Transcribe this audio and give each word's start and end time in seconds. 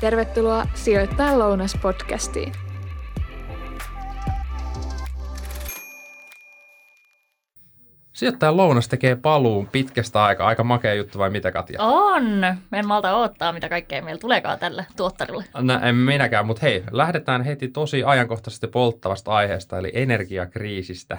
Tervetuloa 0.00 0.66
Sijoittaa 0.74 1.38
lounas 1.38 1.78
podcastiin. 1.82 2.52
Sijoittajan 8.12 8.56
lounas 8.56 8.88
tekee 8.88 9.16
paluun 9.16 9.66
pitkästä 9.66 10.24
aikaa. 10.24 10.48
Aika 10.48 10.64
makea 10.64 10.94
juttu 10.94 11.18
vai 11.18 11.30
mitä 11.30 11.52
Katja? 11.52 11.82
On. 11.82 12.40
Me 12.70 12.78
en 12.78 12.86
malta 12.86 13.16
odottaa, 13.16 13.52
mitä 13.52 13.68
kaikkea 13.68 14.02
meillä 14.02 14.20
tuleekaan 14.20 14.58
tälle 14.58 14.86
tuottarille. 14.96 15.44
No, 15.60 15.80
en 15.82 15.94
minäkään, 15.94 16.46
mutta 16.46 16.60
hei, 16.62 16.84
lähdetään 16.90 17.42
heti 17.42 17.68
tosi 17.68 18.04
ajankohtaisesti 18.04 18.66
polttavasta 18.66 19.32
aiheesta, 19.32 19.78
eli 19.78 19.90
energiakriisistä 19.94 21.18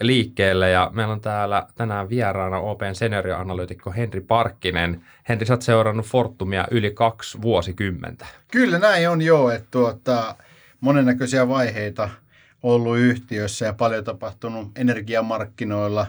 liikkeelle. 0.00 0.70
Ja 0.70 0.90
meillä 0.94 1.12
on 1.12 1.20
täällä 1.20 1.66
tänään 1.74 2.08
vieraana 2.08 2.58
OPn 2.58 2.94
seniorianalyytikko 2.94 3.92
Henri 3.92 4.20
Parkkinen. 4.20 5.04
Henri, 5.28 5.46
sä 5.46 5.54
oot 5.54 5.62
seurannut 5.62 6.06
Fortumia 6.06 6.64
yli 6.70 6.90
kaksi 6.90 7.42
vuosikymmentä. 7.42 8.26
Kyllä 8.50 8.78
näin 8.78 9.10
on 9.10 9.22
joo, 9.22 9.50
että 9.50 9.68
tuota, 9.70 10.36
monennäköisiä 10.80 11.48
vaiheita– 11.48 12.08
ollut 12.62 12.98
yhtiössä 12.98 13.66
ja 13.66 13.72
paljon 13.72 14.04
tapahtunut 14.04 14.78
energiamarkkinoilla 14.78 16.06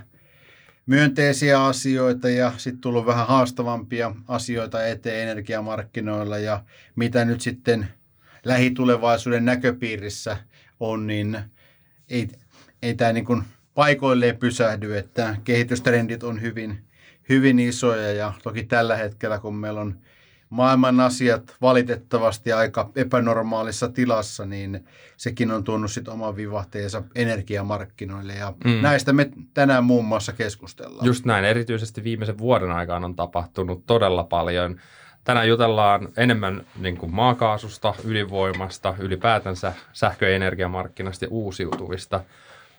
myönteisiä 0.86 1.66
asioita 1.66 2.30
ja 2.30 2.52
sitten 2.58 2.82
tullut 2.82 3.06
vähän 3.06 3.28
haastavampia 3.28 4.16
asioita 4.28 4.86
eteen 4.86 5.30
energiamarkkinoilla 5.30 6.38
ja 6.38 6.64
mitä 6.96 7.26
nyt 7.26 7.42
sitten 7.42 7.88
lähitulevaisuuden 8.46 9.46
näköpiirissä 9.46 10.38
on, 10.80 11.08
niin 11.08 11.40
ei, 12.10 12.28
ei 12.82 12.96
tämä 12.96 13.14
niin 13.14 13.26
kuin 13.26 13.44
paikoilleen 13.78 14.38
pysähdy, 14.38 14.98
että 14.98 15.36
kehitystrendit 15.44 16.24
on 16.24 16.42
hyvin, 16.42 16.84
hyvin 17.30 17.60
isoja 17.60 18.14
ja 18.14 18.34
toki 18.44 18.64
tällä 18.64 18.96
hetkellä, 18.96 19.40
kun 19.40 19.56
meillä 19.56 19.82
on 19.82 19.96
maailman 20.50 21.00
asiat 21.00 21.56
valitettavasti 21.62 22.54
aika 22.54 22.90
epänormaalissa 22.96 23.90
tilassa, 23.90 24.46
niin 24.46 24.88
sekin 25.18 25.52
on 25.52 25.64
tuonut 25.64 25.92
sitten 25.92 26.14
oman 26.14 26.36
vivahteensa 26.36 27.04
energiamarkkinoille 27.16 28.34
ja 28.34 28.54
mm. 28.66 28.82
näistä 28.82 29.14
me 29.14 29.30
tänään 29.54 29.84
muun 29.84 30.06
muassa 30.06 30.34
keskustellaan. 30.34 31.06
Just 31.06 31.26
näin, 31.26 31.46
erityisesti 31.46 32.04
viimeisen 32.04 32.38
vuoden 32.38 32.72
aikana 32.72 33.06
on 33.06 33.16
tapahtunut 33.16 33.86
todella 33.86 34.24
paljon. 34.24 34.80
Tänään 35.24 35.48
jutellaan 35.48 36.10
enemmän 36.18 36.66
niin 36.80 36.98
kuin 36.98 37.14
maakaasusta, 37.16 37.94
ydinvoimasta, 38.06 38.96
ylipäätänsä 39.00 39.74
sähkö- 39.94 40.30
ja 40.30 40.36
energiamarkkinasta 40.36 41.26
ja 41.26 41.30
uusiutuvista. 41.32 42.22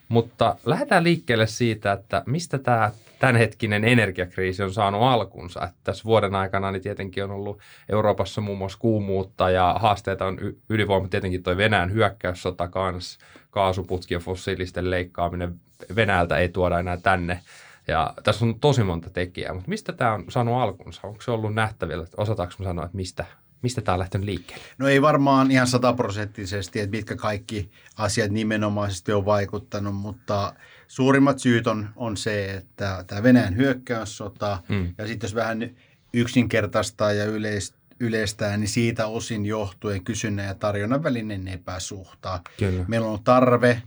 Mutta 0.09 0.55
lähdetään 0.65 1.03
liikkeelle 1.03 1.47
siitä, 1.47 1.91
että 1.91 2.23
mistä 2.25 2.57
tämä 2.57 2.91
tämänhetkinen 3.19 3.83
energiakriisi 3.83 4.63
on 4.63 4.73
saanut 4.73 5.01
alkunsa. 5.01 5.63
Että 5.63 5.75
tässä 5.83 6.03
vuoden 6.03 6.35
aikana 6.35 6.71
niin 6.71 6.81
tietenkin 6.81 7.23
on 7.23 7.31
ollut 7.31 7.59
Euroopassa 7.89 8.41
muun 8.41 8.57
muassa 8.57 8.79
kuumuutta 8.79 9.49
ja 9.49 9.75
haasteita 9.79 10.25
on 10.25 10.37
ydinvoima, 10.69 11.07
tietenkin 11.07 11.43
tuo 11.43 11.57
Venäjän 11.57 11.93
hyökkäyssota 11.93 12.67
kanssa, 12.67 13.19
kaasuputki 13.49 14.13
ja 14.13 14.19
fossiilisten 14.19 14.89
leikkaaminen 14.89 15.59
Venäjältä 15.95 16.37
ei 16.37 16.49
tuoda 16.49 16.79
enää 16.79 16.97
tänne. 16.97 17.39
Ja 17.87 18.13
tässä 18.23 18.45
on 18.45 18.59
tosi 18.59 18.83
monta 18.83 19.09
tekijää, 19.09 19.53
mutta 19.53 19.69
mistä 19.69 19.93
tämä 19.93 20.13
on 20.13 20.25
saanut 20.29 20.55
alkunsa? 20.55 21.01
Onko 21.03 21.21
se 21.21 21.31
ollut 21.31 21.53
nähtävillä? 21.53 22.05
Osataanko 22.17 22.53
sanoa, 22.63 22.85
että 22.85 22.97
mistä, 22.97 23.25
Mistä 23.61 23.81
tämä 23.81 23.93
on 23.93 23.99
lähtenyt 23.99 24.25
liikkeelle? 24.25 24.65
No 24.77 24.87
ei 24.87 25.01
varmaan 25.01 25.51
ihan 25.51 25.67
sataprosenttisesti, 25.67 26.79
että 26.79 26.97
mitkä 26.97 27.15
kaikki 27.15 27.71
asiat 27.97 28.31
nimenomaisesti 28.31 29.13
on 29.13 29.25
vaikuttanut, 29.25 29.95
mutta 29.95 30.53
suurimmat 30.87 31.39
syyt 31.39 31.67
on, 31.67 31.89
on 31.95 32.17
se, 32.17 32.53
että 32.53 33.03
tämä 33.07 33.23
Venäjän 33.23 33.55
hyökkäyssota 33.55 34.63
mm. 34.69 34.93
ja 34.97 35.07
sitten 35.07 35.27
jos 35.27 35.35
vähän 35.35 35.69
yksinkertaistaa 36.13 37.11
ja 37.11 37.25
yleist, 37.25 37.75
yleistää, 37.99 38.57
niin 38.57 38.67
siitä 38.67 39.07
osin 39.07 39.45
johtuen 39.45 40.03
kysynnän 40.03 40.45
ja 40.45 40.55
tarjonnan 40.55 41.03
välinen 41.03 41.47
epäsuhta. 41.47 42.39
Kyllä. 42.57 42.85
Meillä 42.87 43.07
on 43.07 43.23
tarve 43.23 43.81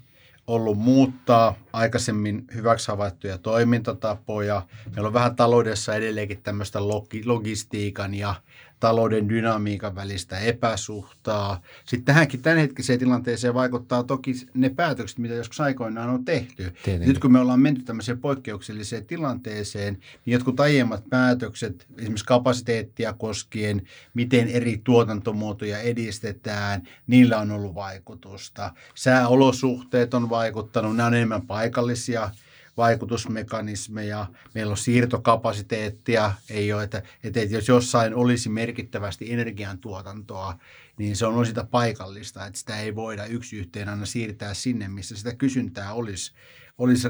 ollut 0.47 0.79
muuttaa 0.79 1.55
aikaisemmin 1.73 2.45
hyväksi 2.55 2.89
havaittuja 2.89 3.39
toimintatapoja. 3.39 4.63
Meillä 4.95 5.07
on 5.07 5.15
vähän 5.15 5.37
taloudessa 5.37 5.95
edelleenkin 5.95 6.43
tämmöistä 6.43 6.79
logistiikan 7.25 8.15
ja 8.15 8.35
talouden 8.83 9.29
dynamiikan 9.29 9.95
välistä 9.95 10.39
epäsuhtaa. 10.39 11.61
Sitten 11.85 12.05
tähänkin 12.05 12.43
tämänhetkiseen 12.43 12.99
tilanteeseen 12.99 13.55
vaikuttaa 13.55 14.03
toki 14.05 14.33
ne 14.55 14.69
päätökset, 14.69 15.19
mitä 15.19 15.35
joskus 15.35 15.61
aikoinaan 15.61 16.11
on 16.11 16.25
tehty. 16.25 16.73
Tietenkin. 16.83 17.09
Nyt 17.09 17.19
kun 17.19 17.33
me 17.33 17.41
ollaan 17.41 17.61
menty 17.61 17.83
tämmöiseen 17.83 18.19
poikkeukselliseen 18.19 19.07
tilanteeseen, 19.07 19.95
niin 19.95 20.33
jotkut 20.33 20.61
aiemmat 20.61 21.05
päätökset, 21.11 21.87
esimerkiksi 21.99 22.25
kapasiteettia 22.25 23.13
koskien, 23.13 23.83
miten 24.15 24.49
eri 24.49 24.81
tuotantomuotoja 24.85 25.79
edistetään, 25.79 26.83
niillä 27.07 27.39
on 27.39 27.51
ollut 27.51 27.75
vaikutusta. 27.75 28.73
Sääolosuhteet 28.95 30.15
on 30.15 30.31
vaikuttanut, 30.31 30.97
nämä 30.97 31.07
on 31.07 31.15
enemmän 31.15 31.47
paikallisia– 31.47 32.31
vaikutusmekanismeja, 32.77 34.27
meillä 34.55 34.71
on 34.71 34.77
siirtokapasiteettia, 34.77 36.33
ei 36.51 36.73
ole, 36.73 36.83
että, 36.83 37.03
että 37.25 37.41
jos 37.41 37.69
jossain 37.69 38.15
olisi 38.15 38.49
merkittävästi 38.49 39.33
energiantuotantoa, 39.33 40.59
niin 40.99 41.17
se 41.17 41.27
on 41.27 41.47
sitä 41.47 41.65
paikallista, 41.65 42.47
että 42.47 42.59
sitä 42.59 42.81
ei 42.81 42.95
voida 42.95 43.27
yksi 43.27 43.57
yhteen 43.57 43.89
aina 43.89 44.07
siirtää 44.07 44.55
sinne, 44.55 44.89
missä 44.89 45.17
sitä 45.17 45.35
kysyntää 45.35 45.93
olisi, 45.93 46.33
olisi 46.79 47.09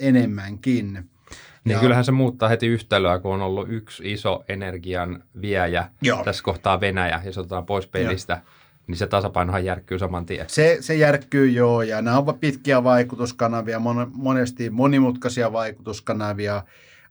enemmänkin. 0.00 0.92
Niin 1.64 1.74
ja, 1.74 1.80
kyllähän 1.80 2.04
se 2.04 2.12
muuttaa 2.12 2.48
heti 2.48 2.66
yhtälöä, 2.66 3.18
kun 3.18 3.34
on 3.34 3.42
ollut 3.42 3.68
yksi 3.70 4.12
iso 4.12 4.44
energian 4.48 5.24
viejä, 5.40 5.90
joo. 6.02 6.24
tässä 6.24 6.42
kohtaa 6.42 6.80
Venäjä, 6.80 7.22
ja 7.24 7.32
se 7.32 7.40
otetaan 7.40 7.66
pois 7.66 7.86
pelistä. 7.86 8.32
Joo 8.32 8.57
niin 8.88 8.96
se 8.98 9.06
tasapainohan 9.06 9.64
järkkyy 9.64 9.98
saman 9.98 10.26
tien. 10.26 10.46
Se, 10.48 10.78
se 10.80 10.94
järkkyy 10.94 11.50
joo, 11.50 11.82
ja 11.82 12.02
nämä 12.02 12.18
ovat 12.18 12.40
pitkiä 12.40 12.84
vaikutuskanavia, 12.84 13.80
monesti 14.12 14.70
monimutkaisia 14.70 15.52
vaikutuskanavia. 15.52 16.62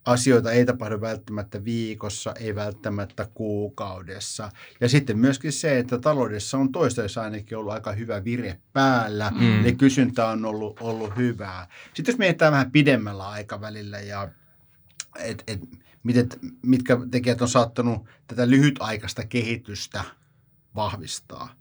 Asioita 0.06 0.52
ei 0.52 0.66
tapahdu 0.66 1.02
välttämättä 1.02 1.66
viikossa, 1.66 2.34
ei 2.40 2.56
välttämättä 2.56 3.28
kuukaudessa. 3.34 4.50
Ja 4.82 4.90
sitten 4.90 5.20
myöskin 5.20 5.52
se, 5.52 5.80
että 5.80 5.98
taloudessa 5.98 6.58
on 6.58 6.72
toistaiseksi 6.72 7.20
ainakin 7.20 7.58
ollut 7.58 7.74
aika 7.74 7.92
hyvä 7.92 8.24
vire 8.24 8.60
päällä, 8.74 9.32
mm. 9.40 9.60
eli 9.60 9.76
kysyntä 9.76 10.28
on 10.28 10.46
ollut, 10.46 10.82
ollut 10.82 11.16
hyvää. 11.16 11.68
Sitten 11.94 12.14
jos 12.14 12.20
mietitään 12.20 12.52
vähän 12.52 12.72
pidemmällä 12.72 13.30
aikavälillä 13.30 14.00
ja 14.00 14.30
et, 15.20 15.44
et, 15.48 15.60
miten, 16.04 16.30
mitkä 16.62 16.98
tekijät 17.12 17.42
on 17.42 17.50
saattanut 17.50 18.06
tätä 18.28 18.50
lyhytaikaista 18.50 19.26
kehitystä 19.26 20.04
vahvistaa– 20.76 21.50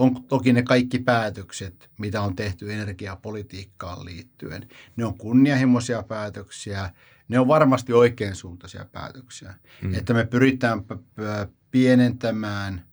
on 0.00 0.24
toki 0.24 0.52
ne 0.52 0.62
kaikki 0.62 0.98
päätökset, 0.98 1.90
mitä 1.98 2.22
on 2.22 2.36
tehty 2.36 2.72
energiapolitiikkaan 2.72 4.04
liittyen. 4.04 4.68
Ne 4.96 5.04
on 5.04 5.18
kunnianhimoisia 5.18 6.02
päätöksiä, 6.02 6.90
ne 7.28 7.38
on 7.38 7.48
varmasti 7.48 7.92
oikeansuuntaisia 7.92 8.84
päätöksiä. 8.92 9.54
Mm. 9.82 9.94
Että 9.94 10.14
me 10.14 10.24
pyritään 10.24 10.84
pienentämään 11.70 12.84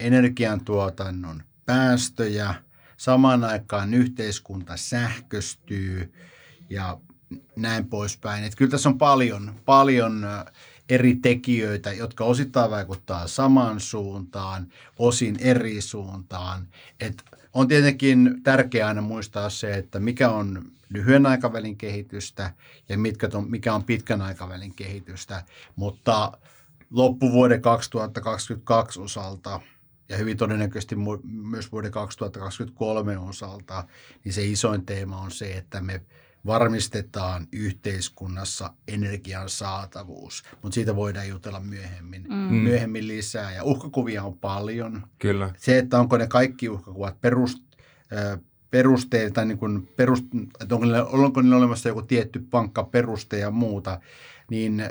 energiantuotannon 0.00 1.42
päästöjä, 1.66 2.54
samaan 2.96 3.44
aikaan 3.44 3.94
yhteiskunta 3.94 4.76
sähköstyy 4.76 6.12
ja 6.70 6.98
näin 7.56 7.86
poispäin. 7.88 8.44
Että 8.44 8.56
kyllä 8.56 8.70
tässä 8.70 8.88
on 8.88 8.98
paljon, 8.98 9.54
paljon 9.64 10.26
eri 10.88 11.14
tekijöitä, 11.14 11.92
jotka 11.92 12.24
osittain 12.24 12.70
vaikuttaa 12.70 13.26
samaan 13.26 13.80
suuntaan, 13.80 14.66
osin 14.98 15.36
eri 15.40 15.80
suuntaan. 15.80 16.68
Et 17.00 17.22
on 17.52 17.68
tietenkin 17.68 18.40
tärkeää 18.42 18.88
aina 18.88 19.00
muistaa 19.00 19.50
se, 19.50 19.74
että 19.74 20.00
mikä 20.00 20.30
on 20.30 20.64
lyhyen 20.90 21.26
aikavälin 21.26 21.76
kehitystä 21.76 22.52
ja 22.88 22.98
mitkä 22.98 23.28
on, 23.34 23.50
mikä 23.50 23.74
on 23.74 23.84
pitkän 23.84 24.22
aikavälin 24.22 24.74
kehitystä, 24.74 25.42
mutta 25.76 26.32
loppuvuoden 26.90 27.62
2022 27.62 29.00
osalta 29.00 29.60
ja 30.08 30.16
hyvin 30.16 30.36
todennäköisesti 30.36 30.96
myös 31.24 31.72
vuoden 31.72 31.90
2023 31.90 33.18
osalta, 33.18 33.84
niin 34.24 34.32
se 34.32 34.44
isoin 34.44 34.86
teema 34.86 35.20
on 35.20 35.30
se, 35.30 35.52
että 35.52 35.80
me– 35.80 36.00
varmistetaan 36.46 37.46
yhteiskunnassa 37.52 38.74
energian 38.88 39.48
saatavuus, 39.48 40.42
mutta 40.62 40.74
siitä 40.74 40.96
voidaan 40.96 41.28
jutella 41.28 41.60
myöhemmin, 41.60 42.22
mm. 42.28 42.34
mm. 42.34 42.54
myöhemmin 42.54 43.08
lisää. 43.08 43.52
Ja 43.52 43.64
uhkakuvia 43.64 44.22
on 44.22 44.38
paljon. 44.38 45.06
Kyllä. 45.18 45.50
Se, 45.56 45.78
että 45.78 45.98
onko 45.98 46.16
ne 46.16 46.26
kaikki 46.26 46.68
uhkakuvat 46.68 47.20
perust, 47.20 47.58
perusteet, 48.70 49.32
tai 49.32 49.46
niin 49.46 49.58
kuin 49.58 49.88
perust, 49.96 50.24
että 50.60 50.74
onko, 50.74 50.86
niillä, 50.86 51.04
onko 51.04 51.42
niillä 51.42 51.56
olemassa 51.56 51.88
joku 51.88 52.02
tietty 52.02 52.38
pankka 52.50 52.84
peruste 52.84 53.38
ja 53.38 53.50
muuta, 53.50 54.00
niin 54.50 54.84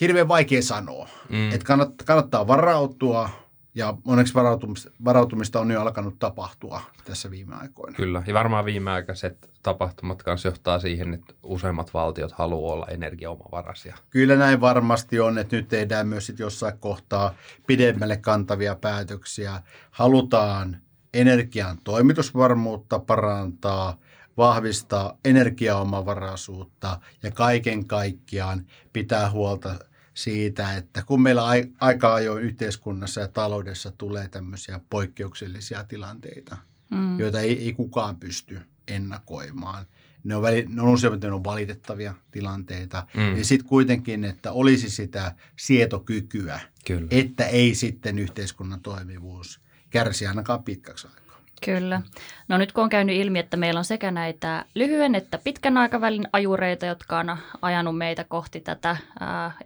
hirveän 0.00 0.28
vaikea 0.28 0.62
sanoa. 0.62 1.08
Mm. 1.28 1.50
Että 1.52 1.66
kannattaa 2.04 2.46
varautua, 2.46 3.30
Ja 3.74 3.94
onneksi 4.04 4.34
varautumista, 4.34 4.90
varautumista 5.04 5.60
on 5.60 5.70
jo 5.70 5.80
alkanut 5.80 6.18
tapahtua 6.18 6.80
tässä 7.04 7.30
viime 7.30 7.54
aikoina. 7.54 7.96
Kyllä, 7.96 8.22
ja 8.26 8.34
varmaan 8.34 8.64
viimeaikaiset 8.64 9.50
tapahtumat 9.62 10.22
kanssa 10.22 10.48
johtaa 10.48 10.78
siihen, 10.78 11.14
että 11.14 11.34
useimmat 11.42 11.94
valtiot 11.94 12.32
haluaa 12.32 12.72
olla 12.72 12.86
energiaomavaraisia. 12.86 13.96
Kyllä 14.10 14.36
näin 14.36 14.60
varmasti 14.60 15.20
on, 15.20 15.38
että 15.38 15.56
nyt 15.56 15.68
tehdään 15.68 16.08
myös 16.08 16.26
sit 16.26 16.38
jossain 16.38 16.78
kohtaa 16.78 17.34
pidemmälle 17.66 18.16
kantavia 18.16 18.74
päätöksiä. 18.74 19.62
Halutaan 19.90 20.76
energian 21.14 21.78
toimitusvarmuutta 21.84 22.98
parantaa, 22.98 23.98
vahvistaa 24.36 25.18
energiaomavaraisuutta 25.24 27.00
ja 27.22 27.30
kaiken 27.30 27.86
kaikkiaan 27.86 28.66
pitää 28.92 29.30
huolta 29.30 29.74
siitä, 30.14 30.76
että 30.76 31.02
kun 31.06 31.22
meillä 31.22 31.42
aika 31.80 32.14
ajoin 32.14 32.42
yhteiskunnassa 32.42 33.20
ja 33.20 33.28
taloudessa 33.28 33.90
tulee 33.90 34.28
tämmöisiä 34.28 34.80
poikkeuksellisia 34.90 35.84
tilanteita, 35.84 36.56
mm. 36.90 37.20
joita 37.20 37.40
ei, 37.40 37.64
ei 37.64 37.72
kukaan 37.72 38.16
pysty 38.16 38.60
ennakoimaan. 38.88 39.86
Ne 40.24 40.36
on, 40.36 40.42
väli, 40.42 40.66
ne 40.68 40.82
on 40.82 40.88
useimmat 40.88 41.20
ne 41.20 41.32
on 41.32 41.44
valitettavia 41.44 42.14
tilanteita. 42.30 43.06
Mm. 43.16 43.36
Ja 43.36 43.44
sitten 43.44 43.68
kuitenkin, 43.68 44.24
että 44.24 44.52
olisi 44.52 44.90
sitä 44.90 45.34
sietokykyä, 45.56 46.60
Kyllä. 46.86 47.06
että 47.10 47.46
ei 47.46 47.74
sitten 47.74 48.18
yhteiskunnan 48.18 48.80
toimivuus 48.80 49.60
kärsi 49.90 50.26
ainakaan 50.26 50.64
pitkäksi 50.64 51.06
aikaa. 51.06 51.19
Kyllä. 51.64 52.02
No 52.48 52.58
nyt 52.58 52.72
kun 52.72 52.84
on 52.84 52.90
käynyt 52.90 53.16
ilmi, 53.16 53.38
että 53.38 53.56
meillä 53.56 53.78
on 53.78 53.84
sekä 53.84 54.10
näitä 54.10 54.64
lyhyen 54.74 55.14
että 55.14 55.38
pitkän 55.38 55.76
aikavälin 55.76 56.28
ajureita, 56.32 56.86
jotka 56.86 57.18
on 57.18 57.36
ajanut 57.62 57.98
meitä 57.98 58.24
kohti 58.24 58.60
tätä 58.60 58.96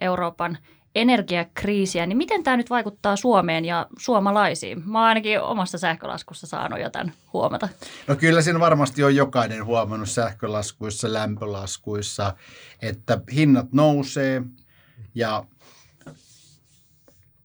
Euroopan 0.00 0.58
energiakriisiä, 0.94 2.06
niin 2.06 2.17
miten 2.17 2.43
tämä 2.43 2.56
nyt 2.56 2.70
vaikuttaa 2.70 3.17
Suomeen 3.17 3.64
ja 3.64 3.87
suomalaisiin? 3.99 4.91
Mä 4.91 4.99
oon 4.99 5.08
ainakin 5.08 5.41
omassa 5.41 5.79
sähkölaskussa 5.79 6.46
saanut 6.46 6.81
jotain 6.81 7.12
huomata. 7.32 7.69
No 8.06 8.17
kyllä 8.17 8.43
siinä 8.43 8.61
varmasti 8.61 9.05
on 9.05 9.17
jokainen 9.17 9.64
huomannut 9.64 10.08
sähkölaskuissa, 10.11 11.12
lämpölaskuissa, 11.12 12.35
että 12.82 13.20
hinnat 13.35 13.73
nousee 13.73 14.43
ja 15.14 15.44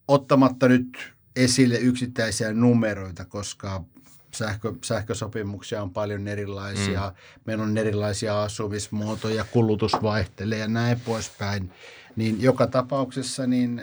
ottamatta 0.07 0.67
nyt 0.67 1.13
esille 1.35 1.75
yksittäisiä 1.75 2.53
numeroita, 2.53 3.25
koska 3.25 3.83
sähkö, 4.33 4.73
sähkösopimuksia 4.83 5.81
on 5.81 5.91
paljon 5.91 6.27
erilaisia. 6.27 7.09
Mm. 7.09 7.41
Meillä 7.45 7.63
on 7.63 7.77
erilaisia 7.77 8.43
asumismuotoja, 8.43 9.43
kulutus 9.43 9.91
vaihtelee 10.03 10.59
ja 10.59 10.67
näin 10.67 10.99
poispäin. 10.99 11.71
Niin 12.15 12.41
joka 12.41 12.67
tapauksessa 12.67 13.47
niin 13.47 13.81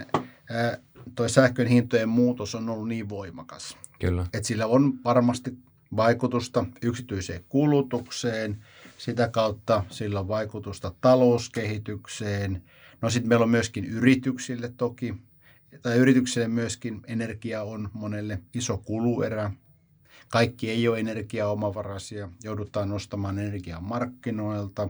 ää, 0.50 0.78
toi 1.14 1.30
sähkön 1.30 1.66
hintojen 1.66 2.08
muutos 2.08 2.54
on 2.54 2.68
ollut 2.68 2.88
niin 2.88 3.08
voimakas. 3.08 3.76
Kyllä. 4.00 4.26
Että 4.32 4.48
sillä 4.48 4.66
on 4.66 5.04
varmasti 5.04 5.56
vaikutusta 5.96 6.64
yksityiseen 6.82 7.44
kulutukseen, 7.48 8.64
sitä 8.98 9.28
kautta 9.28 9.84
sillä 9.90 10.20
on 10.20 10.28
vaikutusta 10.28 10.92
talouskehitykseen. 11.00 12.62
No 13.02 13.10
sitten 13.10 13.28
meillä 13.28 13.42
on 13.42 13.50
myöskin 13.50 13.84
yrityksille 13.84 14.72
toki, 14.76 15.14
tai 15.82 15.96
yrityksille 15.96 16.48
myöskin 16.48 17.02
energia 17.06 17.62
on 17.62 17.90
monelle 17.92 18.38
iso 18.54 18.78
kuluerä. 18.78 19.52
Kaikki 20.28 20.70
ei 20.70 20.88
ole 20.88 21.00
energiaomavaraisia, 21.00 22.28
joudutaan 22.44 22.88
nostamaan 22.88 23.38
energiaa 23.38 23.80
markkinoilta. 23.80 24.88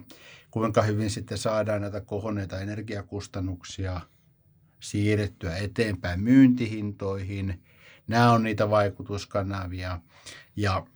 Kuinka 0.50 0.82
hyvin 0.82 1.10
sitten 1.10 1.38
saadaan 1.38 1.80
näitä 1.80 2.00
kohonneita 2.00 2.60
energiakustannuksia 2.60 4.00
siirrettyä 4.80 5.56
eteenpäin 5.56 6.20
myyntihintoihin. 6.20 7.62
Nämä 8.06 8.32
on 8.32 8.42
niitä 8.42 8.70
vaikutuskanavia. 8.70 10.00
Ja 10.56 10.86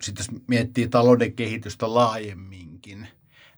sitten 0.00 0.24
jos 0.24 0.42
miettii 0.46 0.88
talouden 0.88 1.32
kehitystä 1.32 1.94
laajemminkin, 1.94 3.08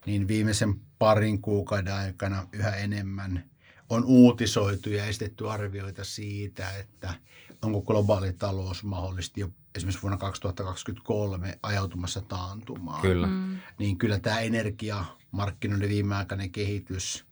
niin 0.05 0.27
viimeisen 0.27 0.75
parin 0.99 1.41
kuukauden 1.41 1.93
aikana 1.93 2.47
yhä 2.51 2.75
enemmän 2.75 3.43
on 3.89 4.05
uutisoitu 4.05 4.89
ja 4.89 5.05
estetty 5.05 5.49
arvioita 5.49 6.03
siitä, 6.03 6.77
että 6.77 7.13
onko 7.63 7.81
globaali 7.81 8.33
talous 8.33 8.83
mahdollisesti 8.83 9.41
jo 9.41 9.49
esimerkiksi 9.75 10.01
vuonna 10.01 10.17
2023 10.17 11.59
ajautumassa 11.63 12.21
taantumaan. 12.21 13.01
Kyllä. 13.01 13.27
Mm. 13.27 13.57
Niin 13.79 13.97
kyllä 13.97 14.19
tämä 14.19 14.39
energiamarkkinoiden 14.39 15.89
viimeaikainen 15.89 16.51
kehitys 16.51 17.25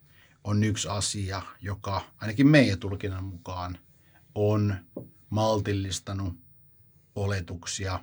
on 0.43 0.63
yksi 0.63 0.87
asia, 0.87 1.41
joka 1.61 2.01
ainakin 2.17 2.47
meidän 2.47 2.79
tulkinnan 2.79 3.23
mukaan 3.23 3.77
on 4.35 4.75
maltillistanut 5.29 6.33
oletuksia 7.15 7.99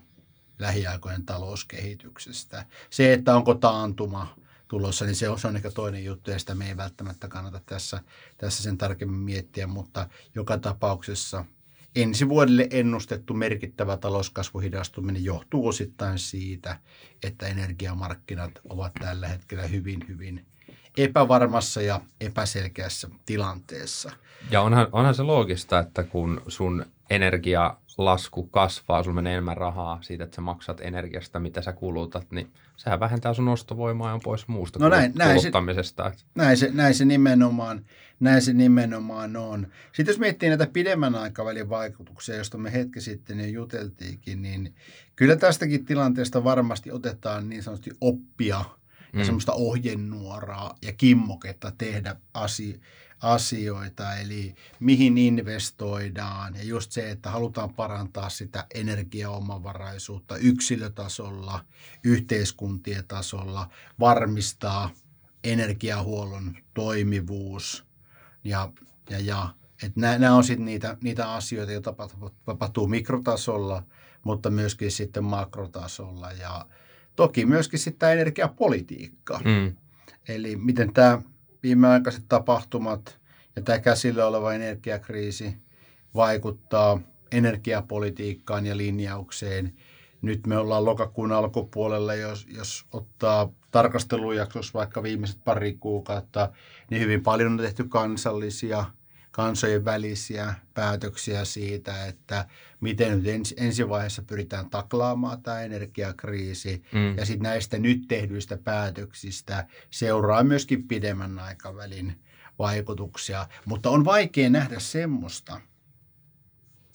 lähiaikojen 0.58 1.26
talouskehityksestä. 1.26 2.66
Se, 2.90 3.12
että 3.12 3.36
onko 3.36 3.54
taantuma 3.54 4.36
tulossa, 4.68 5.04
niin 5.04 5.16
se 5.16 5.28
on, 5.28 5.38
se 5.38 5.48
on 5.48 5.56
ehkä 5.56 5.70
toinen 5.70 6.04
juttu 6.04 6.30
ja 6.30 6.38
sitä 6.38 6.54
me 6.54 6.68
ei 6.68 6.76
välttämättä 6.76 7.28
kannata 7.28 7.60
tässä, 7.66 8.02
tässä 8.38 8.62
sen 8.62 8.78
tarkemmin 8.78 9.20
miettiä, 9.20 9.66
mutta 9.66 10.08
joka 10.34 10.58
tapauksessa– 10.58 11.44
ensi 11.96 12.28
vuodelle 12.28 12.68
ennustettu 12.70 13.34
merkittävä 13.34 13.96
talouskasvuhidastuminen 13.96 15.24
johtuu 15.24 15.68
osittain 15.68 16.18
siitä, 16.18 16.78
että 17.22 17.46
energiamarkkinat 17.46 18.52
ovat 18.68 18.92
tällä 18.94 19.28
hetkellä 19.28 19.66
hyvin, 19.66 20.04
hyvin 20.08 20.46
epävarmassa 20.96 21.82
ja 21.82 22.00
epäselkeässä 22.20 23.08
tilanteessa. 23.26 24.10
Ja 24.50 24.62
onhan, 24.62 24.86
onhan 24.92 25.14
se 25.14 25.22
loogista, 25.22 25.78
että 25.78 26.02
kun 26.02 26.42
sun 26.48 26.86
energialasku 27.10 28.46
kasvaa, 28.46 29.02
sulla 29.02 29.14
menee 29.14 29.32
enemmän 29.32 29.56
rahaa 29.56 29.98
siitä, 30.02 30.24
että 30.24 30.34
sä 30.34 30.40
maksat 30.40 30.80
energiasta, 30.80 31.40
mitä 31.40 31.62
sä 31.62 31.72
kulutat, 31.72 32.30
niin 32.30 32.50
sehän 32.78 33.00
vähentää 33.00 33.34
sun 33.34 33.48
ostovoimaa 33.48 34.08
ja 34.08 34.14
on 34.14 34.20
pois 34.24 34.48
muusta 34.48 34.78
no 34.78 34.88
näin, 34.88 35.12
kuluttamisesta. 35.34 36.02
Näin 36.02 36.16
se, 36.16 36.26
näin, 36.34 36.56
se, 36.56 36.70
näin, 36.72 36.94
se 36.94 37.04
nimenomaan, 37.04 37.84
näin 38.20 38.42
se 38.42 38.52
nimenomaan 38.52 39.36
on. 39.36 39.66
Sitten 39.92 40.12
jos 40.12 40.18
miettii 40.18 40.48
näitä 40.48 40.66
pidemmän 40.66 41.14
aikavälin 41.14 41.68
vaikutuksia, 41.68 42.36
joista 42.36 42.58
me 42.58 42.72
hetki 42.72 43.00
sitten 43.00 43.40
jo 43.40 43.46
juteltiinkin, 43.46 44.42
niin 44.42 44.74
kyllä 45.16 45.36
tästäkin 45.36 45.84
tilanteesta 45.84 46.44
varmasti 46.44 46.92
otetaan 46.92 47.48
niin 47.48 47.62
sanotusti 47.62 47.90
oppia 48.00 48.64
ja 49.12 49.18
mm. 49.18 49.24
semmoista 49.24 49.52
ohjenuoraa 49.52 50.74
ja 50.82 50.92
kimmoketta 50.92 51.72
tehdä 51.78 52.16
asioita 52.34 52.84
asioita, 53.20 54.14
eli 54.14 54.54
mihin 54.80 55.18
investoidaan 55.18 56.54
ja 56.56 56.64
just 56.64 56.92
se, 56.92 57.10
että 57.10 57.30
halutaan 57.30 57.74
parantaa 57.74 58.28
sitä 58.28 58.66
energiaomavaraisuutta 58.74 60.36
yksilötasolla, 60.36 61.64
yhteiskuntien 62.04 63.04
tasolla, 63.08 63.68
varmistaa 64.00 64.90
energiahuollon 65.44 66.56
toimivuus 66.74 67.84
ja, 68.44 68.72
ja, 69.10 69.18
ja 69.18 69.54
että 69.82 70.00
nämä, 70.00 70.18
nämä 70.18 70.34
on 70.34 70.44
sitten 70.44 70.64
niitä, 70.64 70.96
niitä 71.02 71.32
asioita, 71.32 71.72
joita 71.72 71.94
tapahtuu, 72.44 72.86
mikrotasolla, 72.86 73.82
mutta 74.24 74.50
myöskin 74.50 74.90
sitten 74.90 75.24
makrotasolla 75.24 76.32
ja 76.32 76.66
toki 77.16 77.46
myöskin 77.46 77.78
sitten 77.78 77.98
tämä 77.98 78.12
energiapolitiikka. 78.12 79.40
Mm. 79.44 79.76
Eli 80.28 80.56
miten 80.56 80.92
tämä 80.92 81.22
viimeaikaiset 81.62 82.24
tapahtumat 82.28 83.18
ja 83.56 83.62
tämä 83.62 83.78
käsillä 83.78 84.26
oleva 84.26 84.52
energiakriisi 84.52 85.56
vaikuttaa 86.14 87.00
energiapolitiikkaan 87.32 88.66
ja 88.66 88.76
linjaukseen. 88.76 89.74
Nyt 90.22 90.46
me 90.46 90.58
ollaan 90.58 90.84
lokakuun 90.84 91.32
alkupuolella, 91.32 92.14
jos, 92.14 92.46
jos 92.50 92.84
ottaa 92.92 93.52
tarkastelujaksossa 93.70 94.78
vaikka 94.78 95.02
viimeiset 95.02 95.44
pari 95.44 95.74
kuukautta, 95.74 96.52
niin 96.90 97.02
hyvin 97.02 97.22
paljon 97.22 97.52
on 97.52 97.58
tehty 97.58 97.84
kansallisia, 97.84 98.84
kansojen 99.38 99.84
välisiä 99.84 100.54
päätöksiä 100.74 101.44
siitä, 101.44 102.06
että 102.06 102.46
miten 102.80 103.18
nyt 103.18 103.26
ensi, 103.26 103.54
ensi 103.58 103.88
vaiheessa 103.88 104.22
pyritään 104.22 104.70
taklaamaan 104.70 105.42
tämä 105.42 105.60
energiakriisi. 105.60 106.82
Mm. 106.92 107.16
Ja 107.16 107.26
sitten 107.26 107.42
näistä 107.42 107.78
nyt 107.78 108.08
tehdyistä 108.08 108.58
päätöksistä 108.64 109.66
seuraa 109.90 110.44
myöskin 110.44 110.88
pidemmän 110.88 111.38
aikavälin 111.38 112.20
vaikutuksia. 112.58 113.48
Mutta 113.64 113.90
on 113.90 114.04
vaikea 114.04 114.50
nähdä 114.50 114.78
semmoista 114.78 115.60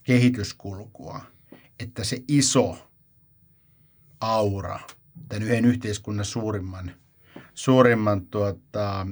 kehityskulkua, 0.04 1.22
että 1.80 2.04
se 2.04 2.24
iso 2.28 2.92
aura, 4.20 4.80
tämän 5.30 5.44
yhden 5.44 5.66
yhteiskunnan 5.66 6.26
suurimman, 6.26 6.92
suurimman 7.54 8.26
tuota, 8.26 9.08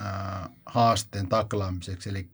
äh, 0.00 0.48
haasteen 0.66 1.28
taklaamiseksi, 1.28 2.10
eli, 2.10 2.28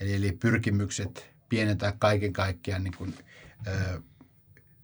eli, 0.00 0.14
eli 0.14 0.32
pyrkimykset 0.32 1.30
pienentää 1.48 1.92
kaiken 1.98 2.32
kaikkiaan 2.32 2.84
niin 2.84 2.96
kuin, 2.96 3.14
ö, 3.66 4.00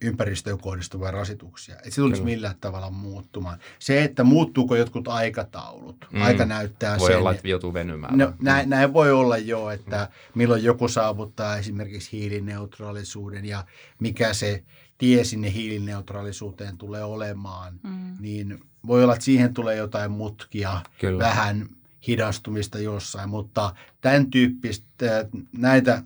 ympäristöön 0.02 0.58
kohdistuvia 0.58 1.10
rasituksia. 1.10 1.76
Että 1.76 1.90
se 1.90 2.00
tulisi 2.00 2.22
millään 2.22 2.54
tavalla 2.60 2.90
muuttumaan. 2.90 3.58
Se, 3.78 4.04
että 4.04 4.24
muuttuuko 4.24 4.76
jotkut 4.76 5.08
aikataulut, 5.08 6.06
mm. 6.12 6.22
aika 6.22 6.44
näyttää 6.44 6.98
voi 6.98 7.08
sen. 7.10 7.18
olla, 7.18 7.32
että 7.32 7.48
joutuu 7.48 7.74
venymään. 7.74 8.18
No, 8.18 8.32
näin, 8.40 8.70
näin 8.70 8.92
voi 8.92 9.12
olla 9.12 9.38
jo, 9.38 9.70
että 9.70 10.08
milloin 10.34 10.64
joku 10.64 10.88
saavuttaa 10.88 11.56
esimerkiksi 11.56 12.12
hiilineutraalisuuden 12.12 13.44
ja 13.44 13.64
mikä 14.00 14.34
se 14.34 14.64
tie 14.98 15.24
sinne 15.24 15.52
hiilineutraalisuuteen 15.52 16.78
tulee 16.78 17.04
olemaan, 17.04 17.80
mm. 17.82 18.16
niin 18.20 18.60
voi 18.86 19.04
olla, 19.04 19.12
että 19.12 19.24
siihen 19.24 19.54
tulee 19.54 19.76
jotain 19.76 20.10
mutkia, 20.10 20.80
Kyllä. 21.00 21.24
vähän 21.24 21.68
hidastumista 22.06 22.78
jossain, 22.78 23.28
mutta 23.28 23.74
tämän 24.00 24.30
tyyppistä 24.30 25.26
näitä 25.52 26.02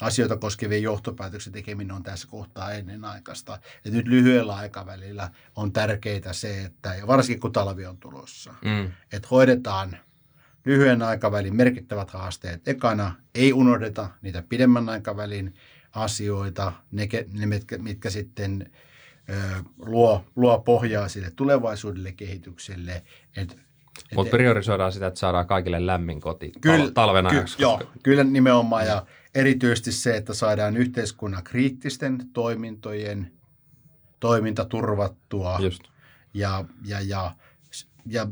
asioita 0.00 0.36
koskevien 0.36 0.82
johtopäätöksen 0.82 1.52
tekeminen 1.52 1.96
on 1.96 2.02
tässä 2.02 2.28
kohtaa 2.28 2.72
ennenaikaista. 2.72 3.58
Ja 3.84 3.90
nyt 3.90 4.06
lyhyellä 4.08 4.56
aikavälillä 4.56 5.30
on 5.56 5.72
tärkeää 5.72 6.32
se, 6.32 6.64
että 6.64 6.94
ja 6.94 7.06
varsinkin 7.06 7.40
kun 7.40 7.52
talvi 7.52 7.86
on 7.86 7.96
tulossa, 7.96 8.54
mm. 8.64 8.92
että 9.12 9.28
hoidetaan 9.30 9.96
lyhyen 10.64 11.02
aikavälin 11.02 11.56
merkittävät 11.56 12.10
haasteet 12.10 12.68
ekana, 12.68 13.14
ei 13.34 13.52
unohdeta 13.52 14.10
niitä 14.22 14.42
pidemmän 14.48 14.88
aikavälin 14.88 15.54
asioita, 15.92 16.72
ne, 16.90 17.08
ne 17.32 17.46
mitkä, 17.46 17.78
mitkä 17.78 18.10
sitten 18.10 18.70
ö, 19.30 19.62
luo, 19.78 20.24
luo 20.36 20.58
pohjaa 20.58 21.08
sille 21.08 21.30
tulevaisuudelle 21.30 22.12
kehitykselle, 22.12 23.02
että 23.36 23.54
mutta 24.14 24.30
priorisoidaan 24.30 24.92
sitä, 24.92 25.06
että 25.06 25.20
saadaan 25.20 25.46
kaikille 25.46 25.86
lämmin 25.86 26.20
koti 26.20 26.52
kyllä, 26.60 26.90
talven 26.90 27.26
ajaksi. 27.26 27.56
Ky- 27.56 27.62
joo, 27.62 27.82
kyllä 28.02 28.24
nimenomaan. 28.24 28.86
Ja 28.86 29.06
erityisesti 29.34 29.92
se, 29.92 30.16
että 30.16 30.34
saadaan 30.34 30.76
yhteiskunnan 30.76 31.44
kriittisten 31.44 32.18
toimintojen 32.32 33.32
toiminta 34.20 34.64
turvattua. 34.64 35.58
Just. 35.62 35.82
Ja, 36.34 36.64
ja, 36.84 37.00
ja, 37.00 37.34
ja 38.06 38.26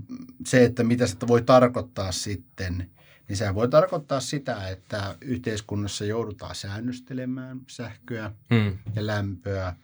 se, 0.47 0.65
että 0.65 0.85
mitä 0.85 1.07
se 1.07 1.17
voi 1.27 1.43
tarkoittaa 1.43 2.13
sitten, 2.13 2.91
niin 3.29 3.37
se 3.37 3.55
voi 3.55 3.69
tarkoittaa 3.69 4.21
sitä, 4.21 4.69
että 4.69 5.17
yhteiskunnassa 5.21 6.05
joudutaan 6.05 6.55
säännöstelemään 6.55 7.61
sähköä 7.67 8.33
mm. 8.51 8.79
ja 8.95 9.07
lämpöä. 9.07 9.77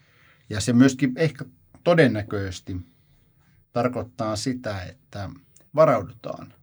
Ja 0.51 0.61
se 0.61 0.73
myöskin 0.73 1.13
ehkä 1.17 1.45
todennäköisesti 1.85 2.77
tarkoittaa 3.73 4.37
sitä, 4.37 4.83
että 4.83 5.31
varaudutaan. 5.75 6.55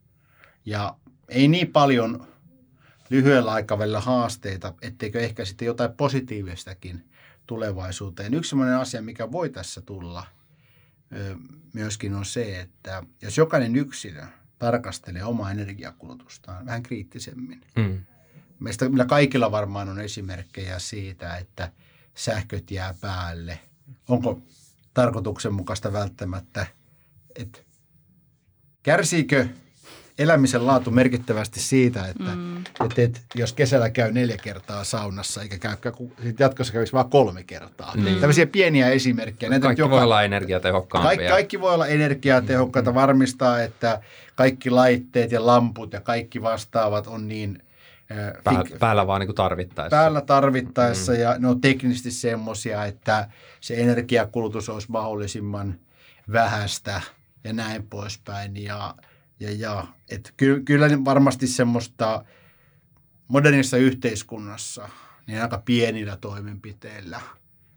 Ja 0.65 0.95
ei 1.29 1.47
niin 1.47 1.71
paljon 1.71 2.27
lyhyellä 3.09 3.51
aikavälillä 3.51 3.99
haasteita, 3.99 4.73
etteikö 4.81 5.19
ehkä 5.19 5.45
sitten 5.45 5.65
jotain 5.65 5.93
positiivistakin 5.93 7.09
tulevaisuuteen. 7.47 8.33
Yksi 8.33 8.49
sellainen 8.49 8.77
asia, 8.77 9.01
mikä 9.01 9.31
voi 9.31 9.49
tässä 9.49 9.81
tulla 9.81 10.23
myöskin 11.73 12.13
on 12.13 12.25
se, 12.25 12.59
että 12.59 13.03
jos 13.21 13.37
jokainen 13.37 13.75
yksilö 13.75 14.25
tarkastelee 14.59 15.23
omaa 15.23 15.51
energiakulutustaan 15.51 16.65
vähän 16.65 16.83
kriittisemmin. 16.83 17.61
Mm. 17.75 17.99
Meistä 18.59 18.89
meillä 18.89 19.05
kaikilla 19.05 19.51
varmaan 19.51 19.89
on 19.89 19.99
esimerkkejä 19.99 20.79
siitä, 20.79 21.37
että 21.37 21.71
sähköt 22.15 22.71
jää 22.71 22.95
päälle. 23.01 23.59
Onko 24.07 24.41
tarkoituksenmukaista 24.93 25.93
välttämättä, 25.93 26.67
että 27.35 27.59
kärsiikö 28.87 29.47
elämisen 30.19 30.67
laatu 30.67 30.91
merkittävästi 30.91 31.59
siitä, 31.59 32.07
että 32.07 32.35
mm. 32.35 32.57
et, 32.57 32.99
et, 32.99 33.21
jos 33.35 33.53
kesällä 33.53 33.89
käy 33.89 34.11
neljä 34.11 34.37
kertaa 34.37 34.83
saunassa, 34.83 35.41
eikä 35.41 35.57
käy, 35.57 35.75
sit 36.23 36.39
jatkossa 36.39 36.73
kävisi 36.73 36.93
vain 36.93 37.09
kolme 37.09 37.43
kertaa. 37.43 37.93
Mm. 37.95 38.03
Tällaisia 38.19 38.47
pieniä 38.47 38.89
esimerkkejä. 38.89 39.49
Näitä 39.49 39.63
kaikki 39.63 39.81
joka, 39.81 39.95
voi 39.95 40.03
olla 40.03 40.23
energiatehokkaampia. 40.23 41.07
Kaikki, 41.09 41.27
kaikki 41.27 41.61
voi 41.61 41.73
olla 41.73 41.87
energiatehokkaita, 41.87 42.91
mm. 42.91 42.95
varmistaa, 42.95 43.61
että 43.61 44.01
kaikki 44.35 44.69
laitteet 44.69 45.31
ja 45.31 45.45
lamput 45.45 45.93
ja 45.93 46.01
kaikki 46.01 46.41
vastaavat 46.41 47.07
on 47.07 47.27
niin 47.27 47.63
Pää, 48.43 48.63
päällä 48.79 49.07
vaan 49.07 49.19
niin 49.19 49.27
kuin 49.27 49.35
tarvittaessa. 49.35 49.97
Päällä 49.97 50.21
tarvittaessa 50.21 51.11
mm. 51.11 51.19
ja 51.19 51.35
ne 51.39 51.47
on 51.47 51.61
teknisesti 51.61 52.11
semmoisia, 52.11 52.85
että 52.85 53.27
se 53.61 53.81
energiakulutus 53.81 54.69
olisi 54.69 54.91
mahdollisimman 54.91 55.75
vähäistä 56.31 57.01
ja 57.47 57.53
näin 57.53 57.87
poispäin. 57.87 58.63
Ja 58.63 58.95
ja, 59.39 59.51
ja 59.51 59.87
et 60.09 60.33
ky, 60.37 60.61
kyllä 60.65 60.87
varmasti 61.05 61.47
semmoista 61.47 62.25
modernissa 63.27 63.77
yhteiskunnassa 63.77 64.89
niin 65.27 65.41
aika 65.41 65.61
pienillä 65.65 66.17
toimenpiteillä 66.17 67.21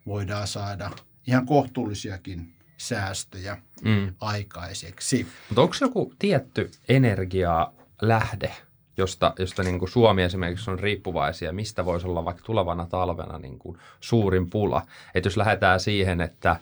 voidaan 0.07 0.47
saada 0.47 0.91
ihan 1.27 1.47
kohtuullisiakin 1.47 2.55
säästöjä 2.77 3.57
mm. 3.85 4.15
aikaiseksi. 4.21 5.27
Mutta 5.49 5.63
onko 5.63 5.75
joku 5.81 6.13
tietty 6.19 6.71
energialähde, 6.89 8.55
josta, 8.97 9.35
josta 9.39 9.63
niin 9.63 9.79
kuin 9.79 9.91
Suomi 9.91 10.23
esimerkiksi 10.23 10.71
on 10.71 10.79
riippuvaisia, 10.79 11.53
mistä 11.53 11.85
voisi 11.85 12.07
olla 12.07 12.25
vaikka 12.25 12.43
tulevana 12.43 12.87
talvena 12.87 13.39
niin 13.39 13.59
kuin 13.59 13.79
suurin 14.01 14.51
pula? 14.51 14.83
Että 15.15 15.27
jos 15.27 15.37
lähdetään 15.37 15.81
siihen, 15.81 16.21
että 16.21 16.57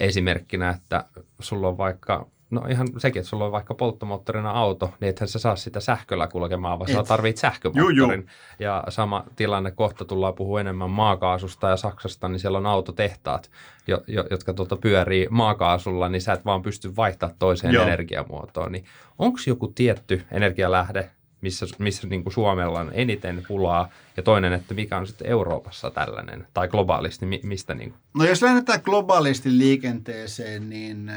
esimerkkinä, 0.00 0.70
että 0.70 1.04
sulla 1.40 1.68
on 1.68 1.78
vaikka 1.78 2.26
No 2.50 2.62
ihan 2.68 2.88
sekin, 2.98 3.20
että 3.20 3.30
sulla 3.30 3.44
on 3.44 3.52
vaikka 3.52 3.74
polttomoottorina 3.74 4.50
auto, 4.50 4.94
niin 5.00 5.10
ethän 5.10 5.28
sä 5.28 5.38
saa 5.38 5.56
sitä 5.56 5.80
sähköllä 5.80 6.26
kulkemaan, 6.26 6.78
vaan 6.78 6.90
Et. 6.90 6.96
sä 6.96 7.02
tarvit 7.02 7.36
sähkömoottorin. 7.36 7.96
Juu, 7.96 8.12
juu. 8.12 8.24
Ja 8.58 8.84
sama 8.88 9.24
tilanne, 9.36 9.70
kohta 9.70 10.04
tullaan 10.04 10.34
puhua 10.34 10.60
enemmän 10.60 10.90
maakaasusta 10.90 11.68
ja 11.68 11.76
Saksasta, 11.76 12.28
niin 12.28 12.40
siellä 12.40 12.58
on 12.58 12.66
autotehtaat, 12.66 13.50
jo, 13.86 14.02
jo, 14.06 14.24
jotka 14.30 14.54
tuota 14.54 14.76
pyörii 14.76 15.28
maakaasulla, 15.30 16.08
niin 16.08 16.22
sä 16.22 16.32
et 16.32 16.44
vaan 16.44 16.62
pysty 16.62 16.96
vaihtamaan 16.96 17.36
toiseen 17.38 17.74
Joo. 17.74 17.84
energiamuotoon. 17.84 18.72
Niin 18.72 18.84
onko 19.18 19.38
joku 19.46 19.68
tietty 19.68 20.22
energialähde, 20.30 21.10
missä, 21.44 21.66
missä 21.78 22.06
niin 22.06 22.22
kuin 22.22 22.32
Suomella 22.32 22.80
on 22.80 22.90
eniten 22.94 23.44
pulaa, 23.48 23.90
ja 24.16 24.22
toinen, 24.22 24.52
että 24.52 24.74
mikä 24.74 24.96
on 24.98 25.06
sitten 25.06 25.26
Euroopassa 25.26 25.90
tällainen, 25.90 26.46
tai 26.54 26.68
globaalisti, 26.68 27.26
mistä 27.42 27.74
niin 27.74 27.90
kuin? 27.90 28.00
No 28.14 28.24
jos 28.24 28.42
lähdetään 28.42 28.80
globaalisti 28.84 29.58
liikenteeseen, 29.58 30.70
niin– 30.70 31.10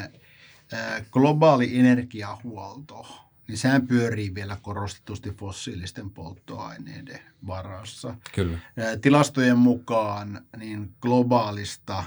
globaali 1.12 1.80
energiahuolto, 1.80 3.28
niin 3.48 3.58
sehän 3.58 3.88
pyörii 3.88 4.36
vielä 4.36 4.58
korostetusti 4.62 5.32
fossiilisten 5.32 6.10
polttoaineiden 6.10 7.20
varassa. 7.48 8.16
Kyllä. 8.36 8.58
Tilastojen 9.02 9.58
mukaan 9.58 10.42
niin 10.58 10.94
globaalista 11.02 12.04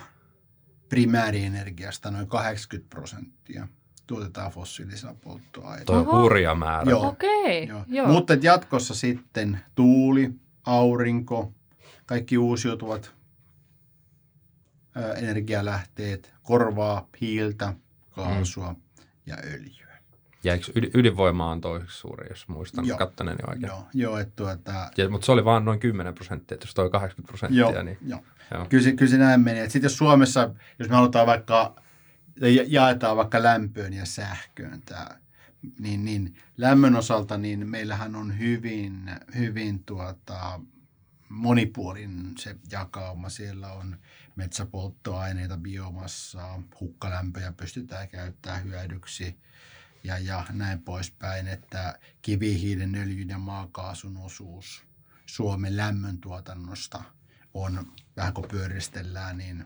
primäärienergiasta 0.89 2.11
noin 2.11 2.27
80 2.27 2.95
prosenttia 2.95 3.69
tuotetaan 4.11 4.51
fossiilisilla 4.51 5.15
polttoaineilla. 5.25 5.85
Tuo 5.87 5.97
on 5.97 6.23
hurja 6.23 6.55
määrä. 6.55 6.91
Joo. 6.91 7.09
Okei. 7.09 7.67
Joo. 7.67 7.85
Joo. 7.87 8.07
Mutta 8.07 8.35
jatkossa 8.43 8.95
sitten 8.95 9.61
tuuli, 9.75 10.31
aurinko, 10.67 11.53
kaikki 12.07 12.39
uusiutuvat 12.39 13.15
energialähteet 15.17 16.35
korvaa 16.43 17.09
hiiltä, 17.21 17.75
kaasua 18.11 18.73
mm. 18.73 19.05
ja 19.27 19.37
öljyä. 19.45 19.99
Ja 20.45 20.53
eikö 20.53 20.73
ydinvoima 20.95 21.51
on 21.51 21.61
toiseksi 21.61 21.99
suuri, 21.99 22.29
jos 22.31 22.49
muistan 22.49 22.87
joo, 22.87 22.99
kattoneeni 22.99 23.41
oikein? 23.49 23.67
Joo, 23.67 23.85
joo 23.95 24.19
että 24.19 24.33
tuota... 24.37 24.91
ja, 24.97 25.09
mutta 25.09 25.25
se 25.25 25.33
oli 25.33 25.45
vain 25.45 25.65
noin 25.65 25.81
10 25.81 26.15
prosenttia, 26.15 26.55
että 26.55 26.67
jos 26.67 26.75
toi 26.75 26.91
80 26.91 27.29
prosenttia, 27.29 27.61
joo, 27.61 27.83
niin... 27.83 27.99
Joo, 28.07 28.21
joo. 28.55 28.67
Kyllä, 28.69 28.85
se, 28.85 28.93
kyllä 28.93 29.11
se 29.11 29.19
näin 29.19 29.41
meni. 29.41 29.61
Sitten 29.61 29.83
jos 29.83 29.99
Suomessa, 29.99 30.51
jos 30.79 30.89
me 30.89 30.95
halutaan 30.95 31.27
vaikka, 31.27 31.75
jaetaan 32.49 33.17
vaikka 33.17 33.43
lämpöön 33.43 33.93
ja 33.93 34.07
sähköön 34.07 34.83
tämä, 34.83 35.07
niin, 35.79 36.05
niin 36.05 36.37
lämmön 36.57 36.97
osalta 36.97 37.39
niin 37.39 37.69
meillähän 37.69 38.17
on 38.17 38.39
hyvin, 38.39 39.11
hyvin 39.35 39.85
tuota, 39.85 40.61
monipuolinen 41.29 42.33
se 42.39 42.57
jakauma. 42.71 43.29
Siellä 43.29 43.73
on 43.73 43.99
metsäpolttoaineita, 44.37 45.57
biomassaa, 45.57 46.63
hukkalämpöjä 46.81 47.53
pystytään 47.53 48.09
käyttämään 48.09 48.65
hyödyksi 48.65 49.37
ja, 50.05 50.19
ja 50.19 50.47
näin 50.53 50.83
poispäin, 50.83 51.49
että 51.49 51.99
kivihiilen, 52.23 52.95
öljyn 52.95 53.29
ja 53.29 53.39
maakaasun 53.39 54.17
osuus 54.17 54.85
Suomen 55.27 55.77
lämmöntuotannosta 55.77 57.03
on, 57.55 57.93
vähän 58.17 58.35
kun 58.35 58.49
pyöristellään, 58.51 59.39
niin 59.39 59.65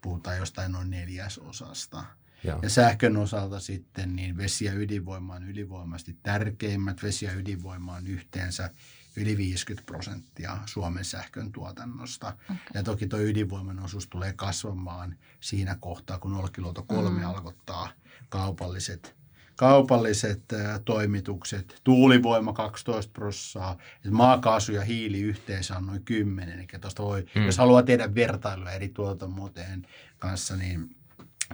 puhutaan 0.00 0.36
jostain 0.36 0.72
noin 0.72 0.90
neljäsosasta. 0.90 2.04
Joo. 2.44 2.58
Ja 2.62 2.70
sähkön 2.70 3.16
osalta 3.16 3.60
sitten 3.60 4.16
niin 4.16 4.36
vesi- 4.36 4.64
ja 4.64 4.72
ydinvoima 4.72 5.34
on 5.34 5.48
ylivoimaisesti 5.48 6.16
tärkeimmät. 6.22 7.02
Vesi- 7.02 7.24
ja 7.24 7.32
ydinvoima 7.32 7.94
on 7.94 8.06
yhteensä 8.06 8.70
yli 9.16 9.36
50 9.36 9.86
prosenttia 9.86 10.58
Suomen 10.66 11.04
sähkön 11.04 11.52
tuotannosta. 11.52 12.36
Okay. 12.44 12.56
Ja 12.74 12.82
toki 12.82 13.06
tuo 13.06 13.18
ydinvoiman 13.18 13.78
osuus 13.78 14.06
tulee 14.06 14.32
kasvamaan 14.32 15.16
siinä 15.40 15.76
kohtaa, 15.80 16.18
kun 16.18 16.34
Olkiluoto 16.34 16.82
3 16.82 17.20
mm. 17.20 17.26
alkottaa 17.26 17.88
kaupalliset, 18.28 19.16
kaupalliset 19.60 20.42
toimitukset, 20.84 21.80
tuulivoima 21.84 22.52
12 22.52 23.12
prossaa, 23.12 23.76
että 23.96 24.10
maakaasu 24.10 24.72
ja 24.72 24.82
hiili 24.82 25.20
yhteensä 25.20 25.76
on 25.76 25.86
noin 25.86 26.04
10. 26.04 26.58
Eli 26.58 26.66
tuosta 26.80 27.02
voi, 27.02 27.26
mm. 27.34 27.46
jos 27.46 27.58
haluaa 27.58 27.82
tehdä 27.82 28.14
vertailua 28.14 28.70
eri 28.70 28.88
tuotantomuotojen 28.88 29.86
kanssa, 30.18 30.56
niin 30.56 30.96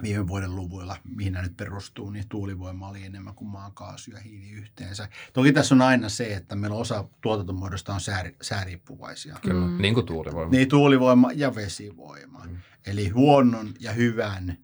viime 0.01 0.27
vuoden 0.27 0.55
luvuilla, 0.55 0.97
mihin 1.15 1.33
nämä 1.33 1.43
nyt 1.43 1.57
perustuu, 1.57 2.09
niin 2.09 2.29
tuulivoima 2.29 2.89
oli 2.89 3.03
enemmän 3.03 3.35
kuin 3.35 3.49
maakaasu 3.49 4.11
ja 4.11 4.19
hiili 4.19 4.49
yhteensä. 4.49 5.09
Toki 5.33 5.53
tässä 5.53 5.75
on 5.75 5.81
aina 5.81 6.09
se, 6.09 6.33
että 6.33 6.55
meillä 6.55 6.77
osa 6.77 7.07
tuotantomuodosta 7.21 7.93
on 7.93 8.01
sää, 8.01 8.23
sääriippuvaisia. 8.41 9.37
Kyllä, 9.41 9.67
mm. 9.67 9.81
niin 9.81 9.93
kuin 9.93 10.05
tuulivoima. 10.05 10.51
Niin 10.51 10.69
tuulivoima 10.69 11.31
ja 11.35 11.55
vesivoima. 11.55 12.45
Mm. 12.45 12.57
Eli 12.85 13.09
huonon 13.09 13.73
ja 13.79 13.91
hyvän 13.91 14.57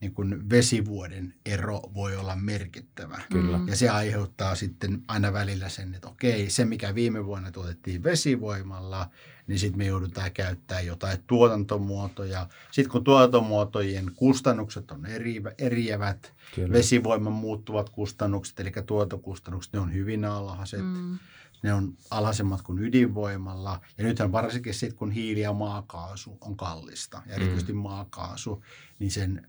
niin 0.00 0.14
kuin 0.14 0.50
vesivuoden 0.50 1.34
ero 1.46 1.80
voi 1.94 2.16
olla 2.16 2.36
merkittävä. 2.36 3.20
Kyllä. 3.32 3.60
Ja 3.66 3.76
se 3.76 3.88
aiheuttaa 3.88 4.54
sitten 4.54 5.02
aina 5.08 5.32
välillä 5.32 5.68
sen, 5.68 5.94
että 5.94 6.08
okei, 6.08 6.50
se 6.50 6.64
mikä 6.64 6.94
viime 6.94 7.26
vuonna 7.26 7.50
tuotettiin 7.50 8.02
vesivoimalla, 8.02 9.10
niin 9.46 9.58
sitten 9.58 9.78
me 9.78 9.86
joudutaan 9.86 10.32
käyttämään 10.32 10.86
jotain 10.86 11.18
tuotantomuotoja. 11.26 12.46
Sitten 12.70 12.92
kun 12.92 13.04
tuotantomuotojen 13.04 14.10
kustannukset 14.16 14.90
on 14.90 15.06
eri, 15.06 15.42
eriävät, 15.58 16.32
Kyllä. 16.54 16.72
vesivoiman 16.72 17.32
muuttuvat 17.32 17.90
kustannukset, 17.90 18.60
eli 18.60 18.72
tuotantokustannukset, 18.86 19.72
ne 19.72 19.78
on 19.78 19.94
hyvin 19.94 20.24
alhaiset. 20.24 20.80
Mm. 20.84 21.18
Ne 21.62 21.74
on 21.74 21.94
alhaisemmat 22.10 22.62
kuin 22.62 22.78
ydinvoimalla. 22.78 23.80
Ja 23.98 24.04
nythän 24.04 24.32
varsinkin 24.32 24.74
sitten, 24.74 24.98
kun 24.98 25.10
hiili 25.10 25.40
ja 25.40 25.52
maakaasu 25.52 26.38
on 26.40 26.56
kallista, 26.56 27.22
ja 27.26 27.34
erityisesti 27.34 27.72
mm. 27.72 27.78
maakaasu, 27.78 28.64
niin 28.98 29.10
sen 29.10 29.46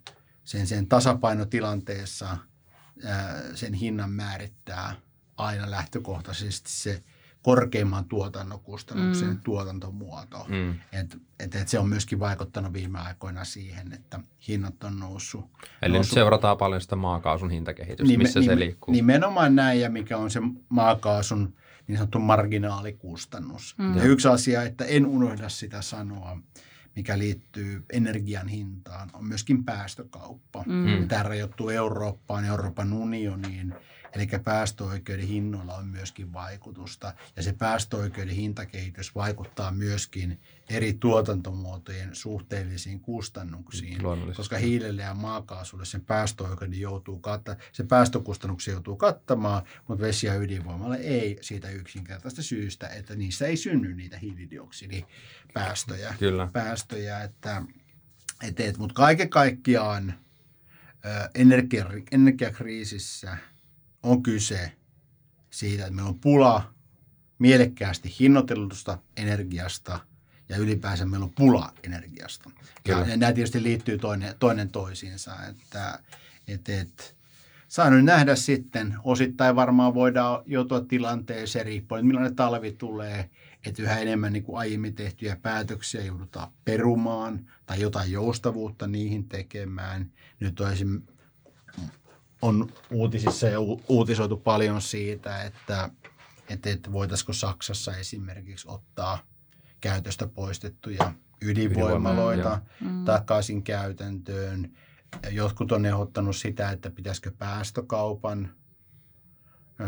sen, 0.48 0.68
sen 0.68 0.88
tasapainotilanteessa 0.88 2.38
ää, 3.06 3.42
sen 3.56 3.74
hinnan 3.74 4.12
määrittää 4.12 4.96
aina 5.38 5.72
lähtökohtaisesti 5.72 6.72
se 6.72 7.04
korkeimman 7.42 8.06
tuotannon 8.06 8.60
kustannuksen 8.60 9.28
mm. 9.28 9.42
tuotantomuoto. 9.42 10.46
Mm. 10.48 10.72
Et, 10.92 11.18
et, 11.40 11.56
et 11.56 11.68
se 11.68 11.80
on 11.80 11.90
myöskin 11.90 12.20
vaikuttanut 12.20 12.74
viime 12.74 13.00
aikoina 13.00 13.46
siihen, 13.46 13.94
että 13.94 14.20
hinnat 14.48 14.84
on 14.84 15.00
noussut. 15.00 15.46
Eli 15.82 15.94
noussut. 15.94 16.12
nyt 16.12 16.20
seurataan 16.20 16.58
paljon 16.58 16.82
sitä 16.82 16.96
maakaasun 16.96 17.50
hintakehitystä, 17.50 18.12
Nime, 18.12 18.24
missä 18.24 18.40
nime, 18.40 18.54
se 18.54 18.60
liikkuu. 18.60 18.92
Nimenomaan 18.92 19.56
näin, 19.56 19.82
ja 19.82 19.90
mikä 19.90 20.18
on 20.18 20.32
se 20.32 20.40
maakaasun 20.70 21.56
niin 21.88 21.98
sanottu 21.98 22.20
marginaalikustannus. 22.20 23.76
Mm. 23.78 23.98
Ja 23.98 24.04
yksi 24.04 24.28
asia, 24.28 24.64
että 24.64 24.86
en 24.86 25.06
unohda 25.06 25.50
sitä 25.50 25.82
sanoa, 25.82 26.40
mikä 26.98 27.18
liittyy 27.18 27.86
energian 27.94 28.48
hintaan, 28.48 29.10
on 29.14 29.26
myöskin 29.26 29.66
päästökauppa. 29.66 30.64
Mm. 30.68 31.08
Tämä 31.08 31.24
rajoittuu 31.24 31.70
Eurooppaan 31.70 32.46
Euroopan 32.46 32.94
unioniin. 32.94 33.76
Eli 34.18 34.28
päästöoikeuden 34.44 35.28
hinnoilla 35.28 35.76
on 35.76 35.88
myöskin 35.88 36.34
vaikutusta. 36.34 37.14
Ja 37.36 37.44
se 37.44 37.54
päästöoikeuden 37.54 38.36
hintakehitys 38.36 39.16
vaikuttaa 39.16 39.72
myöskin 39.72 40.42
eri 40.70 40.94
tuotantomuotojen 40.94 42.16
suhteellisiin 42.16 43.00
kustannuksiin. 43.00 43.98
Koska 44.36 44.58
hiilelle 44.58 45.02
ja 45.02 45.14
maakaasulle 45.14 45.86
sen 45.86 46.02
päästöoikeuden 46.02 46.80
joutuu 46.80 47.20
katta, 47.20 47.56
se 47.72 47.84
päästökustannuksia 47.84 48.74
joutuu 48.74 48.96
kattamaan, 48.96 49.64
mutta 49.88 50.06
vesi- 50.06 50.28
ja 50.28 50.36
ydinvoimalle 50.36 50.98
ei 50.98 51.38
siitä 51.42 51.70
yksinkertaista 51.70 52.42
syystä, 52.42 52.88
että 52.88 53.16
niissä 53.16 53.48
ei 53.48 53.58
synny 53.58 53.94
niitä 53.94 54.18
hiilidioksidipäästöjä. 54.18 56.16
Kyllä. 56.20 56.50
Päästöjä, 56.54 57.24
että, 57.24 57.64
et, 58.44 58.60
et, 58.60 58.78
mutta 58.78 58.94
kaiken 58.94 59.30
kaikkiaan 59.30 60.14
energia, 61.36 61.86
energiakriisissä– 62.12 63.38
on 64.08 64.24
kyse 64.24 64.72
siitä, 65.50 65.84
että 65.84 65.96
meillä 65.96 66.10
on 66.10 66.20
pula 66.20 66.74
mielekkäästi 67.40 68.16
hinnoitellusta 68.20 68.98
energiasta 69.18 70.00
ja 70.50 70.58
ylipäänsä 70.58 71.06
meillä 71.06 71.24
on 71.24 71.34
pula 71.38 71.74
energiasta. 71.84 72.50
Ja, 72.88 73.00
ja 73.00 73.18
nämä 73.18 73.34
tietysti 73.34 73.64
liittyy 73.64 73.98
toinen, 73.98 74.36
toinen 74.40 74.70
toisiinsa. 74.70 75.36
Että, 75.50 76.00
et, 76.48 76.70
et, 76.70 77.16
saa 77.68 77.90
nyt 77.90 78.06
nähdä 78.06 78.36
sitten, 78.36 78.98
osittain 79.04 79.56
varmaan 79.56 79.94
voidaan 79.94 80.44
joutua 80.46 80.82
tilanteeseen 80.82 81.66
riippuen, 81.66 82.00
että 82.00 82.08
millainen 82.08 82.36
talvi 82.36 82.72
tulee, 82.72 83.30
että 83.66 83.84
yhä 83.84 84.00
enemmän 84.00 84.34
niin 84.34 84.44
kuin 84.44 84.58
aiemmin 84.60 84.96
tehtyjä 84.96 85.38
päätöksiä 85.42 86.02
joudutaan 86.02 86.52
perumaan 86.66 87.50
tai 87.66 87.82
jotain 87.82 88.12
joustavuutta 88.12 88.88
niihin 88.88 89.30
tekemään. 89.30 90.12
Nyt 90.40 90.60
on 90.60 90.72
esimerkiksi 90.72 91.17
on 92.42 92.72
uutisissa 92.92 93.48
ja 93.48 93.60
uutisoitu 93.88 94.38
paljon 94.38 94.82
siitä, 94.82 95.44
että, 95.44 95.90
että, 96.50 96.70
että 96.70 96.92
voitaisiko 96.92 97.34
Saksassa 97.34 97.96
esimerkiksi 97.96 98.68
ottaa 98.70 99.20
käytöstä 99.82 100.28
poistettuja 100.28 101.12
ydinvoimaloita 101.42 102.60
mm. 102.82 103.06
takaisin 103.06 103.64
käytäntöön. 103.64 104.72
Jotkut 105.30 105.72
on 105.72 105.86
ehdottanut 105.86 106.36
sitä, 106.36 106.70
että 106.70 106.90
pitäisikö 106.90 107.32
päästökaupan 107.38 108.50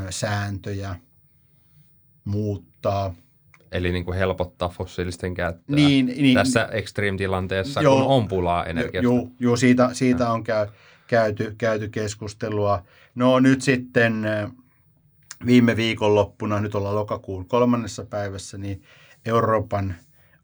sääntöjä 0.09 0.95
muuttaa. 2.25 3.13
Eli 3.71 3.91
niin 3.91 4.05
kuin 4.05 4.17
helpottaa 4.17 4.69
fossiilisten 4.69 5.33
käyttöä 5.33 5.75
niin, 5.75 6.05
niin, 6.05 6.33
tässä 6.33 6.69
extreme-tilanteessa, 6.71 7.81
joo, 7.81 7.95
kun 7.95 8.07
on 8.07 8.27
pulaa 8.27 8.65
energiasta. 8.65 9.03
Joo, 9.03 9.27
joo 9.39 9.55
siitä, 9.55 9.89
siitä 9.93 10.31
on 10.31 10.43
käy, 10.43 10.67
käyty, 11.09 11.55
käyty 11.57 11.89
keskustelua. 11.89 12.83
No 13.15 13.39
nyt 13.39 13.61
sitten 13.61 14.27
viime 15.45 15.75
viikonloppuna, 15.75 16.61
nyt 16.61 16.75
ollaan 16.75 16.95
lokakuun 16.95 17.45
kolmannessa 17.45 18.05
päivässä, 18.05 18.57
niin 18.57 18.83
Euroopan 19.25 19.95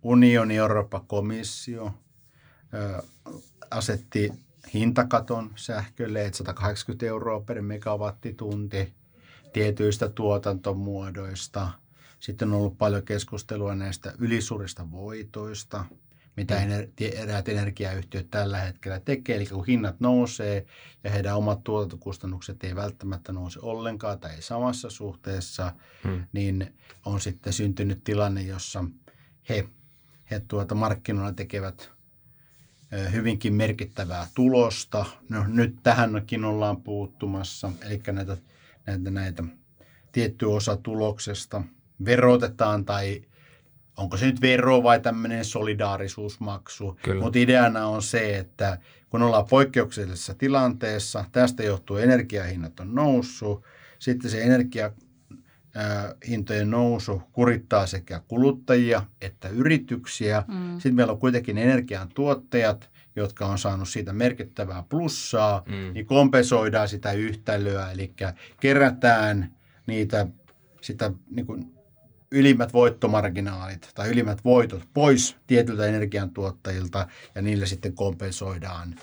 unioni, 0.03 0.57
Euroopan 0.57 1.05
komissio 1.07 1.93
asetti 3.71 4.31
hintakaton 4.73 5.51
sähkölle, 5.55 6.25
että 6.25 6.37
180 6.37 7.05
euroa 7.05 7.41
per 7.41 7.61
megawattitunti 7.61 8.93
tietyistä 9.53 10.09
tuotantomuodoista. 10.09 11.71
Sitten 12.19 12.47
on 12.47 12.57
ollut 12.57 12.77
paljon 12.77 13.03
keskustelua 13.03 13.75
näistä 13.75 14.13
ylisuurista 14.19 14.91
voitoista– 14.91 15.85
mitä 16.37 16.55
mm. 16.55 17.05
eräät 17.13 17.49
energiayhtiöt 17.49 18.31
tällä 18.31 18.57
hetkellä 18.57 18.99
tekee. 18.99 19.35
Eli 19.35 19.45
kun 19.45 19.65
hinnat 19.65 19.99
nousee 19.99 20.65
ja 21.03 21.11
heidän 21.11 21.37
omat 21.37 21.63
tuotantokustannukset 21.63 22.63
ei 22.63 22.75
välttämättä 22.75 23.33
nouse 23.33 23.59
ollenkaan 23.61 24.19
tai 24.19 24.35
ei 24.35 24.41
samassa 24.41 24.89
suhteessa, 24.89 25.73
hmm. 26.03 26.23
niin 26.33 26.73
on 27.05 27.21
sitten 27.21 27.53
syntynyt 27.53 28.03
tilanne, 28.03 28.41
jossa 28.41 28.85
he, 29.49 29.69
he 30.31 30.41
tuota 30.47 30.75
markkinoilla 30.75 31.33
tekevät 31.33 31.95
hyvinkin 33.11 33.53
merkittävää 33.53 34.27
tulosta. 34.35 35.05
No, 35.29 35.45
nyt 35.47 35.75
tähänkin 35.83 36.43
ollaan 36.43 36.81
puuttumassa, 36.81 37.71
eli 37.81 38.01
näitä, 38.11 38.37
näitä, 38.85 39.11
näitä 39.11 39.43
tietty 40.11 40.45
osa 40.45 40.77
tuloksesta 40.77 41.63
verotetaan 42.05 42.85
tai 42.85 43.21
onko 43.97 44.17
se 44.17 44.25
nyt 44.25 44.41
vero 44.41 44.83
vai 44.83 44.99
tämmöinen 44.99 45.45
solidaarisuusmaksu. 45.45 46.99
Mutta 47.21 47.39
ideana 47.39 47.87
on 47.87 48.01
se, 48.01 48.37
että 48.37 48.77
kun 49.09 49.21
ollaan 49.21 49.45
poikkeuksellisessa 49.45 50.33
tilanteessa, 50.33 51.25
tästä 51.31 51.63
johtuu 51.63 51.97
energiahinnat 51.97 52.79
on 52.79 52.95
noussut, 52.95 53.63
sitten 53.99 54.31
se 54.31 54.41
energia 54.41 54.91
hintojen 56.27 56.69
nousu 56.71 57.21
kurittaa 57.33 57.87
sekä 57.87 58.21
kuluttajia 58.27 59.03
että 59.21 59.49
yrityksiä. 59.49 60.43
Mm. 60.47 60.73
Sitten 60.73 60.95
meillä 60.95 61.13
on 61.13 61.19
kuitenkin 61.19 61.57
energiantuottajat, 61.57 62.89
jotka 63.15 63.45
on 63.45 63.57
saanut 63.57 63.89
siitä 63.89 64.13
merkittävää 64.13 64.83
plussaa, 64.89 65.63
mm. 65.65 65.93
niin 65.93 66.05
kompensoidaan 66.05 66.89
sitä 66.89 67.11
yhtälöä, 67.11 67.91
eli 67.91 68.13
kerätään 68.59 69.55
niitä 69.87 70.27
sitä 70.81 71.11
niin 71.29 71.45
kuin 71.45 71.74
ylimmät 72.31 72.73
voittomarginaalit 72.73 73.89
tai 73.95 74.09
ylimmät 74.09 74.43
voitot 74.43 74.83
pois 74.93 75.35
tietyiltä 75.47 75.85
energiantuottajilta 75.85 77.07
ja 77.35 77.41
niille 77.41 77.65
sitten 77.65 77.93
kompensoidaan 77.93 78.95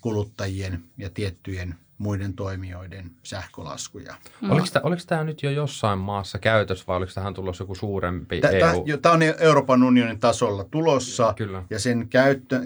kuluttajien 0.00 0.84
ja 0.98 1.10
tiettyjen 1.10 1.74
muiden 1.98 2.34
toimijoiden 2.34 3.10
sähkölaskuja. 3.22 4.14
Mm. 4.40 4.50
Oliko, 4.50 4.66
tämä, 4.72 4.82
oliko 4.82 5.02
tämä 5.06 5.24
nyt 5.24 5.42
jo 5.42 5.50
jossain 5.50 5.98
maassa 5.98 6.38
käytössä 6.38 6.84
vai 6.86 6.96
oliko 6.96 7.12
tähän 7.14 7.34
tulossa 7.34 7.62
joku 7.62 7.74
suurempi 7.74 8.40
tämä, 8.40 8.52
EU? 8.52 8.84
Tämä 9.02 9.12
on 9.12 9.20
Euroopan 9.22 9.82
unionin 9.82 10.20
tasolla 10.20 10.64
tulossa 10.64 11.34
Kyllä. 11.36 11.62
ja 11.70 11.78
sen 11.78 12.08
käyttö, 12.08 12.60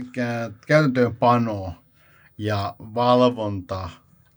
käytäntöönpano 0.67 1.75
ja 2.39 2.75
valvonta 2.79 3.91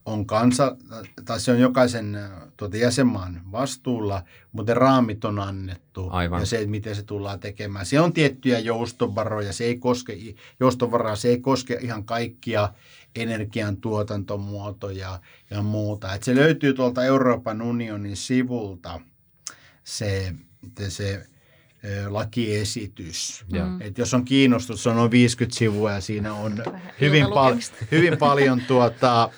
on 0.05 0.25
kansa, 0.25 0.77
tai 1.25 1.39
se 1.39 1.51
on 1.51 1.59
jokaisen 1.59 2.19
tuota 2.57 2.77
jäsenmaan 2.77 3.41
vastuulla, 3.51 4.23
mutta 4.51 4.73
raamit 4.73 5.25
on 5.25 5.39
annettu 5.39 6.07
Aivan. 6.11 6.39
ja 6.39 6.45
se, 6.45 6.65
miten 6.65 6.95
se 6.95 7.03
tullaan 7.03 7.39
tekemään. 7.39 7.85
Se 7.85 7.99
on 7.99 8.13
tiettyjä 8.13 8.59
joustovaroja, 8.59 9.53
se 9.53 9.63
ei 9.63 9.77
koske, 9.77 10.17
joustovaraa, 10.59 11.15
se 11.15 11.27
ei 11.27 11.39
koske 11.39 11.77
ihan 11.81 12.05
kaikkia 12.05 12.69
energiantuotantomuotoja 13.15 15.19
ja 15.49 15.61
muuta. 15.61 16.13
Et 16.13 16.23
se 16.23 16.35
löytyy 16.35 16.73
tuolta 16.73 17.03
Euroopan 17.03 17.61
unionin 17.61 18.17
sivulta 18.17 19.01
se, 19.83 20.33
se 20.87 21.25
lakiesitys. 22.07 23.45
Mm. 23.51 23.81
Et 23.81 23.97
jos 23.97 24.13
on 24.13 24.25
kiinnostus, 24.25 24.83
se 24.83 24.89
on 24.89 24.95
noin 24.95 25.11
50 25.11 25.57
sivua 25.57 25.91
ja 25.91 26.01
siinä 26.01 26.33
on 26.33 26.63
hyvin, 27.01 27.25
pal- 27.33 27.55
hyvin 27.91 28.17
paljon 28.17 28.61
tuota, 28.67 29.29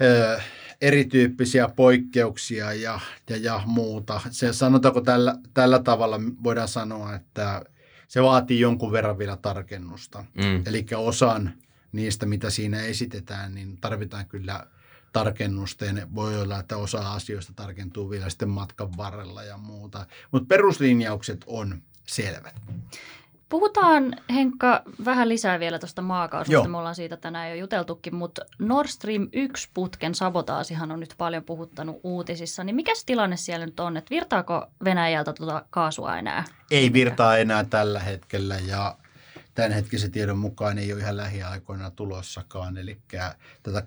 ö, 0.00 0.40
erityyppisiä 0.80 1.68
poikkeuksia 1.68 2.72
ja, 2.72 3.00
ja, 3.30 3.36
ja 3.36 3.62
muuta. 3.66 4.20
Se, 4.30 4.52
sanotaanko 4.52 5.00
tällä, 5.00 5.34
tällä 5.54 5.78
tavalla 5.78 6.20
voidaan 6.42 6.68
sanoa, 6.68 7.14
että 7.14 7.62
se 8.08 8.22
vaatii 8.22 8.60
jonkun 8.60 8.92
verran 8.92 9.18
vielä 9.18 9.36
tarkennusta. 9.36 10.24
Mm. 10.34 10.62
Eli 10.66 10.86
osan 10.96 11.52
niistä, 11.92 12.26
mitä 12.26 12.50
siinä 12.50 12.80
esitetään, 12.82 13.54
niin 13.54 13.80
tarvitaan 13.80 14.26
kyllä 14.26 14.66
tarkennusta 15.12 15.84
ja 15.84 15.92
voi 16.14 16.40
olla, 16.40 16.58
että 16.58 16.76
osa 16.76 17.12
asioista 17.12 17.52
tarkentuu 17.56 18.10
vielä 18.10 18.28
sitten 18.28 18.48
matkan 18.48 18.96
varrella 18.96 19.42
ja 19.42 19.56
muuta. 19.56 20.06
Mutta 20.30 20.46
peruslinjaukset 20.48 21.44
on 21.46 21.82
selvät. 22.06 22.60
Puhutaan 23.48 24.16
Henkka 24.34 24.82
vähän 25.04 25.28
lisää 25.28 25.60
vielä 25.60 25.78
tuosta 25.78 26.02
maakaasusta. 26.02 26.52
Joo. 26.52 26.68
Me 26.68 26.78
ollaan 26.78 26.94
siitä 26.94 27.16
tänään 27.16 27.50
jo 27.50 27.56
juteltukin, 27.56 28.14
mutta 28.14 28.42
Nord 28.58 28.88
Stream 28.88 29.22
1-putken 29.22 30.14
sabotaasihan 30.14 30.92
on 30.92 31.00
nyt 31.00 31.14
paljon 31.18 31.44
puhuttanut 31.44 32.00
uutisissa. 32.04 32.64
Niin 32.64 32.76
mikä 32.76 32.92
tilanne 33.06 33.36
siellä 33.36 33.66
nyt 33.66 33.80
on, 33.80 33.96
että 33.96 34.10
virtaako 34.10 34.66
Venäjältä 34.84 35.32
tuota 35.32 35.64
kaasua 35.70 36.18
enää? 36.18 36.44
Ei 36.70 36.92
virtaa 36.92 37.38
enää 37.38 37.64
tällä 37.64 38.00
hetkellä 38.00 38.58
ja 38.58 38.96
tämänhetkisen 39.54 40.10
tiedon 40.10 40.38
mukaan 40.38 40.78
ei 40.78 40.92
ole 40.92 41.00
ihan 41.00 41.16
lähiaikoina 41.16 41.90
tulossakaan. 41.90 42.76
Eli 42.76 42.98
tätä 43.62 43.82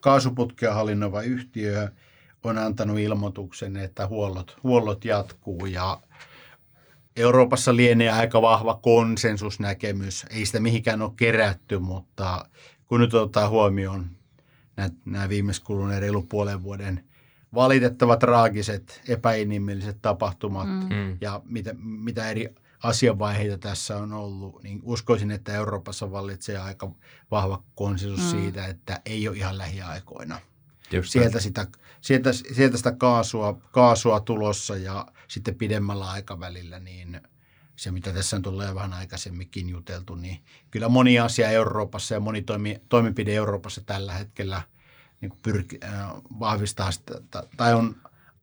kaasuputkea 0.00 0.74
hallinnoiva 0.74 1.22
yhtiö 1.22 1.88
on 2.44 2.58
antanut 2.58 2.98
ilmoituksen, 2.98 3.76
että 3.76 4.06
huollot, 4.06 4.56
huollot 4.62 5.04
jatkuu 5.04 5.66
ja 5.66 6.00
Euroopassa 7.20 7.76
lienee 7.76 8.10
aika 8.10 8.42
vahva 8.42 8.74
konsensusnäkemys. 8.74 10.26
Ei 10.30 10.46
sitä 10.46 10.60
mihinkään 10.60 11.02
ole 11.02 11.12
kerätty, 11.16 11.78
mutta 11.78 12.44
kun 12.86 13.00
nyt 13.00 13.14
otetaan 13.14 13.50
huomioon 13.50 14.06
nämä, 14.76 14.90
nämä 15.04 15.28
viimeis 15.28 15.60
kuluneen 15.60 16.02
reilu 16.02 16.22
puolen 16.22 16.62
vuoden 16.62 17.04
valitettavat, 17.54 18.18
traagiset, 18.18 19.00
epäinhimilliset 19.08 19.98
tapahtumat 20.02 20.68
mm. 20.68 21.18
ja 21.20 21.42
mitä, 21.44 21.74
mitä 21.78 22.30
eri 22.30 22.54
asianvaiheita 22.82 23.58
tässä 23.58 23.96
on 23.96 24.12
ollut, 24.12 24.62
niin 24.62 24.80
uskoisin, 24.82 25.30
että 25.30 25.54
Euroopassa 25.54 26.10
vallitsee 26.10 26.58
aika 26.58 26.90
vahva 27.30 27.62
konsensus 27.74 28.34
mm. 28.34 28.40
siitä, 28.40 28.66
että 28.66 29.00
ei 29.06 29.28
ole 29.28 29.36
ihan 29.36 29.58
lähiaikoina. 29.58 30.40
sieltä 31.04 31.40
sitä, 31.40 31.66
sieltä, 32.00 32.32
sieltä 32.32 32.76
sitä 32.76 32.92
kaasua, 32.92 33.60
kaasua 33.72 34.20
tulossa 34.20 34.76
ja 34.76 35.06
sitten 35.30 35.54
pidemmällä 35.54 36.10
aikavälillä, 36.10 36.80
niin 36.80 37.20
se 37.76 37.90
mitä 37.90 38.12
tässä 38.12 38.36
on 38.36 38.42
tullut 38.42 38.74
vähän 38.74 38.92
aikaisemminkin 38.92 39.68
juteltu, 39.68 40.14
niin 40.14 40.44
kyllä 40.70 40.88
moni 40.88 41.18
asia 41.18 41.50
Euroopassa 41.50 42.14
ja 42.14 42.20
moni 42.20 42.42
toimi, 42.42 42.80
toimenpide 42.88 43.34
Euroopassa 43.34 43.80
tällä 43.80 44.12
hetkellä 44.12 44.62
niin 45.20 45.32
pyrki, 45.42 45.78
äh, 45.84 46.10
vahvistaa 46.40 46.92
sitä, 46.92 47.14
tai 47.56 47.74
on 47.74 47.96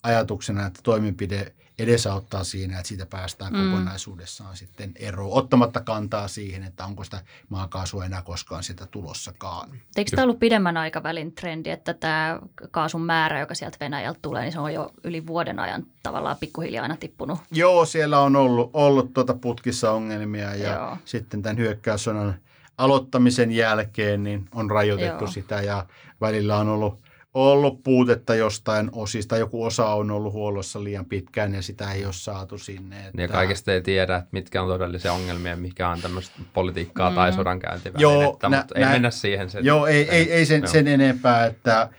ajatuksena, 0.04 0.66
että 0.66 0.80
toimenpide 0.84 1.56
edesauttaa 1.80 2.44
siinä, 2.44 2.78
että 2.78 2.88
siitä 2.88 3.06
päästään 3.06 3.54
mm. 3.54 3.72
kokonaisuudessaan 3.72 4.58
sitten 4.58 4.92
eroon, 4.96 5.34
ottamatta 5.34 5.82
kantaa 5.82 6.28
siihen, 6.28 6.64
että 6.64 6.86
onko 6.86 7.04
sitä 7.04 7.22
maakaasua 7.50 8.06
enää 8.06 8.22
koskaan 8.22 8.64
sitä 8.64 8.86
tulossakaan. 8.86 9.70
Eikö 9.96 10.12
tämä 10.12 10.24
ollut 10.24 10.40
pidemmän 10.40 10.78
aikavälin 10.78 11.32
trendi, 11.32 11.70
että 11.70 11.94
tämä 11.94 12.40
kaasun 12.72 13.02
määrä, 13.02 13.40
joka 13.40 13.56
sieltä 13.56 13.78
Venäjältä 13.80 14.20
tulee, 14.22 14.42
niin 14.42 14.52
se 14.52 14.60
on 14.60 14.74
jo 14.74 14.92
yli 15.04 15.28
vuoden 15.28 15.60
ajan 15.60 15.86
tavallaan 16.04 16.38
pikkuhiljaa 16.40 16.84
aina 16.84 16.98
tippunut? 16.98 17.40
Joo, 17.52 17.86
siellä 17.86 18.20
on 18.20 18.36
ollut, 18.36 18.70
ollut 18.74 19.14
tuota 19.14 19.34
putkissa 19.34 19.92
ongelmia 19.92 20.56
ja 20.56 20.74
Joo. 20.74 20.98
sitten 21.06 21.42
tämän 21.42 21.58
hyökkäyssodan 21.58 22.36
aloittamisen 22.78 23.52
jälkeen 23.52 24.24
niin 24.24 24.50
on 24.56 24.72
rajoitettu 24.72 25.24
Joo. 25.24 25.32
sitä 25.32 25.62
ja 25.62 25.86
välillä 26.22 26.58
on 26.58 26.70
ollut 26.70 27.07
ollut 27.38 27.84
puutetta 27.84 28.36
jostain 28.36 28.90
osista. 28.92 29.38
Joku 29.38 29.64
osa 29.64 29.86
on 29.86 30.12
ollut 30.12 30.34
huollossa 30.34 30.84
liian 30.84 31.06
pitkään 31.06 31.54
ja 31.54 31.62
sitä 31.62 31.92
ei 31.92 32.06
ole 32.06 32.14
saatu 32.14 32.58
sinne. 32.58 33.08
Että... 33.08 33.22
Ja 33.22 33.28
kaikesta 33.28 33.74
ei 33.74 33.82
tiedä, 33.82 34.16
että 34.16 34.30
mitkä 34.32 34.62
on 34.62 34.68
todellisia 34.68 35.14
ongelmia, 35.14 35.56
mikä 35.56 35.90
on 35.90 36.02
tämmöistä 36.02 36.36
politiikkaa 36.54 37.10
mm. 37.10 37.16
tai 37.16 37.34
sodankäyntivälinettä, 37.34 38.50
mutta 38.50 38.50
nä, 38.50 38.66
ei 38.76 38.86
mennä 38.86 39.12
siihen. 39.12 39.50
Sen, 39.50 39.66
joo, 39.66 39.88
ei, 39.88 40.10
ei, 40.10 40.32
ei 40.32 40.46
sen, 40.46 40.68
sen 40.68 40.88
enempää, 40.88 41.46
että 41.46 41.90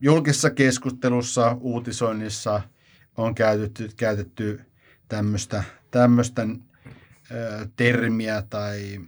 julkisessa 0.00 0.50
keskustelussa, 0.50 1.56
uutisoinnissa 1.60 2.60
on 3.16 3.34
käytetty, 3.34 3.90
käytetty 3.96 4.60
tämmöistä, 5.08 5.64
tämmöistä 5.90 6.46
termiä 7.76 8.42
tai, 8.50 9.00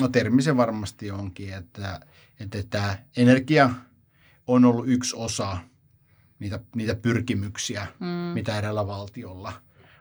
no 0.00 0.08
termi 0.08 0.42
se 0.42 0.56
varmasti 0.56 1.10
onkin, 1.10 1.54
että, 1.54 2.00
että 2.40 2.58
tämä 2.70 2.96
energia– 3.16 3.70
on 4.46 4.64
ollut 4.64 4.88
yksi 4.88 5.16
osa 5.18 5.58
niitä, 6.38 6.60
niitä 6.76 6.94
pyrkimyksiä, 6.94 7.86
mm. 8.00 8.06
mitä 8.06 8.58
edellä 8.58 8.86
valtiolla, 8.86 9.52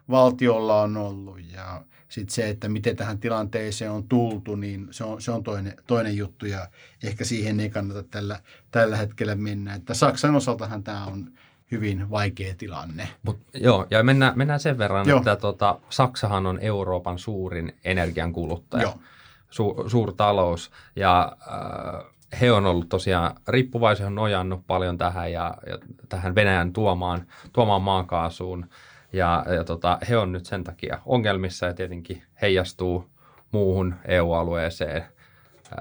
valtiolla 0.10 0.82
on 0.82 0.98
ollut. 0.98 1.40
Ja 1.52 1.84
sitten 2.10 2.34
se, 2.34 2.50
että 2.50 2.70
miten 2.70 2.96
tähän 2.96 3.20
tilanteeseen 3.20 3.92
on 3.92 4.08
tultu, 4.08 4.56
niin 4.56 4.88
se 4.92 5.04
on, 5.04 5.22
se 5.22 5.32
on 5.32 5.44
toinen, 5.44 5.76
toinen 5.88 6.18
juttu 6.18 6.46
ja 6.46 6.68
ehkä 7.04 7.26
siihen 7.26 7.60
ei 7.60 7.70
kannata 7.70 8.04
tällä, 8.04 8.40
tällä 8.72 8.98
hetkellä 8.98 9.36
mennä. 9.36 9.74
Että 9.74 9.94
Saksan 9.94 10.36
osaltahan 10.36 10.84
tämä 10.84 11.06
on 11.06 11.32
hyvin 11.72 12.10
vaikea 12.10 12.56
tilanne. 12.58 13.10
Mut, 13.24 13.40
joo, 13.54 13.88
ja 13.90 14.04
mennään, 14.04 14.34
mennään 14.36 14.60
sen 14.60 14.78
verran, 14.78 15.08
joo. 15.08 15.18
että 15.18 15.36
tota, 15.36 15.80
Saksahan 15.90 16.46
on 16.46 16.60
Euroopan 16.60 17.20
suurin 17.20 17.76
energiankuluttaja. 17.84 18.84
Joo. 18.84 19.00
Su, 19.50 19.84
suurtalous 19.88 20.72
ja 20.96 21.38
äh, 21.42 22.13
he 22.42 22.52
on 22.52 22.66
ollut 22.66 22.90
tosiaan 22.90 23.36
riippuvaisia, 23.48 24.08
on 24.08 24.16
nojannut 24.16 24.68
paljon 24.68 24.98
tähän 24.98 25.32
ja, 25.32 25.58
ja 25.68 25.78
tähän 26.10 26.36
Venäjän 26.36 26.74
tuomaan, 26.74 27.28
tuomaan 27.54 27.82
maakaasuun. 27.82 28.66
Ja, 29.14 29.46
ja 29.56 29.64
tota, 29.64 29.98
he 30.10 30.18
on 30.18 30.32
nyt 30.32 30.46
sen 30.46 30.64
takia 30.64 31.00
ongelmissa 31.06 31.66
ja 31.66 31.74
tietenkin 31.74 32.24
heijastuu 32.42 33.10
muuhun 33.52 33.96
EU-alueeseen 34.08 35.06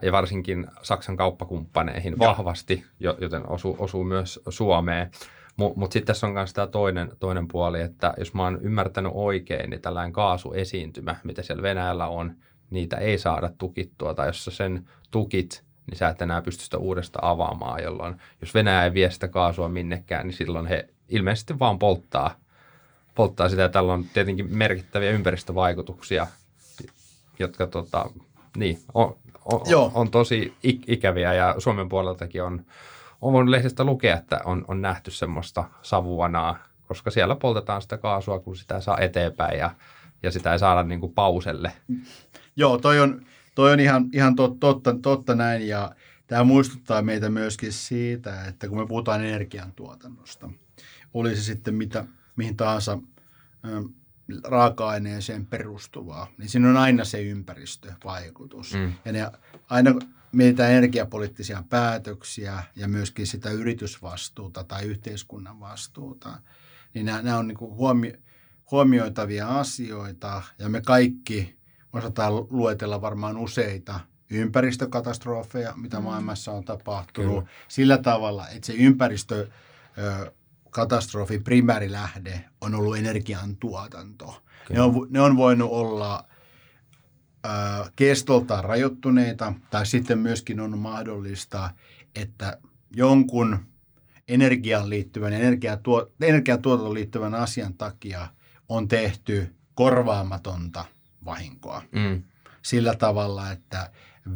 ja 0.03 0.13
varsinkin 0.13 0.67
Saksan 0.83 1.17
kauppakumppaneihin 1.17 2.19
vahvasti, 2.19 2.85
joten 3.01 3.49
osuu, 3.49 3.77
osuu 3.79 4.05
myös 4.05 4.41
Suomeen. 4.49 5.11
Mutta 5.57 5.81
mut 5.81 5.93
sitten 5.93 6.07
tässä 6.07 6.27
on 6.27 6.33
myös 6.33 6.53
tämä 6.53 6.67
toinen, 6.67 7.13
toinen 7.21 7.49
puoli, 7.49 7.81
että 7.81 8.15
jos 8.19 8.35
mä 8.35 8.43
oon 8.43 8.59
ymmärtänyt 8.63 9.13
oikein, 9.15 9.71
niin 9.71 9.81
tällainen 9.81 10.13
kaasuesiintymä, 10.13 11.17
mitä 11.25 11.43
siellä 11.43 11.63
Venäjällä 11.63 12.07
on, 12.07 12.37
niitä 12.71 12.97
ei 12.97 13.19
saada 13.19 13.51
tukittua, 13.59 14.15
tai 14.15 14.29
jos 14.29 14.45
sen 14.45 14.89
tukit 15.11 15.65
niin 15.87 15.99
sä 15.99 16.09
et 16.09 16.23
enää 16.23 16.43
pysty 16.43 16.65
sitä 16.65 16.79
uudestaan 16.79 17.31
avaamaan, 17.31 17.83
jolloin 17.83 18.17
jos 18.41 18.55
Venäjä 18.55 18.85
ei 18.85 18.95
vie 18.95 19.11
sitä 19.11 19.29
kaasua 19.29 19.69
minnekään, 19.69 20.27
niin 20.27 20.37
silloin 20.37 20.67
he 20.67 20.89
ilmeisesti 21.09 21.59
vaan 21.59 21.79
polttaa, 21.79 22.35
polttaa 23.15 23.49
sitä. 23.49 23.69
Tällä 23.69 23.93
on 23.93 24.05
tietenkin 24.05 24.57
merkittäviä 24.57 25.11
ympäristövaikutuksia, 25.11 26.27
jotka 27.39 27.67
tota, 27.67 28.11
niin, 28.57 28.79
on, 28.95 29.17
on, 29.45 29.61
on 29.95 30.11
tosi 30.11 30.55
ikäviä 30.63 31.35
ja 31.35 31.55
Suomen 31.59 31.89
puoleltakin 31.89 32.43
on, 32.43 32.65
on 33.21 33.33
voinut 33.33 33.51
lehdestä 33.51 33.85
lukea, 33.85 34.17
että 34.17 34.41
on, 34.45 34.65
on 34.69 34.83
nähty 34.83 35.11
semmoista 35.11 35.65
savuanaa, 35.83 36.59
koska 36.89 37.11
siellä 37.11 37.37
poltetaan 37.37 37.83
sitä 37.83 37.99
kaasua, 37.99 38.39
kun 38.39 38.57
sitä 38.57 38.81
saa 38.81 38.99
eteenpäin 38.99 39.59
ja, 39.59 39.71
ja 40.23 40.31
sitä 40.31 40.53
ei 40.53 40.59
saada 40.59 40.83
niin 40.83 41.01
kuin 41.01 41.13
pauselle. 41.13 41.73
Joo, 42.57 42.79
toi 42.79 43.01
on, 43.01 43.27
toi 43.55 43.73
on 43.73 43.81
ihan, 43.81 44.09
ihan 44.13 44.37
tot, 44.37 44.61
totta, 44.61 44.95
totta 45.03 45.35
näin 45.35 45.69
ja 45.69 45.95
tämä 46.27 46.45
muistuttaa 46.45 47.03
meitä 47.03 47.31
myöskin 47.31 47.73
siitä, 47.73 48.45
että 48.45 48.69
kun 48.69 48.79
me 48.79 48.87
puhutaan 48.87 49.25
energiantuotannosta, 49.25 50.51
oli 51.15 51.37
se 51.37 51.43
sitten 51.43 51.75
mitä, 51.75 52.05
mihin 52.37 52.57
tahansa 52.57 52.99
ö, 53.65 53.83
raaka-aineeseen 54.45 55.47
perustuvaa, 55.47 56.27
niin 56.39 56.49
siinä 56.49 56.71
on 56.71 56.77
aina 56.77 57.05
se 57.05 57.23
ympäristövaikutus. 57.23 58.75
Mm. 58.75 58.93
Ja 59.05 59.13
ne 59.13 59.31
aina 59.69 59.95
mietitään 60.33 60.73
energiapoliittisia 60.73 61.65
päätöksiä 61.71 62.63
ja 62.77 62.89
myöskin 62.89 63.27
sitä 63.27 63.51
yritysvastuuta 63.51 64.65
tai 64.65 64.85
yhteiskunnan 64.85 65.61
vastuuta, 65.61 66.41
niin 66.95 67.07
nämä, 67.07 67.23
nämä 67.23 67.39
on 67.39 67.49
niin 67.49 67.61
huomio, 67.61 68.13
huomioitavia 68.71 69.49
asioita 69.49 70.43
ja 70.59 70.69
me 70.69 70.81
kaikki– 70.81 71.57
osataan 71.93 72.33
luetella 72.51 73.01
varmaan 73.01 73.37
useita 73.37 74.01
ympäristökatastrofeja, 74.31 75.73
mitä 75.77 75.99
Mm. 75.99 76.05
maailmassa 76.05 76.53
on 76.53 76.65
tapahtunut, 76.65 77.45
Kyllä. 77.45 77.49
sillä 77.69 77.99
tavalla, 77.99 78.49
että 78.49 78.67
se 78.67 78.73
ympäristökatastrofin 78.73 81.45
primäärilähde 81.45 82.45
on 82.61 82.75
ollut 82.75 82.97
energiantuotanto. 82.97 84.43
Ne 84.71 84.81
on, 84.81 85.07
ne 85.11 85.21
on 85.21 85.37
voinut 85.37 85.71
olla 85.71 86.25
ö, 87.47 87.49
kestoltaan 87.97 88.65
rajoittuneita, 88.65 89.53
tai 89.71 89.87
sitten 89.87 90.19
myöskin 90.19 90.61
on 90.61 90.79
mahdollista, 90.79 91.71
että 92.15 92.59
jonkun 92.91 93.59
energiaan 94.29 94.91
liittyvän, 94.91 95.33
energiatuo, 95.33 96.11
energiatuotantoon 96.21 96.95
liittyvän 96.95 97.35
asian 97.35 97.75
takia 97.75 98.29
on 98.69 98.89
tehty 98.89 99.55
korvaamatonta 99.75 100.85
vahinkoa 101.25 101.83
Mm. 101.93 102.23
sillä 102.63 102.95
tavalla, 102.95 103.51
että 103.51 103.91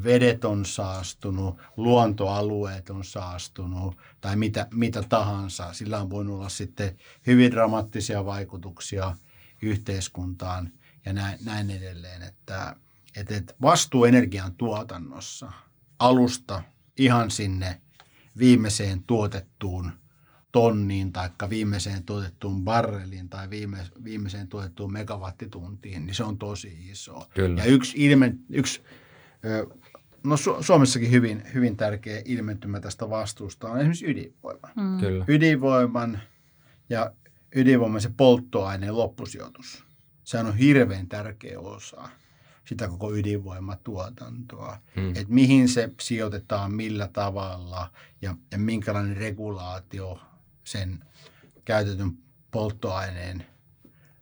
vedet 0.04 0.44
on 0.44 0.64
saastunut, 0.64 1.58
luontoalueet 1.76 2.90
on 2.90 3.04
saastunut 3.04 3.96
tai 4.20 4.36
mitä, 4.36 4.66
mitä 4.74 5.02
tahansa. 5.02 5.72
Sillä 5.72 6.00
on 6.00 6.10
voinut 6.10 6.36
olla 6.36 6.48
sitten 6.48 6.98
hyvin 7.26 7.50
dramaattisia 7.50 8.24
vaikutuksia 8.24 9.16
yhteiskuntaan 9.62 10.72
ja 11.04 11.12
näin, 11.12 11.38
näin 11.44 11.70
edelleen. 11.70 12.22
Että, 12.22 12.76
että 13.16 13.36
että 13.36 13.54
vastuu 13.62 14.04
energian 14.04 14.54
tuotannossa 14.54 15.52
alusta 15.98 16.62
ihan 16.98 17.30
sinne 17.30 17.80
viimeiseen 18.38 19.02
tuotettuun 19.02 19.92
tonniin 20.56 21.12
tai 21.12 21.30
viimeiseen 21.50 22.02
tuotettuun 22.02 22.64
barreliin 22.64 23.28
tai 23.28 23.50
viime, 23.50 23.78
viimeiseen 24.04 24.48
tuotettuun 24.48 24.92
megawattituntiin, 24.92 26.06
niin 26.06 26.14
se 26.14 26.24
on 26.24 26.38
tosi 26.38 26.78
iso. 26.90 27.28
Kyllä. 27.34 27.60
Ja 27.60 27.70
yksi, 27.70 27.92
ilme, 27.96 28.34
yksi 28.50 28.82
no 30.24 30.36
Su- 30.36 30.62
Suomessakin 30.62 31.10
hyvin, 31.10 31.42
hyvin 31.54 31.76
tärkeä 31.76 32.22
ilmentymä 32.24 32.80
tästä 32.80 33.10
vastuusta 33.10 33.70
on 33.70 33.78
esimerkiksi 33.78 34.06
ydinvoima. 34.06 34.68
Mm. 34.76 35.00
Kyllä. 35.00 35.24
Ydinvoiman 35.28 36.20
ja 36.88 37.12
ydinvoiman 37.56 38.00
se 38.00 38.10
polttoaineen 38.16 38.96
loppusijoitus. 38.96 39.84
Se 40.24 40.38
on 40.38 40.56
hirveän 40.56 41.08
tärkeä 41.08 41.60
osa 41.60 42.08
sitä 42.64 42.88
koko 42.88 43.14
ydinvoimatuotantoa. 43.14 44.78
Mm. 44.96 45.08
Että 45.08 45.34
mihin 45.34 45.68
se 45.68 45.90
sijoitetaan, 46.00 46.74
millä 46.74 47.08
tavalla 47.12 47.90
ja, 48.22 48.36
ja 48.52 48.58
minkälainen 48.58 49.16
regulaatio 49.16 50.20
sen 50.66 51.04
käytetyn 51.64 52.12
polttoaineen 52.50 53.46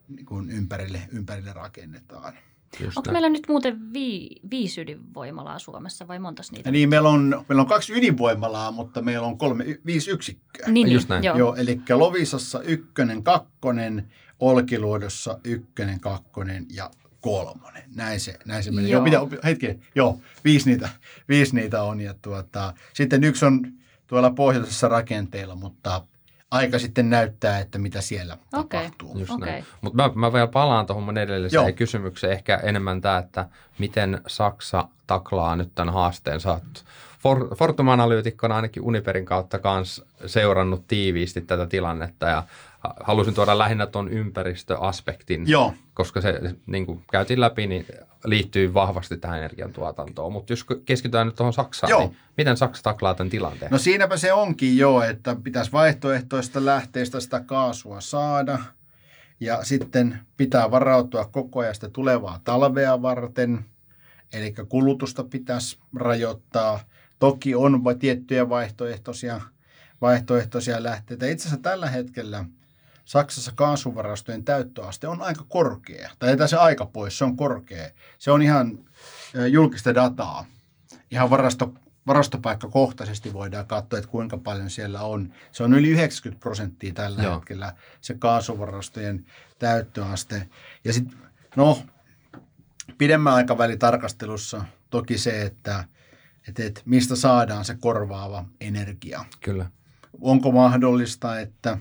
niin 0.09 0.27
kuin 0.27 0.51
ympärille, 0.51 1.03
ympärille 1.13 1.53
rakennetaan. 1.53 2.35
Just 2.81 2.97
Onko 2.97 3.13
meillä 3.13 3.29
nyt 3.29 3.49
muuten 3.49 3.93
vi, 3.93 4.31
viisi 4.51 4.81
ydinvoimalaa 4.81 5.59
Suomessa 5.59 6.09
vai 6.09 6.19
montas 6.19 6.53
niitä? 6.53 6.69
Ja 6.69 6.73
niin 6.73 6.89
meillä 6.89 7.09
on, 7.09 7.45
meillä 7.49 7.61
on 7.61 7.67
kaksi 7.69 7.93
ydinvoimalaa, 7.93 8.71
mutta 8.71 9.03
meillä 9.03 9.27
on 9.27 9.39
kolme, 9.39 9.65
viisi 9.87 10.11
yksikköä. 10.11 10.67
niin, 10.69 10.93
Just 10.93 11.09
näin. 11.09 11.25
Joo. 11.25 11.39
Joo, 11.39 11.55
eli 11.55 11.81
Lovisassa 11.95 12.63
ykkönen, 12.63 13.23
kakkonen, 13.23 14.09
Olkiluodossa 14.41 15.39
ykkönen, 15.45 16.01
kakkonen 16.01 16.67
ja 16.71 16.91
kolmonen. 17.21 17.83
Näin 17.95 18.21
se, 18.21 18.39
näin 18.45 18.65
se 18.65 18.71
menee. 18.71 18.91
Joo. 18.91 19.07
Joo. 19.07 19.29
Joo, 19.31 19.41
hetki, 19.45 19.79
joo, 19.95 20.21
viisi 20.45 20.71
niitä, 20.71 20.89
viisi 21.29 21.55
niitä 21.55 21.83
on. 21.83 22.01
Ja 22.01 22.15
tuota, 22.23 22.75
sitten 22.95 23.25
yksi 23.25 23.45
on 23.45 23.73
tuolla 24.07 24.31
pohjoisessa 24.31 24.89
rakenteilla, 24.89 25.55
mutta 25.55 26.07
aika 26.55 26.79
sitten 26.79 27.11
näyttää, 27.11 27.59
että 27.59 27.79
mitä 27.79 28.01
siellä 28.01 28.38
Okei. 28.53 28.81
tapahtuu. 28.81 29.19
Just 29.19 29.38
näin. 29.38 29.64
Mutta 29.81 30.03
mä, 30.03 30.11
mä 30.14 30.33
vielä 30.33 30.47
palaan 30.47 30.87
tuohon 30.87 31.03
mun 31.03 31.19
edelliseen 31.19 31.67
Joo. 31.67 31.73
kysymykseen. 31.73 32.33
Ehkä 32.33 32.61
enemmän 32.62 33.01
tämä, 33.01 33.19
että 33.19 33.49
miten 33.79 34.21
Saksa 34.27 34.88
taklaa 35.07 35.57
nyt 35.57 35.75
tämän 35.75 35.95
haasteen. 35.95 36.40
Sä 36.40 36.51
oot 36.51 36.85
For, 37.19 37.57
Fortum-analyytikkona 37.57 38.57
ainakin 38.57 38.83
Uniperin 38.83 39.25
kautta 39.25 39.59
kans 39.59 40.05
seurannut 40.27 40.85
tiiviisti 40.88 41.40
tätä 41.40 41.67
tilannetta 41.67 42.27
ja 42.27 42.43
halusin 43.01 43.35
tuoda 43.35 43.59
lähinnä 43.59 43.87
tuon 43.87 44.09
ympäristöaspektin, 44.09 45.49
Joo. 45.49 45.75
koska 45.94 46.20
se, 46.20 46.40
niin 46.66 46.87
kuin 46.87 47.05
käytiin 47.11 47.40
läpi, 47.40 47.66
niin 47.66 47.87
liittyy 48.25 48.75
vahvasti 48.75 49.16
tähän 49.16 49.38
energiantuotantoon. 49.38 50.33
Mutta 50.33 50.53
jos 50.53 50.66
keskitytään 50.85 51.27
nyt 51.27 51.37
tuohon 51.37 51.53
Saksaan, 51.53 51.90
Joo. 51.90 52.01
niin 52.01 52.16
miten 52.37 52.57
Saksa 52.57 52.83
taklaa 52.83 53.14
tämän 53.14 53.31
tilanteen? 53.31 53.70
No 53.70 53.79
siinäpä 53.79 54.16
se 54.16 54.33
onkin 54.33 54.79
jo, 54.79 55.03
että 55.03 55.37
pitäisi 55.42 55.73
vaihtoehtoista 55.73 56.64
lähteistä 56.64 57.20
sitä 57.20 57.40
kaasua 57.40 58.01
saada. 58.01 58.59
Ja 59.40 59.64
sitten 59.64 60.18
pitää 60.37 60.70
varautua 60.70 61.25
koko 61.25 61.61
ajan 61.61 61.75
sitä 61.75 61.88
tulevaa 61.88 62.40
talvea 62.44 63.03
varten. 63.03 63.64
Eli 64.33 64.55
kulutusta 64.68 65.25
pitäisi 65.25 65.79
rajoittaa. 65.97 66.81
Toki 67.18 67.55
on 67.55 67.83
tiettyjä 67.99 68.49
vaihtoehtoisia, 68.49 69.40
vaihtoehtoisia 70.01 70.83
lähteitä. 70.83 71.27
Itse 71.27 71.49
asiassa 71.49 71.62
tällä 71.62 71.90
hetkellä 71.90 72.44
Saksassa 73.05 73.53
kaasuvarastojen 73.55 74.45
täyttöaste 74.45 75.09
on 75.09 75.23
aika 75.23 75.45
korkea. 75.49 76.11
Tai 76.19 76.31
ei 76.31 76.49
se 76.49 76.57
aika 76.57 76.87
pois, 76.87 77.19
se 77.19 77.25
on 77.25 77.37
korkea. 77.37 77.90
Se 78.19 78.31
on 78.31 78.43
ihan 78.43 78.79
julkista 79.51 79.95
dataa. 79.95 80.45
Ihan 81.11 81.31
varasto, 81.31 81.75
varastopaikkakohtaisesti 82.07 83.33
voidaan 83.33 83.67
katsoa, 83.67 83.99
että 83.99 84.11
kuinka 84.11 84.38
paljon 84.38 84.71
siellä 84.71 85.03
on. 85.03 85.33
Se 85.53 85.62
on 85.62 85.75
yli 85.75 85.88
90 85.88 86.40
prosenttia 86.40 86.93
tällä 86.93 87.23
Joo. 87.23 87.35
hetkellä 87.35 87.73
se 88.01 88.14
kaasuvarastojen 88.14 89.27
täyttöaste. 89.59 90.49
Ja 90.85 90.93
sitten, 90.93 91.19
no, 91.57 91.83
pidemmän 92.99 93.35
aikavälin 93.35 93.79
tarkastelussa 93.79 94.64
toki 94.90 95.19
se, 95.19 95.43
että, 95.43 95.85
että, 96.49 96.64
että 96.64 96.81
mistä 96.85 97.17
saadaan 97.17 97.64
se 97.64 97.77
korvaava 97.81 98.45
energia. 98.61 99.25
Kyllä. 99.40 99.71
Onko 100.21 100.53
mahdollista, 100.53 101.40
että 101.40 101.79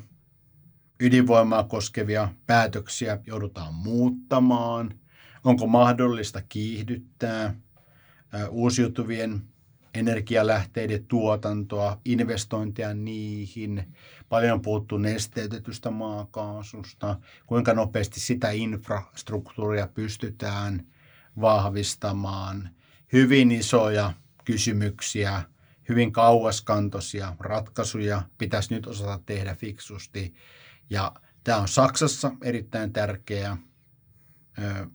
ydinvoimaa 1.00 1.64
koskevia 1.64 2.30
päätöksiä 2.46 3.20
joudutaan 3.28 3.74
muuttamaan? 3.74 5.00
Onko 5.44 5.68
mahdollista 5.68 6.42
kiihdyttää 6.50 7.56
uusiutuvien 8.50 9.42
energialähteiden 9.94 11.06
tuotantoa, 11.06 11.98
investointia 12.06 12.94
niihin? 12.94 13.94
Paljon 14.30 14.54
on 14.54 14.62
puhuttu 14.62 14.98
nesteytetystä 14.98 15.92
maakaasusta. 15.92 17.20
Kuinka 17.46 17.74
nopeasti 17.74 18.20
sitä 18.20 18.52
infrastruktuuria 18.52 19.88
pystytään 19.88 20.88
vahvistamaan? 21.42 22.70
Hyvin 23.14 23.52
isoja 23.52 24.14
kysymyksiä, 24.46 25.44
hyvin 25.90 26.12
kauaskantoisia 26.12 27.36
ratkaisuja 27.40 28.22
pitäisi 28.38 28.74
nyt 28.74 28.88
osata 28.88 29.20
tehdä 29.26 29.56
fiksusti. 29.56 30.34
Ja 30.90 31.12
tämä 31.44 31.58
on 31.58 31.68
Saksassa 31.68 32.32
erittäin 32.42 32.94
tärkeä 32.94 33.58
ö, 34.64 34.88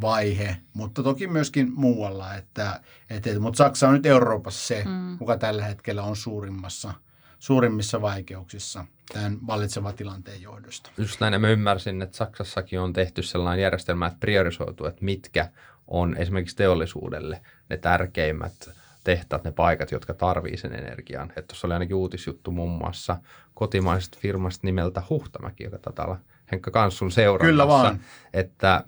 vaihe, 0.00 0.56
mutta 0.72 1.02
toki 1.02 1.26
myöskin 1.26 1.72
muualla. 1.74 2.34
Että, 2.34 2.80
et, 3.10 3.26
et, 3.26 3.38
mutta 3.38 3.56
Saksa 3.58 3.88
on 3.88 3.94
nyt 3.94 4.06
Euroopassa 4.06 4.66
se, 4.66 4.84
Mm. 4.84 4.90
mm. 4.90 5.18
kuka 5.18 5.38
tällä 5.38 5.64
hetkellä 5.64 6.02
on 6.02 6.16
suurimmassa, 6.16 6.94
suurimmissa 7.38 8.00
vaikeuksissa 8.00 8.84
tämän 9.12 9.38
vallitsevan 9.46 9.94
tilanteen 9.94 10.42
johdosta. 10.42 10.90
Just 10.98 11.20
näin, 11.20 11.32
ja 11.32 11.38
mä 11.38 11.48
ymmärsin, 11.48 12.02
että 12.02 12.16
Saksassakin 12.16 12.80
on 12.80 12.92
tehty 12.92 13.22
sellainen 13.22 13.62
järjestelmä, 13.62 14.06
että 14.06 14.18
priorisoitu, 14.20 14.86
että 14.86 15.04
mitkä 15.04 15.50
on 15.88 16.16
esimerkiksi 16.16 16.56
teollisuudelle 16.56 17.40
ne 17.70 17.76
tärkeimmät 17.76 18.70
tehtaat, 19.04 19.44
ne 19.44 19.52
paikat, 19.52 19.90
jotka 19.90 20.14
tarvii 20.14 20.56
sen 20.56 20.74
energian. 20.74 21.28
Että 21.28 21.42
tuossa 21.42 21.66
oli 21.66 21.74
ainakin 21.74 21.96
uutisjuttu 21.96 22.50
muun 22.50 22.78
muassa 22.78 23.16
kotimaisesta 23.54 24.18
firmasta 24.20 24.66
nimeltä 24.66 25.02
Huhtamäki, 25.10 25.64
joka 25.64 26.04
olla 26.04 26.18
Henkka 26.52 26.70
Kanssun 26.70 27.10
seurannassa. 27.10 27.50
Kyllä 27.50 27.68
vaan. 27.68 28.00
Että 28.32 28.84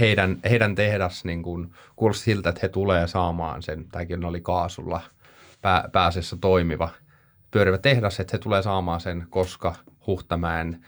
heidän, 0.00 0.38
heidän 0.50 0.74
tehdas 0.74 1.24
niin 1.24 1.42
kuin, 1.42 1.72
kuulosti 1.96 2.24
siltä, 2.24 2.48
että 2.48 2.60
he 2.62 2.68
tulee 2.68 3.06
saamaan 3.06 3.62
sen, 3.62 3.84
tämäkin 3.92 4.24
oli 4.24 4.40
kaasulla 4.40 5.00
pää, 5.62 5.88
pääasiassa 5.92 6.36
toimiva 6.36 6.88
pyörivä 7.50 7.78
tehdas, 7.78 8.20
että 8.20 8.36
he 8.36 8.38
tulee 8.38 8.62
saamaan 8.62 9.00
sen, 9.00 9.26
koska 9.30 9.74
Huhtamäen 10.06 10.84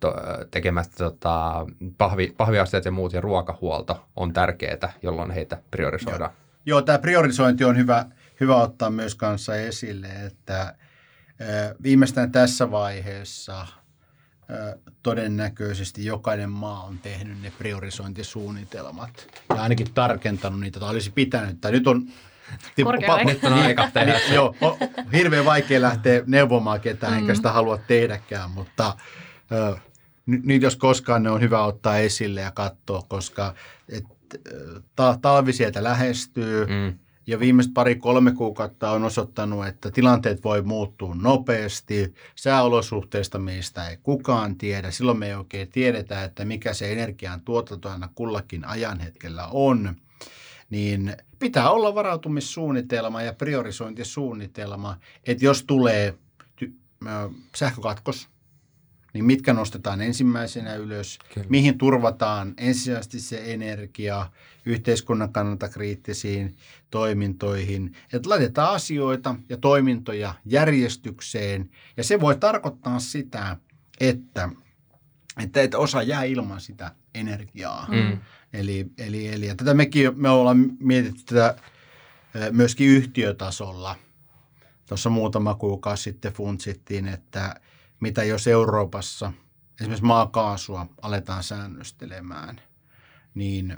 to, 0.00 0.14
tekemät 0.50 0.90
tota, 0.98 1.66
pahvi, 1.98 2.34
pahviasteet 2.36 2.84
ja 2.84 2.90
muut 2.90 3.12
ja 3.12 3.20
ruokahuolto 3.20 4.06
on 4.16 4.32
tärkeää, 4.32 4.92
jolloin 5.02 5.30
heitä 5.30 5.62
priorisoidaan. 5.70 6.30
Joo, 6.66 6.82
tämä 6.82 6.98
priorisointi 6.98 7.64
on 7.64 7.76
hyvä, 7.76 8.04
hyvä 8.40 8.56
ottaa 8.56 8.90
myös 8.90 9.14
kanssa 9.14 9.56
esille, 9.56 10.08
että 10.08 10.74
viimeistään 11.82 12.32
tässä 12.32 12.70
vaiheessa 12.70 13.66
todennäköisesti 15.02 16.04
jokainen 16.04 16.50
maa 16.50 16.84
on 16.84 16.98
tehnyt 16.98 17.42
ne 17.42 17.52
priorisointisuunnitelmat 17.58 19.26
ja 19.48 19.62
ainakin 19.62 19.94
tarkentanut 19.94 20.60
niitä, 20.60 20.80
tai 20.80 20.90
olisi 20.90 21.10
pitänyt, 21.10 21.60
tai 21.60 21.72
nyt 21.72 21.86
on 21.86 22.06
Korkea 22.84 23.14
aika. 23.14 23.48
Aika 23.48 23.90
tehdä 23.94 24.18
se. 24.18 24.34
Joo, 24.34 24.54
on 24.60 24.76
hirveän 25.12 25.44
vaikea 25.44 25.80
lähteä 25.80 26.22
neuvomaan 26.26 26.80
ketään, 26.80 27.18
enkä 27.18 27.34
sitä 27.34 27.52
halua 27.52 27.78
tehdäkään, 27.78 28.50
mutta 28.50 28.96
ö, 29.52 29.76
nyt, 30.26 30.62
jos 30.62 30.76
koskaan 30.76 31.22
ne 31.22 31.30
on 31.30 31.40
hyvä 31.40 31.64
ottaa 31.64 31.98
esille 31.98 32.40
ja 32.40 32.50
katsoa, 32.50 33.02
koska 33.08 33.54
et, 33.88 34.04
ta, 34.96 35.18
talvi 35.22 35.52
sieltä 35.52 35.84
lähestyy 35.84 36.66
Mm, 36.66 36.98
ja 37.30 37.40
viimeiset 37.40 37.74
pari-kolme 37.74 38.32
kuukautta 38.32 38.90
on 38.90 39.04
osoittanut, 39.04 39.66
että 39.66 39.90
tilanteet 39.90 40.44
voi 40.44 40.62
muuttua 40.62 41.14
nopeasti. 41.14 42.14
Sääolosuhteista 42.34 43.38
meistä 43.38 43.88
ei 43.88 43.96
kukaan 43.96 44.56
tiedä. 44.56 44.90
Silloin 44.90 45.18
me 45.18 45.26
ei 45.26 45.34
oikein 45.34 45.68
tiedetä, 45.68 46.24
että 46.24 46.44
mikä 46.44 46.74
se 46.74 46.92
energian 46.92 47.40
tuotanto 47.40 47.88
aina 47.90 48.08
kullakin 48.14 48.64
ajanhetkellä 48.64 49.46
on. 49.46 49.94
Niin 50.70 51.16
pitää 51.38 51.70
olla 51.70 51.94
varautumissuunnitelma 51.94 53.22
ja 53.22 53.32
priorisointisuunnitelma, 53.32 54.96
että 55.26 55.44
jos 55.44 55.64
tulee 55.64 56.14
ty- 56.64 56.74
sähkökatkos, 57.56 58.28
niin 59.12 59.24
mitkä 59.24 59.52
nostetaan 59.52 60.00
ensimmäisenä 60.00 60.74
ylös, 60.74 61.18
Kyllä. 61.34 61.46
mihin 61.50 61.78
turvataan 61.78 62.54
ensisijaisesti 62.56 63.20
se 63.20 63.42
energia 63.52 64.30
yhteiskunnan 64.66 65.32
kannalta 65.32 65.68
kriittisiin 65.68 66.56
toimintoihin. 66.90 67.96
Että 68.12 68.28
laitetaan 68.28 68.74
asioita 68.74 69.34
ja 69.48 69.56
toimintoja 69.56 70.34
järjestykseen 70.44 71.70
ja 71.96 72.04
se 72.04 72.20
voi 72.20 72.36
tarkoittaa 72.36 72.98
sitä, 72.98 73.56
että, 74.00 74.48
että, 75.42 75.62
että 75.62 75.78
osa 75.78 76.02
jää 76.02 76.22
ilman 76.22 76.60
sitä 76.60 76.90
energiaa. 77.14 77.86
Mm. 77.88 78.18
Eli, 78.52 78.86
eli, 78.98 79.28
eli 79.28 79.46
ja 79.46 79.54
tätä 79.54 79.74
mekin 79.74 80.10
me 80.14 80.28
ollaan 80.28 80.70
mietitty 80.80 81.22
tätä 81.24 81.54
myöskin 82.52 82.88
yhtiötasolla. 82.88 83.96
Tuossa 84.86 85.10
muutama 85.10 85.54
kuukausi 85.54 86.02
sitten 86.02 86.32
funtsittiin, 86.32 87.08
että 87.08 87.60
mitä 88.00 88.24
jos 88.24 88.46
Euroopassa 88.46 89.32
esimerkiksi 89.80 90.04
maakaasua 90.04 90.86
aletaan 91.02 91.42
säännöstelemään, 91.42 92.60
niin 93.34 93.76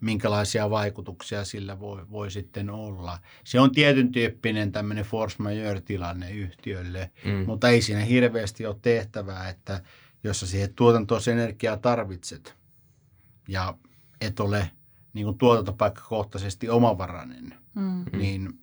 minkälaisia 0.00 0.70
vaikutuksia 0.70 1.44
sillä 1.44 1.80
voi, 1.80 2.10
voi 2.10 2.30
sitten 2.30 2.70
olla. 2.70 3.18
Se 3.44 3.60
on 3.60 3.72
tietyn 3.72 4.12
tyyppinen 4.12 4.72
tämmöinen 4.72 5.04
force 5.04 5.36
majeure-tilanne 5.38 6.30
yhtiölle, 6.30 7.10
mm. 7.24 7.46
mutta 7.46 7.68
ei 7.68 7.82
siinä 7.82 8.00
hirveästi 8.00 8.66
ole 8.66 8.76
tehtävää, 8.82 9.48
että 9.48 9.82
jos 10.24 10.40
sä 10.40 10.46
siihen 10.46 10.74
tuotantoon 10.74 11.20
energiaa 11.32 11.76
tarvitset 11.76 12.56
ja 13.48 13.74
et 14.20 14.40
ole 14.40 14.70
niin 15.12 15.24
kuin 15.24 15.38
tuotantopaikkakohtaisesti 15.38 16.68
omavarainen, 16.68 17.54
mm. 17.74 18.04
niin, 18.18 18.60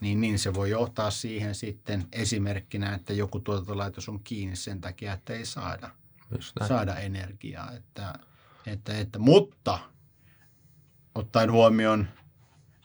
niin, 0.00 0.20
niin 0.20 0.38
se 0.38 0.54
voi 0.54 0.70
johtaa 0.70 1.10
siihen 1.10 1.54
sitten 1.54 2.04
esimerkkinä, 2.12 2.94
että 2.94 3.12
joku 3.12 3.40
tuotantolaitos 3.40 4.08
on 4.08 4.20
kiinni 4.24 4.56
sen 4.56 4.80
takia, 4.80 5.12
että 5.12 5.32
ei 5.32 5.46
saada, 5.46 5.90
saada 6.68 6.96
energiaa. 6.96 7.72
Että, 7.72 8.14
että, 8.66 8.98
että, 8.98 9.18
mutta 9.18 9.78
ottaen 11.14 11.52
huomioon 11.52 12.08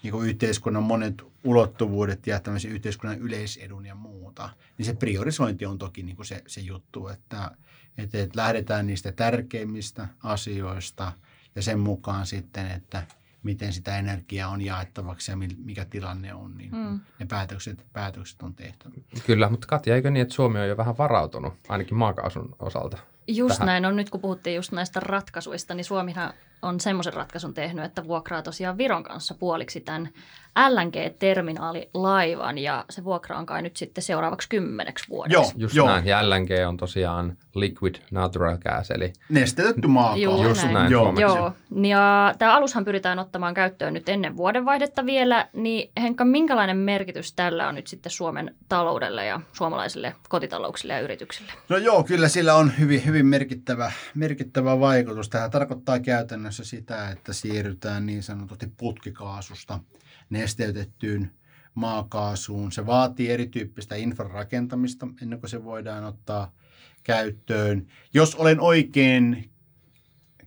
niin 0.04 0.12
kuin 0.12 0.30
yhteiskunnan 0.30 0.84
monet 0.84 1.22
ulottuvuudet 1.44 2.28
ja 2.28 2.40
tämmöisen 2.40 2.72
yhteiskunnan 2.72 3.20
yleisedun 3.20 3.86
ja 3.86 3.96
muuta, 3.96 4.50
niin 4.78 4.86
se 4.86 4.94
priorisointi 4.94 5.66
on 5.66 5.78
toki 5.78 6.04
niin 6.04 6.16
kuin 6.16 6.26
se, 6.26 6.44
se 6.48 6.62
juttu, 6.62 7.08
että, 7.08 7.52
että, 7.98 8.18
että 8.22 8.40
lähdetään 8.40 8.88
niistä 8.88 9.12
tärkeimmistä 9.12 10.08
asioista– 10.24 11.12
ja 11.56 11.62
sen 11.62 11.80
mukaan 11.80 12.26
sitten, 12.26 12.72
että 12.72 13.08
miten 13.44 13.74
sitä 13.74 13.98
energiaa 13.98 14.50
on 14.50 14.62
jaettavaksi 14.62 15.32
ja 15.32 15.38
mikä 15.58 15.86
tilanne 15.86 16.34
on, 16.34 16.58
niin 16.58 16.72
mm. 16.72 17.00
ne 17.20 17.26
päätökset, 17.26 17.86
päätökset 17.94 18.42
on 18.42 18.56
tehtävä. 18.56 18.96
Kyllä, 19.26 19.50
mutta 19.50 19.68
Katja, 19.68 19.96
eikö 19.96 20.12
niin, 20.12 20.22
että 20.22 20.34
Suomi 20.34 20.60
on 20.60 20.68
jo 20.68 20.78
vähän 20.78 20.98
varautunut, 20.98 21.54
ainakin 21.70 21.98
maakaasun 21.98 22.56
osalta? 22.60 22.98
Just 23.28 23.56
tähän? 23.56 23.66
näin 23.66 23.86
on. 23.86 23.96
Nyt 23.96 24.10
kun 24.10 24.22
puhuttiin 24.22 24.56
just 24.56 24.72
näistä 24.72 25.00
ratkaisuista, 25.00 25.74
niin 25.74 25.86
Suomihan 25.86 26.34
on 26.62 26.80
semmoisen 26.80 27.14
ratkaisun 27.14 27.54
tehnyt, 27.54 27.86
että 27.86 28.08
vuokraa 28.08 28.42
tosiaan 28.42 28.78
Viron 28.78 29.04
kanssa 29.04 29.34
puoliksi 29.34 29.80
tämän 29.80 30.10
LNG-terminaalilaivan 30.70 32.58
ja 32.58 32.86
se 32.90 33.04
vuokra 33.04 33.38
on 33.38 33.46
kai 33.46 33.62
nyt 33.62 33.78
sitten 33.78 34.04
seuraavaksi 34.04 34.50
kymmeneksi 34.50 35.10
vuodeksi. 35.10 35.36
Joo, 35.36 35.52
just 35.58 35.76
joo. 35.76 35.88
näin. 35.88 36.06
Ja 36.06 36.30
LNG 36.30 36.50
on 36.68 36.78
tosiaan 36.78 37.38
liquid 37.56 37.96
natural 38.12 38.58
gas, 38.58 38.92
eli 38.92 39.14
nestetetty 39.30 39.88
maakaasu. 39.88 40.22
Just, 40.22 40.44
just 40.44 40.64
näin, 40.64 40.74
näin 40.74 40.92
joo. 40.92 41.14
joo. 41.20 41.54
Ja 41.84 42.34
tämä 42.40 42.56
alushan 42.56 42.86
pyritään 42.86 43.20
ottamaan 43.20 43.54
käyttöön 43.54 43.94
nyt 43.94 44.10
ennen 44.10 44.38
vuodenvaihdetta 44.38 45.06
vielä, 45.06 45.48
niin 45.54 45.92
Henkka, 46.02 46.26
minkälainen 46.26 46.78
merkitys 46.78 47.34
tällä 47.34 47.68
on 47.68 47.76
nyt 47.76 47.88
sitten 47.88 48.12
Suomen 48.12 48.56
taloudelle 48.70 49.26
ja 49.26 49.42
suomalaisille 49.54 50.16
kotitalouksille 50.30 50.94
ja 50.94 51.00
yrityksille? 51.00 51.52
No 51.70 51.78
joo, 51.78 52.04
kyllä 52.04 52.28
sillä 52.28 52.56
on 52.56 52.72
hyvin, 52.80 53.06
hyvin 53.06 53.13
merkittävä, 53.22 53.92
merkittävä 54.16 54.80
vaikutus. 54.80 55.30
Tämä 55.30 55.50
tarkoittaa 55.50 56.00
käytännössä 56.00 56.64
sitä, 56.64 57.10
että 57.10 57.34
siirrytään 57.34 58.06
niin 58.06 58.24
sanotusti 58.24 58.68
putkikaasusta– 58.78 59.80
nesteytettyyn 60.30 61.32
maakaasuun. 61.76 62.72
Se 62.72 62.86
vaatii 62.86 63.30
erityyppistä 63.30 63.96
infrarakentamista 63.96 65.08
ennen 65.22 65.40
kuin 65.40 65.50
se 65.50 65.64
voidaan 65.64 66.04
ottaa 66.04 66.54
käyttöön. 67.04 67.88
Jos 68.14 68.36
olen 68.36 68.60
oikein 68.60 69.50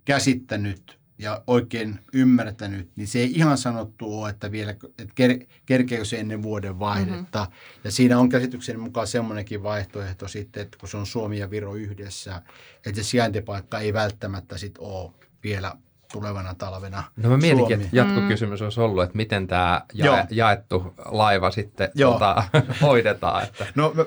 käsittänyt 0.05 0.99
ja 1.19 1.43
oikein 1.47 1.99
ymmärtänyt, 2.13 2.91
niin 2.97 3.09
se 3.09 3.19
ei 3.19 3.33
ihan 3.33 3.59
sanottu 3.59 4.21
ole, 4.21 4.31
että 4.31 4.53
vielä 4.53 4.71
että 4.71 5.15
ker, 5.15 5.39
kerkeekö 5.67 6.05
se 6.05 6.19
ennen 6.21 6.43
vuoden 6.43 6.79
vaihdetta. 6.79 7.45
Mm-hmm. 7.45 7.81
Ja 7.85 7.91
siinä 7.91 8.19
on 8.19 8.29
käsityksen 8.29 8.81
mukaan 8.81 9.07
semmoinenkin 9.07 9.63
vaihtoehto 9.63 10.29
sitten, 10.29 10.63
että 10.63 10.79
kun 10.79 10.89
se 10.89 10.97
on 10.97 11.07
Suomi 11.07 11.39
ja 11.39 11.51
Viro 11.51 11.75
yhdessä, 11.75 12.43
että 12.87 13.03
se 13.03 13.05
sijaintipaikka 13.05 13.79
ei 13.79 13.93
välttämättä 13.93 14.59
sitten 14.59 14.83
ole 14.83 15.13
vielä 15.43 15.77
tulevana 16.17 16.55
talvena 16.55 17.05
No 17.17 17.29
mä 17.29 17.37
mietinkin, 17.37 17.77
Suomi. 17.77 17.85
että 17.85 17.97
jatkokysymys 17.97 18.63
olisi 18.63 18.81
ollut, 18.81 19.05
että 19.05 19.17
miten 19.17 19.47
tämä 19.47 19.81
ja- 19.95 20.27
jaettu 20.31 20.95
laiva 21.05 21.51
sitten 21.51 21.91
tuota, 21.97 22.43
hoidetaan. 22.83 23.43
Että. 23.43 23.67
No, 23.75 23.93
mä, 23.95 24.05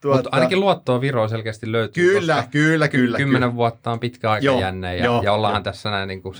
tuota, 0.00 0.16
Mutta 0.16 0.30
ainakin 0.32 0.60
luottoa 0.60 1.00
Viroon 1.00 1.28
selkeästi 1.28 1.72
löytyy. 1.72 2.12
Kyllä, 2.14 2.34
koska 2.34 2.50
kyllä, 2.50 2.88
kyllä. 2.88 3.18
Kymmenen 3.18 3.48
kyllä. 3.48 3.56
vuotta 3.56 3.90
on 3.90 4.00
pitkä 4.00 4.30
aika 4.30 4.44
joo, 4.44 4.60
jänne 4.60 4.96
ja, 4.96 5.04
joo, 5.04 5.22
ja 5.22 5.32
ollaan 5.32 5.54
jo. 5.54 5.60
tässä 5.60 5.90
näin 5.90 6.08
niin 6.08 6.22
kuin 6.22 6.34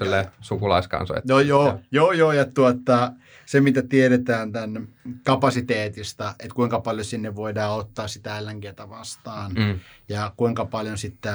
no 1.28 1.40
joo, 1.40 1.80
joo, 1.90 2.12
joo, 2.12 2.32
ja 2.32 2.44
tuota, 2.44 3.12
se 3.46 3.60
mitä 3.60 3.82
tiedetään 3.82 4.52
tämän 4.52 4.88
kapasiteetista, 5.24 6.34
että 6.40 6.54
kuinka 6.54 6.80
paljon 6.80 7.04
sinne 7.04 7.36
voidaan 7.36 7.78
ottaa 7.78 8.08
sitä 8.08 8.44
LNGtä 8.44 8.90
vastaan 8.90 9.52
mm. 9.52 9.80
ja 10.08 10.32
kuinka 10.36 10.64
paljon 10.64 10.98
sitten 10.98 11.32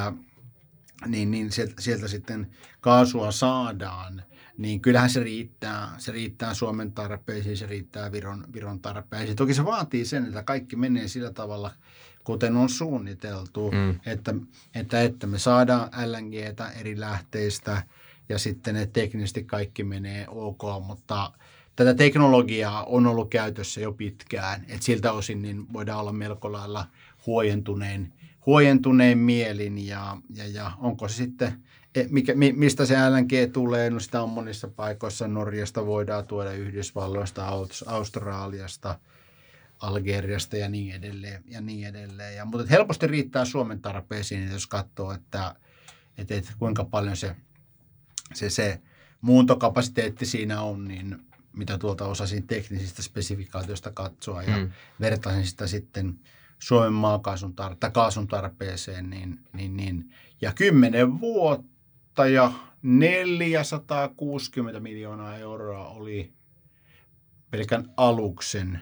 niin, 1.06 1.32
niin 1.32 1.52
sieltä, 1.52 1.74
sieltä 1.80 2.08
sitten 2.08 2.48
kaasua 2.82 3.32
saadaan, 3.32 4.24
niin 4.58 4.82
kyllähän 4.82 5.10
se 5.10 5.20
riittää. 5.20 5.89
Se 5.98 6.12
riittää 6.12 6.54
Suomen 6.54 6.92
tarpeisiin, 6.92 7.58
se 7.58 7.66
riittää 7.66 8.12
Viron, 8.12 8.46
Viron 8.54 8.80
tarpeisiin. 8.80 9.36
Toki 9.36 9.54
se 9.54 9.66
vaatii 9.66 10.06
sen, 10.06 10.26
että 10.26 10.44
kaikki 10.44 10.76
menee 10.76 11.08
sillä 11.08 11.32
tavalla, 11.32 11.72
kuten 12.24 12.56
on 12.56 12.70
suunniteltu, 12.70 13.72
mm. 13.72 14.00
että, 14.06 14.34
että, 14.76 15.02
että 15.02 15.28
me 15.28 15.39
saadaan 15.39 15.89
LNGtä 16.06 16.70
eri 16.70 17.00
lähteistä 17.00 17.84
ja 18.30 18.39
sitten 18.39 18.76
ne 18.76 18.86
teknisesti 18.86 19.44
kaikki 19.44 19.84
menee 19.84 20.26
ok, 20.30 20.63
mutta 20.86 21.32
tätä 21.76 21.94
teknologiaa 21.94 22.84
on 22.84 23.08
ollut 23.08 23.30
käytössä 23.30 23.82
jo 23.82 23.92
pitkään, 23.92 24.66
että 24.68 24.86
siltä 24.86 25.12
osin 25.12 25.42
niin 25.42 25.74
voidaan 25.74 26.00
olla 26.00 26.13
melko 26.13 26.52
lailla 26.52 26.86
huojentuneen 27.26 28.13
huojentuneen 28.45 29.17
mielin 29.17 29.88
ja, 29.88 30.17
ja, 30.36 30.47
ja 30.47 30.71
onko 30.77 31.08
se 31.08 31.15
sitten, 31.15 31.63
e, 31.95 32.06
mikä, 32.10 32.34
mistä 32.36 32.86
se 32.86 32.95
LNG 33.10 33.53
tulee, 33.53 33.89
no 33.89 33.99
sitä 33.99 34.21
on 34.21 34.29
monissa 34.29 34.67
paikoissa, 34.67 35.27
Norjasta 35.27 35.86
voidaan 35.86 36.27
tuoda 36.27 36.51
Yhdysvalloista, 36.51 37.47
Australiasta, 37.86 38.99
Algeriasta 39.79 40.58
ja 40.58 40.69
niin 40.69 40.95
edelleen. 40.95 41.43
Ja 41.47 41.62
niin 41.62 41.88
edelleen. 41.88 42.36
Ja, 42.36 42.45
mutta 42.45 42.67
helposti 42.69 43.08
riittää 43.08 43.45
Suomen 43.45 43.82
tarpeisiin, 43.82 44.51
jos 44.51 44.67
katsoo, 44.67 45.12
että, 45.12 45.56
että, 46.17 46.36
että 46.36 46.51
kuinka 46.60 46.84
paljon 46.86 47.17
se, 47.17 47.36
se, 48.34 48.49
se 48.49 48.82
muuntokapasiteetti 49.21 50.25
siinä 50.25 50.62
on, 50.62 50.88
niin 50.88 51.17
mitä 51.53 51.77
tuolta 51.77 52.06
osasin 52.06 52.47
teknisistä 52.47 53.01
spesifikaatioista 53.01 53.91
katsoa 53.91 54.43
ja 54.43 54.58
mm. 54.58 54.71
vertaisin 54.99 55.45
sitä 55.45 55.67
sitten– 55.67 56.13
Suomen 56.63 56.93
maakaasun 56.93 57.54
tar- 57.62 57.76
tai 57.80 57.91
kaasun 57.91 58.28
tarpeeseen, 58.28 59.10
niin, 59.10 59.39
niin, 59.54 59.78
niin, 59.78 60.13
ja 60.41 60.54
kymmenen 60.54 61.19
vuotta 61.19 62.28
ja 62.28 62.52
460 62.82 64.80
miljoonaa 64.80 65.38
euroa 65.38 65.88
oli 65.88 66.34
pelkän 67.52 67.91
aluksen 67.97 68.80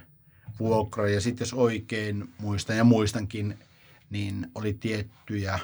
vuokra. 0.60 1.10
Ja 1.10 1.22
sitten 1.22 1.46
jos 1.46 1.54
oikein 1.54 2.30
muistan 2.40 2.78
ja 2.78 2.84
muistankin, 2.84 3.58
niin 4.10 4.48
oli 4.56 4.74
tiettyjä 4.74 5.60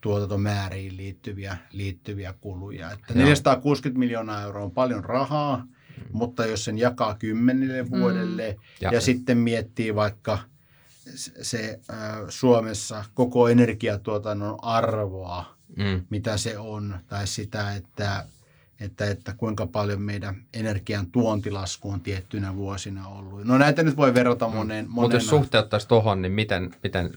tuotantomääriin 0.00 0.96
liittyviä, 0.96 1.56
liittyviä 1.72 2.34
kuluja. 2.40 2.92
Että 2.92 3.14
460 3.14 3.98
miljoonaa 3.98 4.42
euroa 4.42 4.64
on 4.64 4.70
paljon 4.70 5.04
rahaa, 5.04 5.56
mm. 5.56 5.64
mutta 6.12 6.46
jos 6.46 6.64
sen 6.64 6.78
jakaa 6.78 7.14
kymmenelle 7.14 7.90
vuodelle 7.90 8.52
mm. 8.52 8.62
ja, 8.80 8.92
ja 8.92 9.00
sitten 9.00 9.38
miettii 9.38 9.94
vaikka– 9.94 10.38
se 11.42 11.80
äh, 11.90 11.96
Suomessa 12.28 13.04
koko 13.14 13.48
energiatuotannon 13.48 14.58
arvoa, 14.62 15.44
mm. 15.76 16.02
mitä 16.10 16.36
se 16.36 16.58
on, 16.58 16.96
tai 17.06 17.26
sitä, 17.26 17.74
että, 17.74 18.24
että, 18.80 19.10
että 19.10 19.34
kuinka 19.36 19.66
paljon 19.66 20.02
meidän 20.02 20.42
energian 20.54 21.06
tuontilasku 21.06 21.90
on 21.90 22.00
tiettynä 22.00 22.56
vuosina 22.56 23.08
ollut. 23.08 23.44
No 23.44 23.58
näitä 23.58 23.82
nyt 23.82 23.96
voi 23.96 24.14
verrata 24.14 24.48
moneen. 24.48 24.66
moneen 24.66 24.90
Mutta 24.90 25.16
jos 25.16 25.26
suhteuttaisi 25.26 25.88
tuohon, 25.88 26.22
niin 26.22 26.32
miten, 26.32 26.74
miten, 26.82 27.10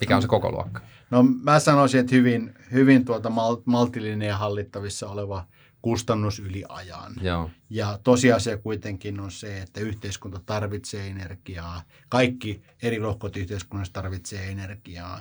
mikä 0.00 0.16
on 0.16 0.22
se 0.22 0.28
koko 0.28 0.50
luokka? 0.50 0.80
No 1.10 1.22
mä 1.22 1.60
sanoisin, 1.60 2.00
että 2.00 2.14
hyvin, 2.14 2.54
hyvin 2.72 3.04
tuota 3.04 3.30
maltillinen 3.64 4.28
ja 4.28 4.36
hallittavissa 4.36 5.08
oleva 5.08 5.46
kustannus 5.84 6.38
yli 6.38 6.64
ajan. 6.68 7.12
Joo. 7.20 7.50
Ja 7.70 7.98
tosiasia 8.04 8.56
kuitenkin 8.56 9.20
on 9.20 9.30
se, 9.30 9.62
että 9.62 9.80
yhteiskunta 9.80 10.40
tarvitsee 10.46 11.06
energiaa. 11.06 11.82
Kaikki 12.08 12.62
eri 12.82 13.00
lohkot 13.00 13.36
yhteiskunnassa 13.36 13.92
tarvitsee 13.92 14.50
energiaa. 14.50 15.20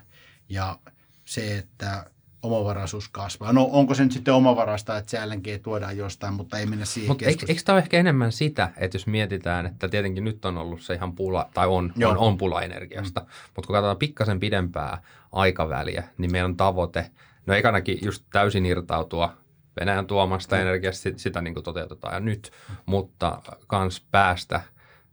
Ja 0.49 0.79
se, 1.25 1.57
että 1.57 2.05
omavaraisuus 2.43 3.09
kasvaa. 3.09 3.53
No 3.53 3.69
onko 3.71 3.93
se 3.93 4.03
nyt 4.03 4.11
sitten 4.11 4.33
omavarasta, 4.33 4.97
että 4.97 5.11
se 5.11 5.25
LNG 5.25 5.45
tuodaan 5.63 5.97
jostain, 5.97 6.33
mutta 6.33 6.59
ei 6.59 6.65
mennä 6.65 6.85
siihen 6.85 7.07
Mutta 7.09 7.25
eikö, 7.25 7.45
eikö 7.49 7.61
tämä 7.65 7.73
ole 7.73 7.83
ehkä 7.83 7.99
enemmän 7.99 8.31
sitä, 8.31 8.69
että 8.77 8.95
jos 8.95 9.07
mietitään, 9.07 9.65
että 9.65 9.87
tietenkin 9.87 10.23
nyt 10.23 10.45
on 10.45 10.57
ollut 10.57 10.81
se 10.81 10.93
ihan 10.93 11.15
pula, 11.15 11.49
tai 11.53 11.67
on, 11.67 11.93
on, 12.05 12.17
on 12.17 12.37
pula 12.37 12.61
energiasta, 12.61 13.19
mm. 13.19 13.27
mutta 13.55 13.67
kun 13.67 13.73
katsotaan 13.73 13.97
pikkasen 13.97 14.39
pidempää 14.39 15.01
aikaväliä, 15.31 16.03
niin 16.17 16.31
meidän 16.31 16.55
tavoite, 16.55 17.11
no 17.45 17.53
ekanakin 17.53 17.99
just 18.01 18.23
täysin 18.31 18.65
irtautua 18.65 19.42
Venäjän 19.79 20.07
tuomasta 20.07 20.55
mm. 20.55 20.61
energiasta, 20.61 21.09
sitä 21.15 21.41
niin 21.41 21.53
kuin 21.53 21.63
toteutetaan 21.63 22.13
ja 22.13 22.19
nyt, 22.19 22.51
mutta 22.85 23.41
kans 23.67 24.05
päästä 24.11 24.61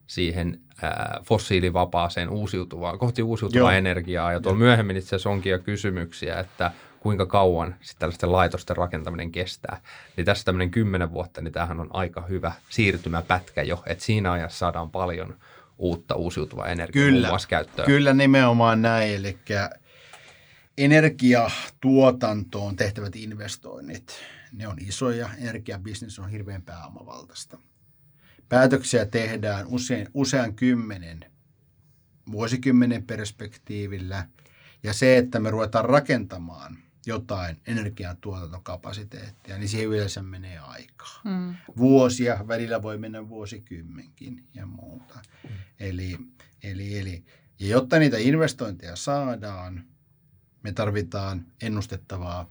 siihen 0.07 0.61
ää, 0.83 1.21
fossiilivapaaseen 1.25 2.29
uusiutuvaan, 2.29 2.99
kohti 2.99 3.23
uusiutuvaa 3.23 3.73
Joo. 3.73 3.79
energiaa. 3.79 4.33
Ja 4.33 4.41
tuolla 4.41 4.59
myöhemmin 4.59 4.97
itse 4.97 5.09
asiassa 5.09 5.31
onkin 5.31 5.53
jo 5.53 5.59
kysymyksiä, 5.59 6.41
että 6.41 6.71
kuinka 7.01 7.27
kauan 7.27 7.75
sitten 7.81 7.99
tällaisten 7.99 8.33
laitosten 8.33 8.77
rakentaminen 8.77 9.33
kestää. 9.33 9.81
Niin 10.17 10.25
tässä 10.25 10.45
tämmöinen 10.45 10.71
kymmenen 10.71 11.13
vuotta, 11.13 11.41
niin 11.41 11.53
tämähän 11.53 11.81
on 11.81 11.89
aika 11.93 12.21
hyvä 12.21 12.53
siirtymäpätkä 12.69 13.63
jo, 13.63 13.83
että 13.87 14.05
siinä 14.05 14.33
ajassa 14.33 14.59
saadaan 14.59 14.91
paljon 14.91 15.37
uutta 15.79 16.15
uusiutuvaa 16.15 16.67
energiaa 16.67 17.07
kyllä, 17.07 17.29
muun 17.29 17.41
käyttöön. 17.49 17.87
Kyllä 17.87 18.15
nimenomaan 18.15 18.83
näin, 18.83 19.15
eli 19.15 19.39
energiatuotantoon 20.79 22.77
tehtävät 22.77 23.17
investoinnit, 23.17 24.15
ne 24.53 24.69
on 24.69 24.77
isoja, 24.81 25.31
energiabisnes 25.39 26.19
on 26.19 26.31
hirveän 26.31 26.63
pääomavaltaista. 26.63 27.59
Päätöksiä 28.49 29.07
tehdään 29.07 29.67
usein, 29.67 30.09
usean 30.15 30.55
kymmenen 30.55 31.25
vuosikymmenen 32.33 33.03
perspektiivillä, 33.03 34.29
ja 34.83 34.93
se, 34.93 35.17
että 35.17 35.41
me 35.41 35.51
ruvetaan 35.51 35.85
rakentamaan– 35.85 36.79
jotain 37.07 37.61
energiantuotantokapasiteettia, 37.67 39.59
niin 39.59 39.69
siihen 39.69 39.89
yleensä 39.89 40.23
menee 40.23 40.59
aikaa. 40.59 41.21
Mm. 41.25 41.55
Vuosia, 41.77 42.45
välillä 42.49 42.83
voi 42.83 42.99
mennä 42.99 43.29
vuosikymmenkin 43.29 44.47
ja 44.55 44.67
muuta. 44.67 45.15
Mm. 45.43 45.51
Eli, 45.81 46.19
eli, 46.63 46.99
eli, 46.99 47.25
ja 47.59 47.67
jotta 47.67 47.99
niitä 47.99 48.17
investointeja 48.19 48.97
saadaan, 48.97 49.85
me 50.63 50.73
tarvitaan 50.73 51.47
ennustettavaa 51.63 52.51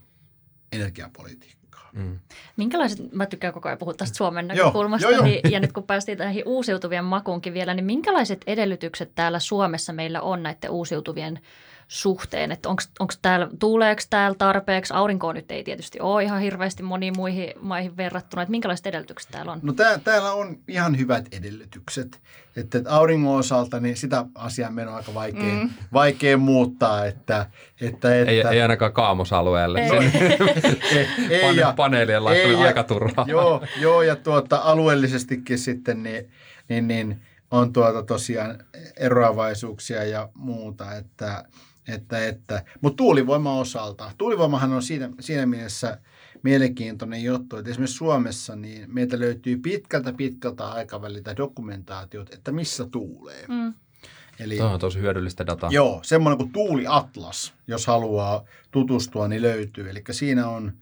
energiapolitiikkaa. 0.72 1.59
Mm. 1.92 2.18
Minkälaiset, 2.56 3.12
mä 3.12 3.26
tykkään 3.26 3.54
koko 3.54 3.68
ajan 3.68 3.78
puhua 3.78 3.94
tästä 3.94 4.16
Suomen 4.16 4.48
näkökulmasta, 4.48 5.10
joo, 5.10 5.24
niin, 5.24 5.40
ja 5.50 5.60
nyt 5.60 5.72
kun 5.72 5.82
päästiin 5.82 6.18
näihin 6.18 6.42
uusiutuvien 6.46 7.04
makuunkin 7.04 7.54
vielä, 7.54 7.74
niin 7.74 7.84
minkälaiset 7.84 8.40
edellytykset 8.46 9.10
täällä 9.14 9.38
Suomessa 9.38 9.92
meillä 9.92 10.20
on 10.20 10.42
näiden 10.42 10.70
uusiutuvien 10.70 11.40
suhteen, 11.90 12.52
että 12.52 12.68
onko 12.68 13.12
täällä, 13.22 13.48
tuuleeko 13.58 14.02
täällä 14.10 14.34
tarpeeksi, 14.38 14.94
aurinkoa 14.94 15.32
nyt 15.32 15.50
ei 15.50 15.64
tietysti 15.64 16.00
ole 16.00 16.24
ihan 16.24 16.40
hirveästi 16.40 16.82
moniin 16.82 17.16
muihin 17.16 17.52
maihin 17.60 17.96
verrattuna, 17.96 18.42
että 18.42 18.50
minkälaiset 18.50 18.86
edellytykset 18.86 19.30
täällä 19.30 19.52
on? 19.52 19.60
No 19.62 19.72
tää, 19.72 19.98
täällä 19.98 20.32
on 20.32 20.58
ihan 20.68 20.98
hyvät 20.98 21.28
edellytykset, 21.32 22.20
että, 22.56 22.78
että 22.78 22.90
auringon 22.94 23.38
osalta 23.38 23.80
niin 23.80 23.96
sitä 23.96 24.24
asiaa 24.34 24.70
meidän 24.70 24.92
on 24.92 24.96
aika 24.96 25.14
vaikea, 25.14 25.54
mm. 25.54 25.70
vaikea 25.92 26.36
muuttaa, 26.36 27.06
että, 27.06 27.46
että, 27.80 28.20
että 28.20 28.30
ei, 28.30 28.40
ei 28.40 28.62
ainakaan 28.62 28.92
kaamosalueelle, 28.92 29.80
ei, 29.80 29.90
ei, 30.96 31.08
ei, 31.30 31.40
Pane, 31.40 31.60
ja, 31.60 31.72
paneelien 31.76 32.24
laittaminen 32.24 32.66
aika 32.66 32.84
turhaa. 32.84 33.24
Joo, 33.28 33.62
joo 33.80 34.02
ja 34.02 34.16
tuota, 34.16 34.56
alueellisestikin 34.56 35.58
sitten 35.58 36.02
niin, 36.02 36.30
niin, 36.68 36.88
niin 36.88 37.20
on 37.50 37.72
tuota 37.72 38.02
tosiaan 38.02 38.64
eroavaisuuksia 38.96 40.04
ja 40.04 40.28
muuta, 40.34 40.94
että 40.94 41.44
että, 41.90 42.26
että. 42.26 42.64
Mutta 42.80 42.96
tuulivoima 42.96 43.54
osalta, 43.54 44.10
tuulivoimahan 44.18 44.72
on 44.72 44.82
siinä, 44.82 45.10
siinä 45.20 45.46
mielessä 45.46 45.98
mielenkiintoinen 46.42 47.24
juttu, 47.24 47.56
että 47.56 47.70
esimerkiksi 47.70 47.96
Suomessa 47.96 48.56
niin 48.56 48.94
meiltä 48.94 49.18
löytyy 49.18 49.56
pitkältä 49.56 50.12
pitkältä 50.12 50.68
aikaväliltä 50.68 51.36
dokumentaatiot, 51.36 52.34
että 52.34 52.52
missä 52.52 52.86
tuulee. 52.86 53.46
Mm. 53.48 53.74
Eli, 54.38 54.56
Tämä 54.56 54.70
on 54.70 54.80
tosi 54.80 54.98
hyödyllistä 54.98 55.46
dataa. 55.46 55.70
Joo, 55.72 56.00
semmoinen 56.02 56.38
kuin 56.38 56.52
tuuliatlas, 56.52 57.54
jos 57.66 57.86
haluaa 57.86 58.44
tutustua, 58.70 59.28
niin 59.28 59.42
löytyy. 59.42 59.90
Eli 59.90 60.02
siinä 60.10 60.48
on 60.48 60.72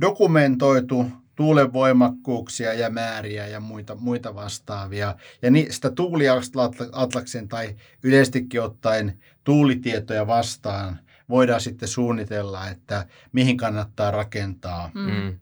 dokumentoitu 0.00 1.06
tuulen 1.40 1.72
voimakkuuksia 1.72 2.74
ja 2.74 2.90
määriä 2.90 3.46
ja 3.46 3.60
muita, 3.60 3.94
muita 3.94 4.34
vastaavia. 4.34 5.14
Ja 5.42 5.50
ni, 5.50 5.66
sitä 5.70 5.90
tuuliatlaksen 5.90 7.48
tai 7.48 7.76
yleistikin 8.02 8.62
ottaen 8.62 9.18
tuulitietoja 9.44 10.26
vastaan 10.26 11.00
voidaan 11.28 11.60
sitten 11.60 11.88
suunnitella, 11.88 12.68
että 12.68 13.06
mihin 13.32 13.56
kannattaa 13.56 14.10
rakentaa 14.10 14.90
mm. 14.94 15.00
mm. 15.00 15.38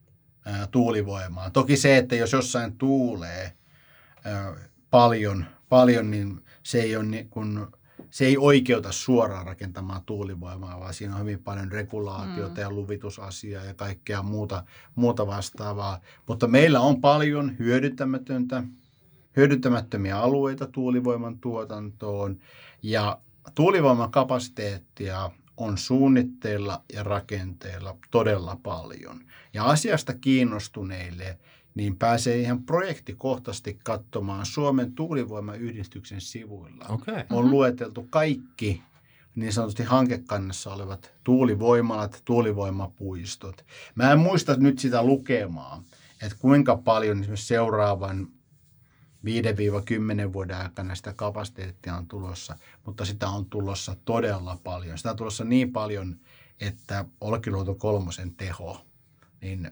tuulivoimaa. 0.70 1.50
Toki 1.50 1.76
se, 1.76 1.96
että 1.96 2.16
jos 2.16 2.32
jossain 2.32 2.78
tuulee 2.78 3.52
paljon, 4.90 5.44
paljon, 5.68 6.10
niin 6.10 6.44
se 6.62 6.80
ei 6.80 6.96
ole 6.96 7.04
niin 7.04 7.28
kuin 7.28 7.66
se 8.10 8.26
ei 8.26 8.36
oikeuta 8.36 8.92
suoraan 8.92 9.46
rakentamaan 9.46 10.02
tuulivoimaa, 10.06 10.80
vaan 10.80 10.94
siinä 10.94 11.14
on 11.14 11.20
hyvin 11.20 11.42
paljon 11.42 11.72
regulaatiota 11.72 12.54
mm. 12.54 12.60
ja 12.60 12.70
luvitusasiaa 12.70 13.64
ja 13.64 13.74
kaikkea 13.74 14.22
muuta, 14.22 14.64
muuta 14.94 15.26
vastaavaa. 15.26 16.00
Mutta 16.26 16.46
meillä 16.46 16.80
on 16.80 17.00
paljon 17.00 17.58
hyödyntämätöntä, 17.58 18.62
hyödyntämättömiä 19.36 20.18
alueita 20.18 20.66
tuulivoiman 20.66 21.38
tuotantoon 21.38 22.38
ja 22.82 23.18
tuulivoiman 23.54 24.10
kapasiteettia 24.10 25.30
on 25.56 25.78
suunnitteilla 25.78 26.82
ja 26.92 27.02
rakenteilla 27.02 27.96
todella 28.10 28.56
paljon. 28.62 29.20
Ja 29.54 29.64
asiasta 29.64 30.14
kiinnostuneille 30.14 31.38
niin 31.78 31.96
pääsee 31.96 32.40
ihan 32.40 32.62
projektikohtaisesti 32.62 33.78
katsomaan 33.84 34.46
Suomen 34.46 34.92
tuulivoimayhdistyksen 34.92 36.20
sivuilla. 36.20 36.84
Okay. 36.88 37.14
On 37.30 37.38
uh-huh. 37.38 37.50
lueteltu 37.50 38.06
kaikki 38.10 38.82
niin 39.34 39.52
sanotusti 39.52 39.82
hankekannassa 39.82 40.74
olevat 40.74 41.12
tuulivoimalat, 41.24 42.22
tuulivoimapuistot. 42.24 43.64
Mä 43.94 44.12
en 44.12 44.18
muista 44.18 44.56
nyt 44.56 44.78
sitä 44.78 45.02
lukemaa, 45.02 45.82
että 46.22 46.38
kuinka 46.38 46.76
paljon 46.76 47.20
esimerkiksi 47.20 47.46
seuraavan 47.46 48.28
5-10 50.28 50.32
vuoden 50.32 50.56
aikana 50.56 50.94
sitä 50.94 51.12
kapasiteettia 51.12 51.96
on 51.96 52.08
tulossa, 52.08 52.56
mutta 52.86 53.04
sitä 53.04 53.28
on 53.28 53.46
tulossa 53.46 53.96
todella 54.04 54.58
paljon. 54.64 54.98
Sitä 54.98 55.10
on 55.10 55.16
tulossa 55.16 55.44
niin 55.44 55.72
paljon, 55.72 56.20
että 56.60 57.04
Olkiluoto 57.20 57.74
kolmosen 57.74 58.34
teho, 58.34 58.86
niin 59.40 59.70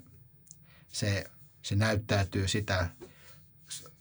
se 0.88 1.24
se 1.66 1.76
näyttäytyy 1.76 2.48
sitä 2.48 2.86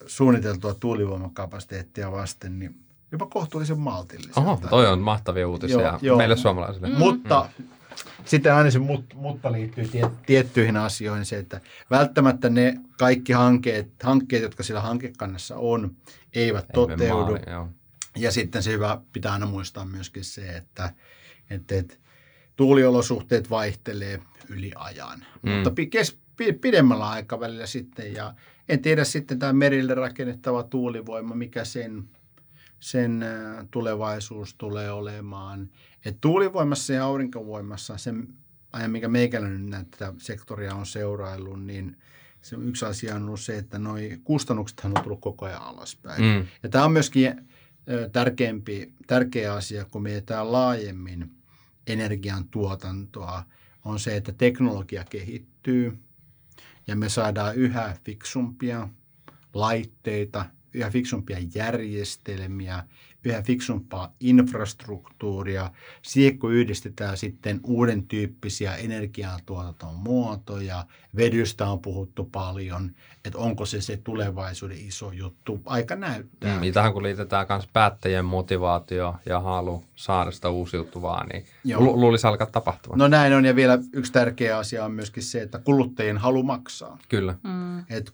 suunniteltua 0.06 0.74
tuulivoimakapasiteettia 0.74 2.12
vasten, 2.12 2.60
niin 2.60 2.76
jopa 3.12 3.26
kohtuullisen 3.26 3.80
maltilliselta. 3.80 4.42
Oho, 4.42 4.60
toi 4.70 4.88
on 4.88 5.00
mahtavia 5.00 5.48
uutisia 5.48 5.82
joo, 5.82 6.00
joo. 6.02 6.18
meille 6.18 6.38
suomalaisille. 6.38 6.88
Mm. 6.88 6.98
Mutta 6.98 7.50
mm. 7.60 7.66
sitten 8.26 8.54
aina 8.54 8.72
se 8.72 8.80
mut, 8.80 9.14
mutta 9.14 9.52
liittyy 9.52 9.88
tie, 9.88 10.12
tiettyihin 10.26 10.78
asioihin 10.78 11.26
se, 11.26 11.38
että 11.38 11.62
välttämättä 11.92 12.50
ne 12.50 12.78
kaikki 13.00 13.34
hankkeet, 13.34 14.04
hankkeet 14.04 14.44
jotka 14.44 14.64
siellä 14.64 14.82
hankekannassa 14.82 15.56
on, 15.56 15.96
eivät 16.34 16.66
Ei 16.66 16.74
toteudu. 16.74 17.32
Maali, 17.32 17.70
ja 18.18 18.32
sitten 18.32 18.64
se 18.64 18.72
hyvä 18.72 19.02
pitää 19.14 19.34
aina 19.34 19.46
muistaa 19.46 19.86
myöskin 19.86 20.24
se, 20.24 20.48
että, 20.48 20.94
että, 21.50 21.76
että 21.76 21.96
tuuliolosuhteet 22.56 23.50
vaihtelee 23.50 24.22
yli 24.50 24.72
ajan. 24.76 25.26
Mm. 25.42 25.52
Mutta 25.52 25.72
kes, 25.90 26.25
pidemmällä 26.62 27.10
aikavälillä 27.10 27.66
sitten. 27.66 28.14
Ja 28.14 28.34
en 28.70 28.82
tiedä 28.82 29.04
sitten 29.04 29.40
tämä 29.40 29.54
merille 29.54 29.94
rakennettava 29.94 30.64
tuulivoima, 30.64 31.36
mikä 31.36 31.66
sen, 31.66 32.10
sen 32.80 33.26
tulevaisuus 33.72 34.54
tulee 34.54 34.92
olemaan. 34.92 35.70
Et 36.06 36.18
tuulivoimassa 36.22 36.94
ja 36.94 37.06
aurinkovoimassa, 37.06 37.98
sen 37.98 38.28
ajan 38.74 38.92
mikä 38.92 39.08
meikäläinen 39.08 39.70
näitä 39.70 40.14
sektoria 40.18 40.76
on 40.76 40.86
seuraillut, 40.86 41.64
niin 41.64 41.98
se 42.42 42.56
yksi 42.56 42.86
asia 42.86 43.16
on 43.16 43.26
ollut 43.26 43.40
se, 43.40 43.58
että 43.58 43.80
noi 43.80 44.18
kustannuksethan 44.24 44.94
on 44.98 45.04
tullut 45.04 45.22
koko 45.22 45.46
ajan 45.46 45.62
alaspäin. 45.62 46.24
Mm. 46.24 46.48
Ja 46.64 46.70
tämä 46.70 46.86
on 46.86 46.92
myöskin 46.92 47.48
tärkeämpi, 48.12 48.94
tärkeä 49.08 49.54
asia, 49.54 49.86
kun 49.86 50.04
mietitään 50.04 50.52
laajemmin 50.52 51.32
energiantuotantoa, 51.88 53.44
on 53.86 54.00
se, 54.00 54.16
että 54.16 54.32
teknologia 54.32 55.04
kehittyy– 55.10 55.98
ja 56.88 56.96
me 56.96 57.10
saadaan 57.10 57.56
yhä 57.56 57.96
fiksumpia 58.04 58.90
laitteita, 59.54 60.46
yhä 60.76 60.90
fiksumpia 60.90 61.38
järjestelmiä, 61.56 62.84
yhä 63.26 63.42
fiksumpaa 63.42 64.14
infrastruktuuria. 64.20 65.72
Siihen 66.02 66.40
kun 66.40 66.54
yhdistetään 66.54 67.18
sitten 67.18 67.60
uuden 67.64 68.08
tyyppisiä 68.08 68.76
energiantuotanton 68.76 69.96
muotoja, 69.96 70.86
vedystä 71.16 71.68
on 71.68 71.80
puhuttu 71.80 72.30
paljon, 72.32 72.92
että 73.26 73.38
onko 73.38 73.66
se 73.66 73.82
se 73.82 73.98
tulevaisuuden 73.98 74.88
iso 74.88 75.12
juttu, 75.12 75.62
aika 75.66 75.96
näyttää. 75.96 76.60
Mm, 76.60 76.74
tähän 76.74 76.94
kun 76.94 77.04
liitetään 77.04 77.48
myös 77.50 77.68
päättäjien 77.74 78.26
motivaatio 78.26 79.16
ja 79.26 79.40
halu 79.40 79.84
saada 79.96 80.32
sitä 80.32 80.50
uusiutuvaa, 80.50 81.26
niin 81.34 81.46
lu- 81.78 82.00
luulisi 82.00 82.28
alkaa 82.28 82.48
tapahtumaan. 82.48 83.00
No 83.00 83.08
näin 83.08 83.34
on, 83.34 83.46
ja 83.46 83.56
vielä 83.56 83.80
yksi 83.94 84.12
tärkeä 84.12 84.58
asia 84.58 84.86
on 84.86 84.92
myöskin 84.92 85.24
se, 85.24 85.42
että 85.42 85.60
kuluttajien 85.60 86.18
halu 86.18 86.44
maksaa. 86.44 86.98
Kyllä. 87.10 87.36
Mm. 87.44 87.80
Et 87.80 88.14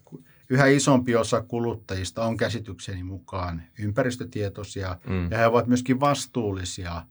yhä 0.52 0.66
isompi 0.66 1.16
osa 1.16 1.42
kuluttajista 1.42 2.26
on 2.26 2.38
käsitykseni 2.38 3.04
mukaan 3.04 3.64
ympäristötietoisia 3.80 4.98
Mm. 5.08 5.32
ja 5.32 5.38
he 5.38 5.46
ovat 5.46 5.68
myöskin 5.68 6.00
vastuullisia 6.00 7.06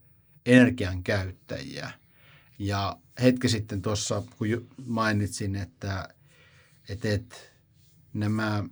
energian 0.47 1.03
käyttäjiä. 1.03 1.91
Ja 2.59 2.97
hetki 3.23 3.49
sitten 3.49 3.83
tuossa, 3.83 4.23
kun 4.39 4.69
mainitsin, 4.87 5.57
että, 5.57 6.09
että, 6.89 7.09
että 7.13 7.37
nämä 8.13 8.65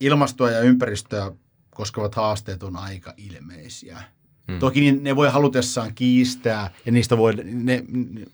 ilmastoa 0.00 0.50
ja 0.50 0.60
ympäristöä 0.60 1.32
koskevat 1.70 2.14
haasteet 2.14 2.62
on 2.62 2.76
aika 2.76 3.14
ilmeisiä. 3.16 4.02
Mm. 4.48 4.58
Toki 4.58 4.80
niin 4.80 5.04
ne 5.04 5.16
voi 5.16 5.30
halutessaan 5.30 5.94
kiistää 5.94 6.70
ja 6.86 6.92
niistä 6.92 7.16
voi, 7.16 7.34
ne, 7.34 7.44
ne, 7.44 7.84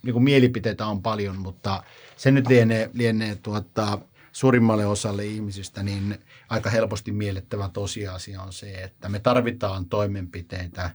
niin 0.02 0.12
kuin 0.12 0.22
mielipiteitä 0.22 0.86
on 0.86 1.02
paljon, 1.02 1.38
mutta 1.38 1.82
se 2.16 2.30
nyt 2.30 2.46
lienee, 2.46 2.90
lienee 2.92 3.34
tuota, 3.36 3.98
suurimmalle 4.34 4.86
osalle 4.86 5.26
ihmisistä 5.26 5.82
niin 5.82 6.18
aika 6.48 6.70
helposti 6.70 7.12
miellettävä 7.12 7.68
tosiasia 7.68 8.42
on 8.42 8.52
se, 8.52 8.72
että 8.74 9.08
me 9.08 9.18
tarvitaan 9.18 9.86
toimenpiteitä 9.86 10.90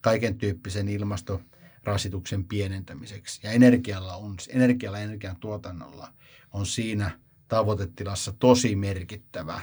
kaiken 0.00 0.38
tyyppisen 0.38 0.88
ilmastorasituksen 0.88 2.44
pienentämiseksi. 2.44 3.40
Ja 3.42 3.50
energialla, 3.50 4.16
on, 4.16 4.36
energialla 4.48 4.98
ja 4.98 5.04
energian 5.04 5.36
tuotannolla 5.36 6.12
on 6.52 6.66
siinä 6.66 7.10
tavoitetilassa 7.48 8.32
tosi 8.32 8.76
merkittävä 8.76 9.60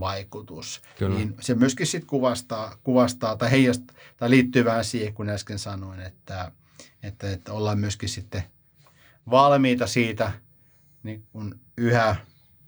vaikutus. 0.00 0.82
Kyllä. 0.98 1.16
Niin 1.16 1.34
se 1.40 1.54
myöskin 1.54 1.86
sitten 1.86 2.08
kuvastaa, 2.08 2.76
kuvastaa 2.82 3.36
tai 3.36 3.50
heijastaa, 3.50 3.96
tai 4.16 4.30
liittyy 4.30 4.64
vähän 4.64 4.84
siihen, 4.84 5.14
kun 5.14 5.28
äsken 5.28 5.58
sanoin, 5.58 6.00
että, 6.00 6.52
että, 7.02 7.30
että 7.30 7.52
ollaan 7.52 7.78
myöskin 7.78 8.08
sitten 8.08 8.42
valmiita 9.30 9.86
siitä 9.86 10.32
niin 11.02 11.26
kun 11.32 11.60
yhä 11.76 12.16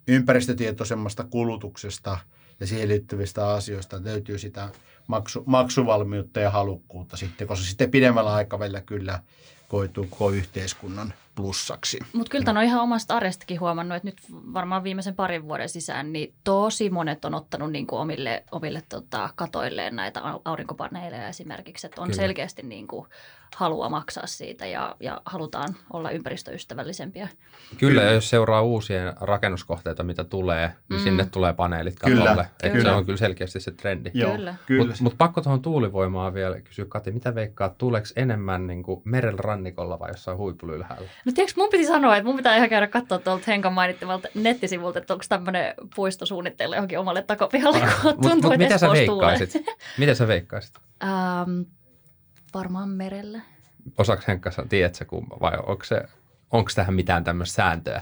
ympäristötietoisemmasta 0.07 1.23
kulutuksesta 1.23 2.17
ja 2.59 2.67
siihen 2.67 2.89
liittyvistä 2.89 3.47
asioista 3.47 4.03
löytyy 4.03 4.37
sitä 4.37 4.69
maksu, 5.07 5.43
maksuvalmiutta 5.45 6.39
ja 6.39 6.51
halukkuutta 6.51 7.17
sitten, 7.17 7.47
koska 7.47 7.65
sitten 7.65 7.91
pidemmällä 7.91 8.33
aikavälillä 8.33 8.81
kyllä 8.81 9.19
koituu 9.67 10.07
koko 10.09 10.29
yhteiskunnan 10.29 11.13
plussaksi. 11.35 11.99
Mutta 12.13 12.31
kyllä 12.31 12.45
tämän 12.45 12.61
on 12.61 12.67
ihan 12.67 12.81
omasta 12.81 13.15
arjestakin 13.15 13.59
huomannut, 13.59 13.95
että 13.95 14.07
nyt 14.07 14.21
varmaan 14.31 14.83
viimeisen 14.83 15.15
parin 15.15 15.43
vuoden 15.43 15.69
sisään 15.69 16.13
niin 16.13 16.33
tosi 16.43 16.89
monet 16.89 17.25
on 17.25 17.33
ottanut 17.33 17.71
niin 17.71 17.87
kuin 17.87 17.99
omille, 17.99 18.43
omille 18.51 18.83
tota, 18.89 19.29
katoilleen 19.35 19.95
näitä 19.95 20.19
au- 20.19 20.41
aurinkopaneeleja 20.45 21.27
esimerkiksi. 21.27 21.87
Että 21.87 22.01
on 22.01 22.07
Kyllä. 22.07 22.21
selkeästi 22.21 22.63
niin 22.63 22.87
kuin 22.87 23.07
halua 23.55 23.89
maksaa 23.89 24.27
siitä 24.27 24.65
ja, 24.65 24.95
ja 24.99 25.21
halutaan 25.25 25.75
olla 25.93 26.11
ympäristöystävällisempiä. 26.11 27.29
Kyllä, 27.77 28.01
ja 28.03 28.11
jos 28.11 28.29
seuraa 28.29 28.61
uusia 28.61 29.13
rakennuskohteita, 29.21 30.03
mitä 30.03 30.23
tulee, 30.23 30.67
niin 30.89 30.99
Mm. 30.99 31.03
sinne 31.03 31.25
tulee 31.31 31.53
paneelit 31.53 31.95
Kyllä, 32.05 32.21
katolle. 32.23 32.41
Että 32.41 32.69
kyllä. 32.69 32.89
se 32.89 32.95
on 32.95 33.05
kyllä 33.05 33.17
selkeästi 33.17 33.59
se 33.59 33.71
trendi. 33.71 34.11
Kyllä. 34.11 34.55
kyllä. 34.65 34.85
Mutta 34.87 35.03
mut 35.03 35.15
pakko 35.17 35.41
tuohon 35.41 35.61
tuulivoimaan 35.61 36.33
vielä 36.33 36.61
kysyä, 36.61 36.85
Kati, 36.89 37.11
mitä 37.11 37.35
veikkaat, 37.35 37.77
tuleeko 37.77 38.07
enemmän 38.15 38.67
niin 38.67 38.83
kuin 38.83 39.01
merellä 39.05 39.37
rannikolla 39.41 39.99
vai 39.99 40.09
jossain 40.09 40.37
huippuylhäällä? 40.37 41.07
No 41.25 41.31
tiedätkö, 41.35 41.61
mun 41.61 41.69
piti 41.69 41.85
sanoa, 41.85 42.17
että 42.17 42.27
mun 42.27 42.35
pitää 42.37 42.55
ihan 42.55 42.69
käydä 42.69 42.87
katsoa 42.87 43.19
tuolta 43.19 43.43
Henkan 43.47 43.73
mainittamalta 43.73 44.27
nettisivulta, 44.35 44.99
että 44.99 45.13
onko 45.13 45.25
tämmöinen 45.29 45.73
puisto 45.95 46.25
suunnitteilla 46.25 46.75
johonkin 46.75 46.99
omalle 46.99 47.21
takapihalle, 47.21 47.79
kun 47.79 47.89
Mutta 48.03 48.29
tuntuu, 48.29 48.41
mut 48.41 48.53
että 48.53 48.57
mitä 48.57 48.77
sä 48.77 48.91
veikkaisit? 48.91 49.53
mitä 49.97 50.13
sä 50.13 50.27
veikkaisit? 50.27 50.75
Ähm, 51.03 51.61
varmaan 52.53 52.89
merellä. 52.89 53.39
Osaako 53.97 54.23
Henkka, 54.27 54.51
sä- 54.51 54.65
tiedätkö 54.69 55.05
kumma 55.05 55.37
vai 55.41 55.51
onko, 55.65 55.83
se, 55.83 56.01
onko 56.51 56.71
tähän 56.75 56.93
mitään 56.93 57.23
tämmöistä 57.23 57.55
sääntöä? 57.55 58.01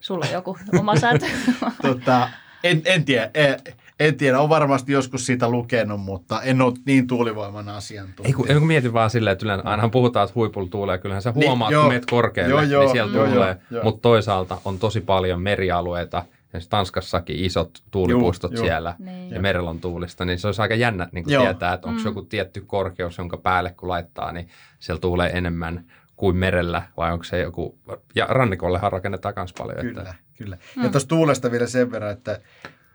Sulla 0.00 0.26
on 0.26 0.32
joku 0.32 0.58
oma 0.78 0.96
sääntö. 0.96 1.26
tota, 1.82 2.28
en, 2.64 2.82
en, 2.84 3.04
tiedä, 3.04 3.30
en, 3.34 3.56
en 4.00 4.16
tiedä, 4.16 4.40
on 4.40 4.48
varmasti 4.48 4.92
joskus 4.92 5.26
siitä 5.26 5.48
lukenut, 5.48 6.00
mutta 6.00 6.42
en 6.42 6.62
ole 6.62 6.72
niin 6.86 7.06
tuulivoiman 7.06 7.68
asiantuntija. 7.68 8.26
Ei 8.26 8.32
kun, 8.32 8.48
ei 8.48 8.54
kun 8.58 8.66
mietin 8.66 8.92
vaan 8.92 9.10
silleen, 9.10 9.32
että 9.32 9.46
yleensä 9.46 9.68
ainahan 9.68 9.90
puhutaan, 9.90 10.24
että 10.24 10.34
huipulla 10.34 10.68
tuulee. 10.68 10.98
Kyllähän 10.98 11.22
sä 11.22 11.32
Niin, 11.34 11.46
huomaat, 11.48 11.72
joo. 11.72 11.82
kun 11.82 11.92
meet 11.92 12.06
korkealle, 12.06 12.50
Joo, 12.50 12.62
joo, 12.62 12.82
niin 12.82 12.92
siellä 12.92 13.16
joo, 13.16 13.26
tuulee. 13.26 13.48
joo, 13.48 13.56
joo. 13.70 13.84
Mutta 13.84 14.00
toisaalta 14.02 14.58
on 14.64 14.78
tosi 14.78 15.00
paljon 15.00 15.40
merialueita. 15.40 16.22
Esimerkiksi 16.56 16.70
Tanskassakin 16.70 17.44
isot 17.44 17.82
tuulipuistot 17.90 18.52
joo. 18.52 18.64
siellä 18.64 18.94
Niin. 18.98 19.30
ja 19.30 19.40
merellä 19.40 19.70
on 19.70 19.80
tuulista, 19.80 20.24
niin 20.24 20.38
se 20.38 20.48
olisi 20.48 20.62
aika 20.62 20.74
jännä 20.74 21.08
niin 21.12 21.24
Joo. 21.28 21.42
tietää, 21.42 21.72
että 21.74 21.86
onko 21.88 21.98
Mm. 21.98 22.02
mm. 22.04 22.08
joku 22.08 22.22
tietty 22.22 22.60
korkeus, 22.60 23.18
jonka 23.18 23.36
päälle 23.36 23.70
kun 23.70 23.88
laittaa, 23.88 24.32
niin 24.32 24.48
siellä 24.78 25.00
tuulee 25.00 25.30
enemmän 25.30 25.84
kuin 26.16 26.36
merellä, 26.36 26.82
vai 26.96 27.12
onko 27.12 27.24
se 27.24 27.40
joku, 27.40 27.78
ja 28.14 28.26
rannikollehan 28.28 28.92
rakennetaan 28.92 29.34
myös 29.36 29.52
paljon. 29.52 29.80
Kyllä, 29.80 30.00
Että, 30.00 30.14
kyllä. 30.38 30.58
Mm. 30.76 30.82
Ja 30.82 30.88
tuosta 30.88 31.08
tuulesta 31.08 31.50
vielä 31.50 31.66
sen 31.66 31.90
verran, 31.90 32.12
että 32.12 32.40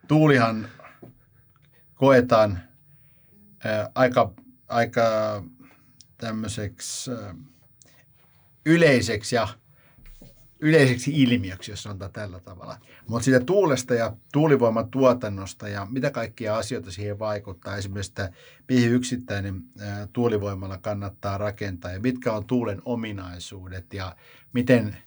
tuulihan 0.07 0.67
koetaan 1.95 2.59
ää, 3.65 3.89
aika, 3.95 4.31
aika 4.67 5.01
tämmöiseksi 6.17 7.11
ää, 7.11 7.35
yleiseksi 8.65 9.35
ja 9.35 9.47
yleiseksi 10.61 11.21
ilmiöksi, 11.21 11.71
jos 11.71 11.83
sanotaan 11.83 12.11
tällä 12.11 12.39
tavalla. 12.39 12.77
Mutta 13.07 13.25
siitä 13.25 13.39
tuulesta 13.39 13.93
ja 13.93 14.15
tuulivoiman 14.33 14.89
tuotannosta 14.89 15.67
ja 15.67 15.87
mitä 15.89 16.11
kaikkia 16.11 16.57
asioita 16.57 16.91
siihen 16.91 17.19
vaikuttaa, 17.19 17.77
esimerkiksi 17.77 18.11
että 18.11 18.31
mihin 18.69 18.91
yksittäinen 18.91 19.63
tuulivoimalla 20.13 20.77
kannattaa 20.77 21.37
rakentaa 21.37 21.91
ja 21.91 21.99
mitkä 21.99 22.33
on 22.33 22.45
tuulen 22.45 22.81
ominaisuudet 22.85 23.93
ja 23.93 24.15
miten 24.53 24.97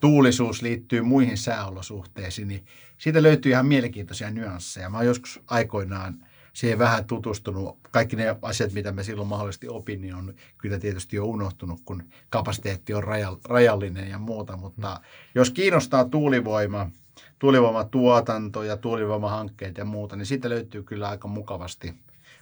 tuulisuus 0.00 0.62
liittyy 0.62 1.02
muihin 1.02 1.38
sääolosuhteisiin, 1.38 2.48
niin 2.48 2.66
siitä 2.98 3.22
löytyy 3.22 3.52
ihan 3.52 3.66
mielenkiintoisia 3.66 4.30
nyansseja. 4.30 4.90
Mä 4.90 4.96
oon 4.96 5.06
joskus 5.06 5.40
aikoinaan 5.46 6.27
siihen 6.58 6.78
vähän 6.78 7.04
tutustunut. 7.04 7.78
Kaikki 7.90 8.16
ne 8.16 8.36
asiat, 8.42 8.72
mitä 8.72 8.92
mä 8.92 9.02
silloin 9.02 9.28
mahdollisesti 9.28 9.68
opin, 9.68 10.00
niin 10.00 10.14
on 10.14 10.34
kyllä 10.58 10.78
tietysti 10.78 11.16
jo 11.16 11.24
unohtunut, 11.24 11.80
kun 11.84 12.02
kapasiteetti 12.30 12.94
on 12.94 13.04
raja- 13.04 13.38
rajallinen 13.44 14.10
ja 14.10 14.18
muuta. 14.18 14.56
Mutta 14.56 15.00
jos 15.34 15.50
kiinnostaa 15.50 16.04
tuulivoima, 16.04 16.90
tuulivoimatuotanto 17.38 18.62
ja 18.62 18.76
tuulivoimahankkeet 18.76 19.78
ja 19.78 19.84
muuta, 19.84 20.16
niin 20.16 20.26
siitä 20.26 20.48
löytyy 20.48 20.82
kyllä 20.82 21.08
aika 21.08 21.28
mukavasti, 21.28 21.94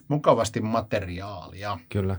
mukavasti 0.09 0.61
materiaalia. 0.61 1.79
Kyllä. 1.89 2.17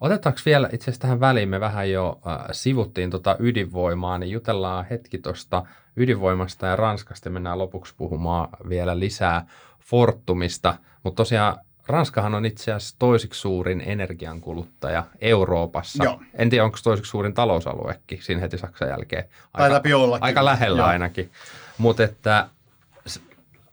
Otetaanko 0.00 0.40
vielä 0.46 0.68
itse 0.72 0.84
asiassa 0.84 1.00
tähän 1.00 1.20
väliin, 1.20 1.48
me 1.48 1.60
vähän 1.60 1.90
jo 1.90 2.20
äh, 2.26 2.46
sivuttiin 2.52 3.10
tota 3.10 3.36
ydinvoimaa, 3.38 4.18
niin 4.18 4.30
jutellaan 4.30 4.86
hetki 4.90 5.18
tuosta 5.18 5.66
ydinvoimasta 5.96 6.66
ja 6.66 6.76
Ranskasta 6.76 7.28
ja 7.28 7.32
mennään 7.32 7.58
lopuksi 7.58 7.94
puhumaan 7.96 8.48
vielä 8.68 8.98
lisää 8.98 9.46
Fortumista. 9.84 10.74
Mutta 11.02 11.16
tosiaan 11.16 11.56
Ranskahan 11.86 12.34
on 12.34 12.46
itse 12.46 12.72
asiassa 12.72 12.96
toisiksi 12.98 13.40
suurin 13.40 13.82
energiankuluttaja 13.86 15.04
Euroopassa. 15.20 16.04
Joo. 16.04 16.20
En 16.34 16.50
tiedä, 16.50 16.64
onko 16.64 16.78
toisiksi 16.82 17.10
suurin 17.10 17.34
talousaluekin 17.34 18.22
siinä 18.22 18.40
heti 18.40 18.58
Saksan 18.58 18.88
jälkeen. 18.88 19.24
Taitaapi 19.58 19.92
ollakin. 19.92 20.24
aika 20.24 20.44
lähellä 20.44 20.80
Joo. 20.80 20.88
ainakin. 20.88 21.30
Mutta 21.78 22.04
että 22.04 22.48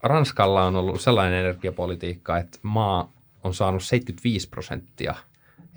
Ranskalla 0.04 0.66
on 0.66 0.76
ollut 0.76 1.02
sellainen 1.02 1.40
energiapolitiikka, 1.40 2.38
että 2.38 2.60
maa 2.62 3.12
on 3.44 3.54
saanut 3.54 3.84
75 3.84 4.50
prosenttia 4.50 5.16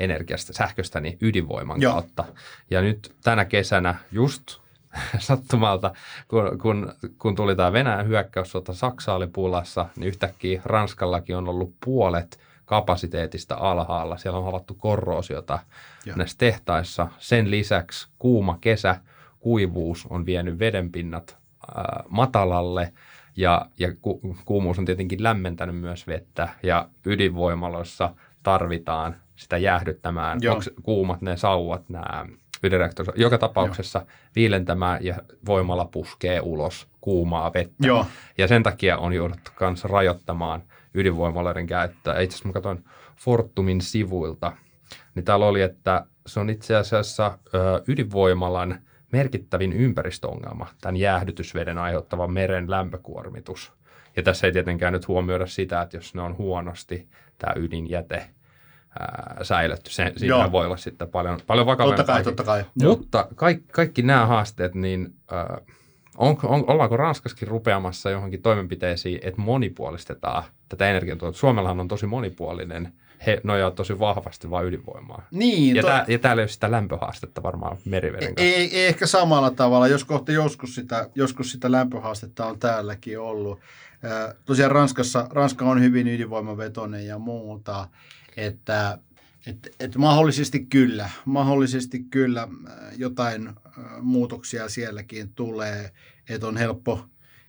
energiasta, 0.01 0.53
sähköstä 0.53 1.01
niin 1.01 1.18
ydinvoiman 1.20 1.80
Joo. 1.80 1.93
kautta. 1.93 2.24
Ja 2.70 2.82
nyt 2.82 3.14
tänä 3.22 3.45
kesänä 3.45 3.95
just 4.12 4.64
sattumalta, 5.18 5.92
kun, 6.28 6.59
kun, 6.59 6.92
kun 7.18 7.34
tuli 7.34 7.57
tämä 7.57 7.72
Venäjän 7.72 8.09
hyökkäyssota, 8.09 8.74
Saksa 8.74 9.14
oli 9.14 9.26
pulassa, 9.26 9.86
niin 9.97 10.09
yhtäkkiä 10.09 10.62
Ranskallakin 10.64 11.36
on 11.36 11.49
ollut 11.49 11.74
puolet 11.84 12.40
kapasiteetista 12.64 13.55
alhaalla. 13.55 14.16
Siellä 14.16 14.38
on 14.38 14.45
havaittu 14.45 14.74
korroosiota 14.74 15.59
Joo. 16.07 16.16
näissä 16.16 16.38
tehtaissa. 16.38 17.09
Sen 17.18 17.51
lisäksi 17.51 18.09
kuuma 18.18 18.59
kesä, 18.61 19.01
kuivuus 19.40 20.07
on 20.11 20.26
vienyt 20.26 20.59
vedenpinnat 20.59 21.36
ää, 21.76 22.05
matalalle 22.09 22.92
ja, 23.36 23.66
ja 23.78 23.95
ku, 24.03 24.20
kuumuus 24.45 24.78
on 24.78 24.84
tietenkin 24.84 25.22
lämmentänyt 25.22 25.76
myös 25.76 26.07
vettä 26.07 26.49
ja 26.62 26.88
ydinvoimaloissa 27.07 28.14
tarvitaan 28.42 29.16
sitä 29.36 29.59
jäähdyttämään. 29.59 30.40
Onko 30.51 30.62
kuumat 30.82 31.22
ne 31.22 31.36
sauvat, 31.36 31.88
nämä 31.88 32.26
Fidirektor, 32.65 33.07
joka 33.17 33.39
tapauksessa 33.39 33.99
Joo. 33.99 34.09
viilentämään 34.37 35.05
ja 35.05 35.15
voimalla 35.47 35.85
puskee 35.85 36.41
ulos 36.41 36.89
kuumaa 37.01 37.53
vettä. 37.53 37.87
Joo. 37.87 38.07
Ja 38.39 38.49
sen 38.49 38.62
takia 38.62 38.99
on 38.99 39.12
jouduttu 39.12 39.51
myös 39.61 39.85
rajoittamaan 39.85 40.62
ydinvoimaloiden 40.95 41.67
käyttöä. 41.67 42.21
Itse 42.21 42.35
asiassa 42.35 42.49
mä 42.49 42.53
katsoin 42.53 42.85
Fortumin 43.17 43.81
sivuilta, 43.81 44.53
niin 45.15 45.25
täällä 45.25 45.47
oli, 45.47 45.62
että 45.62 46.07
se 46.27 46.41
on 46.41 46.51
itse 46.51 46.77
asiassa 46.77 47.39
ydinvoimalan 47.89 48.79
merkittävin 49.12 49.73
ympäristöongelma, 49.73 50.67
tämän 50.81 50.97
jäähdytysveden 50.97 51.79
aiheuttava 51.79 52.29
meren 52.29 52.71
lämpökuormitus. 52.71 53.73
Ja 54.17 54.23
tässä 54.23 54.47
ei 54.47 54.53
tietenkään 54.53 54.93
nyt 54.93 55.09
huomioida 55.09 55.47
sitä, 55.47 55.83
että 55.83 55.97
jos 55.97 56.15
ne 56.15 56.23
on 56.23 56.37
huonosti 56.39 57.09
tämä 57.39 57.53
ydinjäte 57.57 58.27
ää, 59.01 59.36
säilytty, 59.42 59.90
se, 59.90 60.12
siinä 60.16 60.53
voi 60.53 60.66
olla 60.66 60.76
sitten 60.76 61.09
paljon, 61.09 61.40
paljon 61.47 61.66
vakavempaa. 61.66 61.97
Totta 61.97 62.12
kai, 62.12 62.24
totta 62.24 62.45
kai. 62.45 62.64
Mutta 62.74 63.28
kaikki, 63.34 63.64
kaikki 63.72 64.03
nämä 64.03 64.26
haasteet, 64.26 64.74
niin 64.74 65.14
äh, 65.32 65.66
on, 66.18 66.36
on, 66.42 66.64
ollaanko 66.66 66.97
Ranskaskin 66.97 67.49
rupeamassa 67.49 68.11
johonkin 68.11 68.42
toimenpiteisiin, 68.42 69.18
että 69.22 69.40
monipuolistetaan 69.40 70.42
tätä 70.68 70.90
energiantuotantoa? 70.90 71.40
Suomellahan 71.40 71.80
on 71.80 71.88
tosi 71.88 72.07
monipuolinen, 72.07 72.92
he 73.26 73.40
nojaa 73.45 73.70
tosi 73.70 73.99
vahvasti 73.99 74.51
vain 74.51 74.66
ydinvoimaa. 74.66 75.26
Niin, 75.30 75.76
Ja, 75.76 75.82
to- 75.82 75.88
tää, 75.88 76.05
ja 76.09 76.18
täällä 76.18 76.40
ei 76.40 76.45
ole 76.45 76.49
sitä 76.49 76.70
lämpöhaastetta 76.70 77.42
varmaan 77.42 77.76
meriveden 77.84 78.34
kanssa. 78.34 78.55
Ei, 78.57 78.78
ei 78.78 78.86
ehkä 78.86 79.07
samalla 79.07 79.51
tavalla, 79.51 79.88
jos 79.88 80.05
kohta 80.05 80.32
joskus 80.32 80.74
sitä, 80.74 81.09
joskus 81.14 81.53
sitä 81.53 81.72
lämpöhaastetta 81.72 82.47
on 82.47 82.59
täälläkin 82.59 83.18
ollut. 83.18 83.61
Ää, 84.03 84.34
Tosiaan 84.45 84.72
Ranskassa, 84.72 85.26
Ranska 85.30 85.64
on 85.64 85.80
hyvin 85.80 86.09
ydinvoimavetoinen 86.09 87.07
ja 87.07 87.18
muuta, 87.18 87.88
että 88.37 88.99
et, 89.47 89.74
et 89.80 89.97
mahdollisesti 89.97 90.66
kyllä, 90.66 91.11
mahdollisesti 91.24 92.03
kyllä 92.11 92.49
ää, 92.68 92.93
jotain 92.97 93.47
ää, 93.49 93.55
muutoksia 94.01 94.68
sielläkin 94.68 95.32
tulee, 95.35 95.93
että 96.28 96.47
on 96.47 96.57
helppo, 96.57 97.05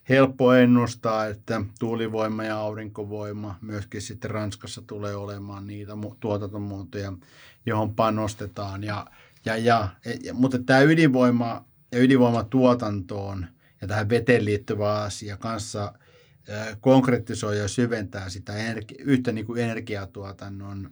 helppo 0.09 0.53
ennustaa, 0.53 1.25
että 1.25 1.61
tuulivoima 1.79 2.43
ja 2.43 2.57
aurinkovoima 2.57 3.57
myöskin 3.61 4.01
sitten 4.01 4.31
Ranskassa 4.31 4.81
tulee 4.88 5.15
olemaan 5.15 5.67
niitä 5.67 5.93
mu- 5.93 6.15
tuotantomuotoja, 6.19 7.13
johon 7.65 7.95
panostetaan. 7.95 8.83
Ja 8.83 9.07
ja, 9.45 9.57
ja, 9.57 9.89
ja, 10.23 10.33
mutta 10.33 10.59
tämä 10.59 10.79
ydinvoima 10.79 11.65
ja 11.91 11.99
ydinvoimatuotantoon 11.99 13.45
ja 13.81 13.88
tähän 13.88 14.09
veteen 14.09 14.45
liittyvä 14.45 15.01
asia 15.01 15.38
kanssa 15.38 15.83
äh, 15.83 16.05
konkretisoi 16.79 17.59
ja 17.59 17.67
syventää 17.67 18.29
sitä 18.29 18.55
energi- 18.55 18.97
yhtä 18.99 19.31
niin 19.31 19.45
kuin 19.45 19.63
energiatuotannon 19.63 20.91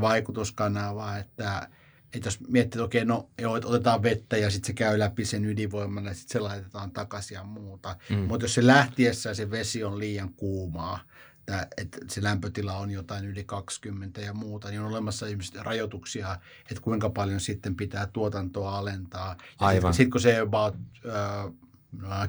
vaikutuskanavaa, 0.00 1.18
että, 1.18 1.68
että 2.14 2.26
jos 2.26 2.40
miettii, 2.40 2.78
että 2.78 2.84
okei, 2.84 3.04
no 3.04 3.30
joo, 3.38 3.54
otetaan 3.54 4.02
vettä 4.02 4.36
ja 4.36 4.50
sitten 4.50 4.66
se 4.66 4.72
käy 4.72 4.98
läpi 4.98 5.24
sen 5.24 5.44
ydinvoiman 5.44 6.04
ja 6.04 6.14
sitten 6.14 6.32
se 6.32 6.40
laitetaan 6.40 6.90
takaisin 6.90 7.34
ja 7.34 7.44
muuta. 7.44 7.96
Mm. 8.10 8.16
Mutta 8.16 8.44
jos 8.44 8.54
se 8.54 8.66
lähtiessä 8.66 9.34
se 9.34 9.50
vesi 9.50 9.84
on 9.84 9.98
liian 9.98 10.34
kuumaa, 10.34 11.00
että, 11.48 11.68
että 11.76 11.98
se 12.08 12.22
lämpötila 12.22 12.76
on 12.76 12.90
jotain 12.90 13.24
yli 13.24 13.44
20 13.44 14.20
ja 14.20 14.34
muuta, 14.34 14.68
niin 14.68 14.80
on 14.80 14.86
olemassa 14.86 15.26
ihmiset 15.26 15.54
rajoituksia, 15.54 16.36
että 16.70 16.80
kuinka 16.82 17.10
paljon 17.10 17.40
sitten 17.40 17.76
pitää 17.76 18.06
tuotantoa 18.06 18.78
alentaa. 18.78 19.36
Aivan. 19.58 19.94
Sitten 19.94 19.94
sit 19.94 20.12
kun 20.12 20.20
se 20.20 20.38
about 20.38 20.74
äh, 21.06 21.52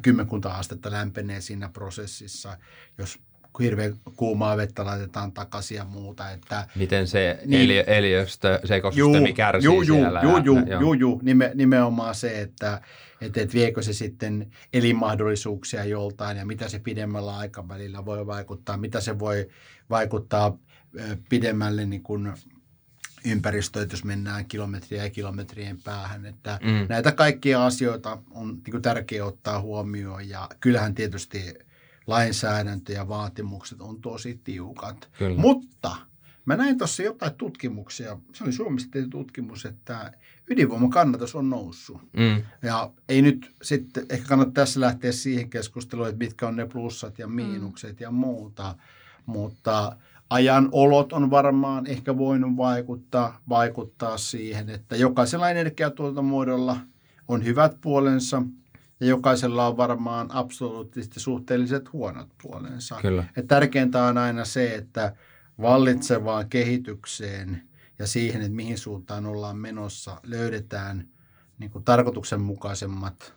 kymmenkunta 0.01 0.51
astetta 0.51 0.91
lämpenee 0.91 1.41
siinä 1.41 1.70
prosessissa, 1.70 2.57
jos 2.97 3.20
hirveän 3.60 3.93
kuumaa 4.16 4.57
vettä 4.57 4.86
laitetaan 4.86 5.32
takaisin 5.32 5.78
ja 5.78 5.86
muuta, 5.86 6.32
että 6.32 6.68
Miten 6.76 7.07
se 7.07 7.39
Niin. 7.45 7.62
eli, 7.62 7.84
eliöstö, 7.88 8.60
se 8.66 8.76
ekosysteemi 8.76 9.34
kärsii 9.34 9.66
juu, 9.66 9.82
juu, 9.82 9.97
siellä. 9.97 10.22
Juu, 10.24 10.38
juu, 10.38 10.60
joo. 10.60 10.82
juu, 10.82 10.93
juu, 10.93 11.20
nime, 11.24 11.51
nimenomaan 11.55 12.16
se, 12.16 12.41
että 12.41 12.82
et, 13.22 13.38
et 13.38 13.53
viekö 13.53 13.82
se 13.82 13.93
sitten 13.93 14.51
elinmahdollisuuksia 14.74 15.84
joltain 15.86 16.38
ja 16.38 16.45
mitä 16.45 16.70
se 16.70 16.80
pidemmällä 16.80 17.38
aikavälillä 17.38 18.05
voi 18.05 18.28
vaikuttaa, 18.28 18.78
mitä 18.78 19.01
se 19.01 19.20
voi 19.20 19.47
vaikuttaa 19.89 20.57
pidemmälle 21.30 21.86
niin 21.86 22.03
kuin 22.03 22.34
ympäristöön, 23.26 23.88
jos 23.91 24.03
mennään 24.03 24.45
kilometriä 24.45 25.03
ja 25.03 25.09
kilometrien 25.09 25.78
päähän. 25.82 26.26
Että 26.26 26.59
Mm. 26.61 26.86
Näitä 26.89 27.11
kaikkia 27.11 27.65
asioita 27.65 28.17
on 28.32 28.47
niin 28.47 28.72
kuin 28.72 28.82
tärkeää 28.82 29.26
ottaa 29.26 29.61
huomioon 29.61 30.30
ja 30.30 30.49
kyllähän 30.59 30.95
tietysti 30.95 31.53
lainsäädäntö 32.07 32.93
ja 32.93 33.07
vaatimukset 33.07 33.82
on 33.82 34.01
tosi 34.01 34.39
tiukat. 34.43 35.09
Kyllä. 35.17 35.39
Mutta 35.41 35.95
mä 36.45 36.57
näin 36.57 36.78
tuossa 36.78 37.03
jotain 37.03 37.34
tutkimuksia, 37.34 38.17
se 38.34 38.43
oli 38.43 38.53
Suomessa 38.53 38.89
tehty 38.91 39.09
tutkimus, 39.09 39.65
että 39.65 40.11
ydinvoiman 40.49 40.89
kannatus 40.89 41.36
on 41.36 41.49
noussut. 41.49 42.01
Mm. 42.13 42.43
Ja 42.61 42.91
ei 43.09 43.22
nyt 43.22 43.55
sitten, 43.61 44.05
ehkä 44.09 44.28
kannata 44.28 44.51
tässä 44.51 44.80
lähteä 44.80 45.11
siihen 45.11 45.49
keskusteluun, 45.49 46.07
että 46.07 46.24
mitkä 46.24 46.47
on 46.47 46.55
ne 46.55 46.65
plussat 46.65 47.20
ja 47.20 47.28
miinukset 47.28 47.99
ja 47.99 48.11
muuta, 48.11 48.76
mutta 49.26 49.97
ajan 50.30 50.69
olot 50.71 51.13
on 51.13 51.32
varmaan 51.32 51.88
ehkä 51.88 52.17
voinut 52.17 52.57
vaikuttaa, 52.57 53.41
vaikuttaa 53.49 54.17
siihen, 54.17 54.69
että 54.69 54.95
jokaisella 54.95 55.49
energiatuotantomuodolla 55.49 56.77
on 57.27 57.45
hyvät 57.45 57.77
puolensa 57.82 58.43
ja 58.99 59.07
jokaisella 59.07 59.67
on 59.67 59.77
varmaan 59.77 60.32
absoluuttisesti 60.32 61.19
suhteelliset 61.19 61.93
huonot 61.93 62.30
puolensa. 62.41 62.97
Kyllä. 63.01 63.23
Et 63.38 63.47
tärkeintä 63.47 64.03
on 64.03 64.17
aina 64.17 64.45
se, 64.45 64.75
että 64.75 65.15
vallitsevaan 65.61 66.49
kehitykseen 66.49 67.61
ja 67.99 68.07
siihen, 68.07 68.41
että 68.41 68.55
mihin 68.55 68.77
suuntaan 68.77 69.25
ollaan 69.25 69.57
menossa, 69.57 70.19
löydetään 70.23 71.07
niin 71.59 71.71
kuin 71.71 71.84
tarkoituksenmukaisemmat 71.84 73.34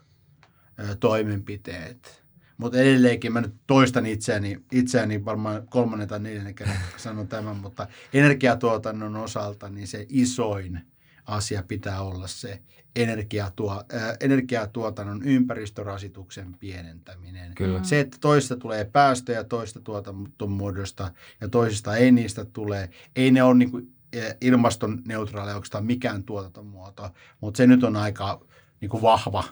ö, 0.79 0.97
toimenpiteet. 1.01 2.22
Mutta 2.57 2.79
edelleenkin 2.79 3.33
mä 3.33 3.41
nyt 3.41 3.55
toistan 3.67 4.07
itseäni, 4.07 4.61
itseäni 4.73 5.25
varmaan 5.25 5.67
kolmannen 5.67 6.09
tai 6.09 6.21
neljännen 6.21 6.55
kerran 6.55 6.77
sanon 6.97 7.29
tämän, 7.29 7.57
mutta 7.57 7.87
energiatuotannon 8.13 9.17
osalta 9.17 9.69
niin 9.69 9.87
se 9.87 10.07
isoin 10.09 10.81
asia 11.27 11.63
pitää 11.63 12.03
olla 12.03 12.27
se 12.27 12.63
energiatuo, 12.97 13.85
äh, 13.95 14.17
energiatuotannon 14.21 15.23
ympäristörasituksen 15.23 16.55
pienentäminen. 16.61 17.55
Kyllä. 17.55 17.83
Se, 17.83 18.01
että 18.01 18.17
toista 18.21 18.57
tulee 18.57 18.85
päästöjä 18.85 19.45
toista 19.45 19.81
tuotantomuodosta 19.81 21.11
ja 21.41 21.49
toisista 21.49 21.97
ei 21.97 22.13
niistä 22.13 22.45
tule, 22.45 22.91
ei 23.17 23.31
ne 23.31 23.43
ole 23.43 23.55
niin 23.55 23.71
kuin 23.71 23.95
ilmastoneutraaleja 24.41 25.55
oikeastaan 25.55 25.87
mikään 25.87 26.25
tuotantomuoto, 26.25 27.11
mutta 27.41 27.59
se 27.59 27.67
nyt 27.67 27.85
on 27.85 27.97
aika 27.97 28.41
niin 28.81 28.89
kuin 28.89 29.03
vahva, 29.03 29.45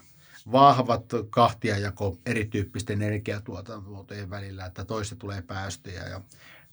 vahvat 0.53 1.05
kahtiajako 1.31 2.19
erityyppisten 2.27 3.03
energiatuotantomuotojen 3.03 4.31
välillä, 4.31 4.67
että 4.67 4.85
toista 4.85 5.17
tulee 5.17 5.43
päästöjä 5.43 6.03
ja 6.09 6.21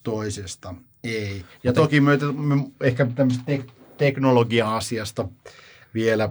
toisesta 0.04 0.76
ei. 1.04 1.46
Ja 1.64 1.74
toki 1.74 2.02
myötä, 2.02 2.26
ehkä 2.82 3.06
tämmöistä 3.16 3.44
tek- 3.56 3.72
teknologia-asiasta 3.98 5.28
vielä, 5.94 6.30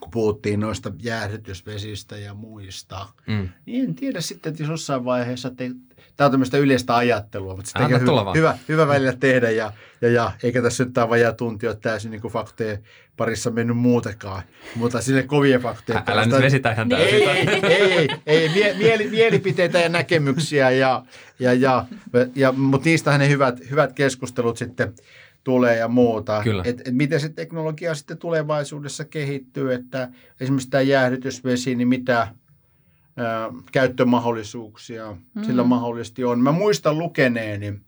kun 0.00 0.10
puhuttiin 0.10 0.60
noista 0.60 0.92
jäähdytysvesistä 1.02 2.16
ja 2.18 2.34
muista, 2.34 3.08
Mm. 3.26 3.48
niin 3.66 3.84
en 3.84 3.94
tiedä 3.94 4.20
sitten, 4.20 4.50
että 4.50 4.62
jos 4.62 4.70
jossain 4.70 5.04
vaiheessa, 5.04 5.50
te, 5.50 5.70
tämä 6.16 6.26
on 6.26 6.30
tämmöistä 6.30 6.58
yleistä 6.58 6.96
ajattelua, 6.96 7.56
mutta 7.56 7.84
on 7.84 8.04
tulla 8.04 8.20
hyvä, 8.20 8.52
hyvä, 8.52 8.58
hyvä 8.68 8.88
välillä 8.88 9.12
tehdä 9.20 9.50
ja, 9.50 9.72
ja, 10.00 10.10
ja 10.10 10.32
eikä 10.42 10.62
tässä 10.62 10.84
nyt 10.84 10.92
tämä 10.94 11.08
vajaa 11.08 11.32
tunti 11.32 11.66
ole 11.66 11.76
täysin 11.76 12.10
niin 12.10 12.22
faktojen 12.22 12.78
parissa 13.16 13.50
mennyt 13.50 13.76
muutakaan, 13.76 14.42
mutta 14.76 15.00
sille 15.00 15.22
kovia 15.22 15.58
faktoja. 15.58 15.98
Ä- 15.98 16.12
Älä 16.12 16.24
nyt 16.24 16.42
vesitä 16.42 16.72
ihan 16.72 16.88
täysin. 16.88 17.14
Ei, 17.14 17.28
ei, 17.28 17.48
ei, 17.48 17.82
ei, 17.96 18.08
ei 18.26 18.48
mie, 18.48 18.74
mieli, 18.74 19.10
mielipiteitä 19.10 19.78
ja 19.78 19.88
näkemyksiä, 19.88 20.70
ja, 20.70 21.04
ja, 21.38 21.52
ja, 21.52 21.86
ja, 22.34 22.52
mutta 22.52 22.88
niistähän 22.88 23.20
ne 23.20 23.28
hyvät, 23.28 23.70
hyvät 23.70 23.92
keskustelut 23.92 24.56
sitten 24.56 24.94
tulee 25.44 25.76
ja 25.76 25.88
muuta. 25.88 26.40
Kyllä. 26.44 26.62
Et, 26.66 26.88
et 26.88 26.94
miten 26.94 27.20
se 27.20 27.28
teknologia 27.28 27.94
sitten 27.94 28.18
tulevaisuudessa 28.18 29.04
kehittyy, 29.04 29.72
että 29.72 30.08
esimerkiksi 30.40 30.70
tämä 30.70 30.80
jäähdytysvesi, 30.80 31.74
niin 31.74 31.88
mitä 31.88 32.28
ä, 33.18 33.52
käyttömahdollisuuksia 33.72 35.16
mm. 35.34 35.44
sillä 35.44 35.64
mahdollisesti 35.64 36.24
on. 36.24 36.40
Mä 36.40 36.52
muistan 36.52 36.98
lukeneeni 36.98 37.80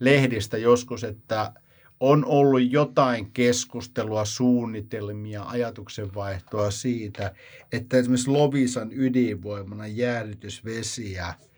lehdistä 0.00 0.58
joskus, 0.58 1.04
että 1.04 1.52
on 2.00 2.24
ollut 2.24 2.70
jotain 2.70 3.30
keskustelua, 3.32 4.24
suunnitelmia, 4.24 5.42
ajatuksenvaihtoa 5.42 6.70
siitä, 6.70 7.34
että 7.72 7.96
esimerkiksi 7.96 8.30
Lovisan 8.30 8.90
ydinvoimana 8.92 9.86
jäähdytysvesiä, 9.86 11.28
ö, 11.28 11.51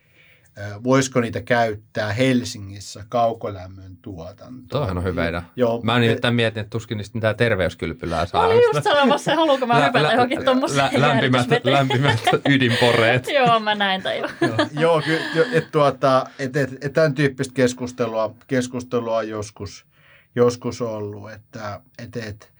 voisiko 0.84 1.20
niitä 1.20 1.40
käyttää 1.40 2.12
Helsingissä 2.12 3.04
kaukolämmön 3.08 3.96
tuotantoon. 4.02 4.68
Toihan 4.68 4.98
on 4.98 5.04
hyvä 5.04 5.28
idea. 5.28 5.42
Joo. 5.56 5.80
Mä 5.82 5.98
nimittäin 5.98 6.34
mietin, 6.34 6.60
että 6.60 6.70
tuskin 6.70 6.98
niistä 6.98 7.18
mitään 7.18 7.36
terveyskylpylää 7.36 8.26
saa. 8.26 8.42
Mä 8.42 8.46
olin 8.46 8.62
just 8.62 8.84
sanomassa, 8.84 9.34
haluanko 9.34 9.66
mä 9.66 9.86
hypätä 9.86 10.12
johonkin 10.12 10.44
tommoseen 10.44 11.00
lämpimät, 11.00 11.46
lämpimät 11.64 12.20
ydinporeet. 12.48 13.28
Joo, 13.28 13.60
mä 13.60 13.74
näin 13.74 14.02
tai 14.02 14.18
jo. 14.18 14.28
Joo, 14.40 14.56
Joo, 14.80 15.02
kyllä, 15.02 15.48
että 15.52 15.70
tuota, 15.70 16.26
et, 16.38 16.56
et, 16.56 16.84
et 16.84 16.92
tämän 16.92 17.14
tyyppistä 17.14 17.54
keskustelua, 17.54 18.34
keskustelua 18.46 19.16
on 19.16 19.28
joskus, 19.28 19.86
joskus 20.34 20.82
ollut, 20.82 21.32
että 21.32 21.80
et, 21.98 22.16
et, 22.16 22.52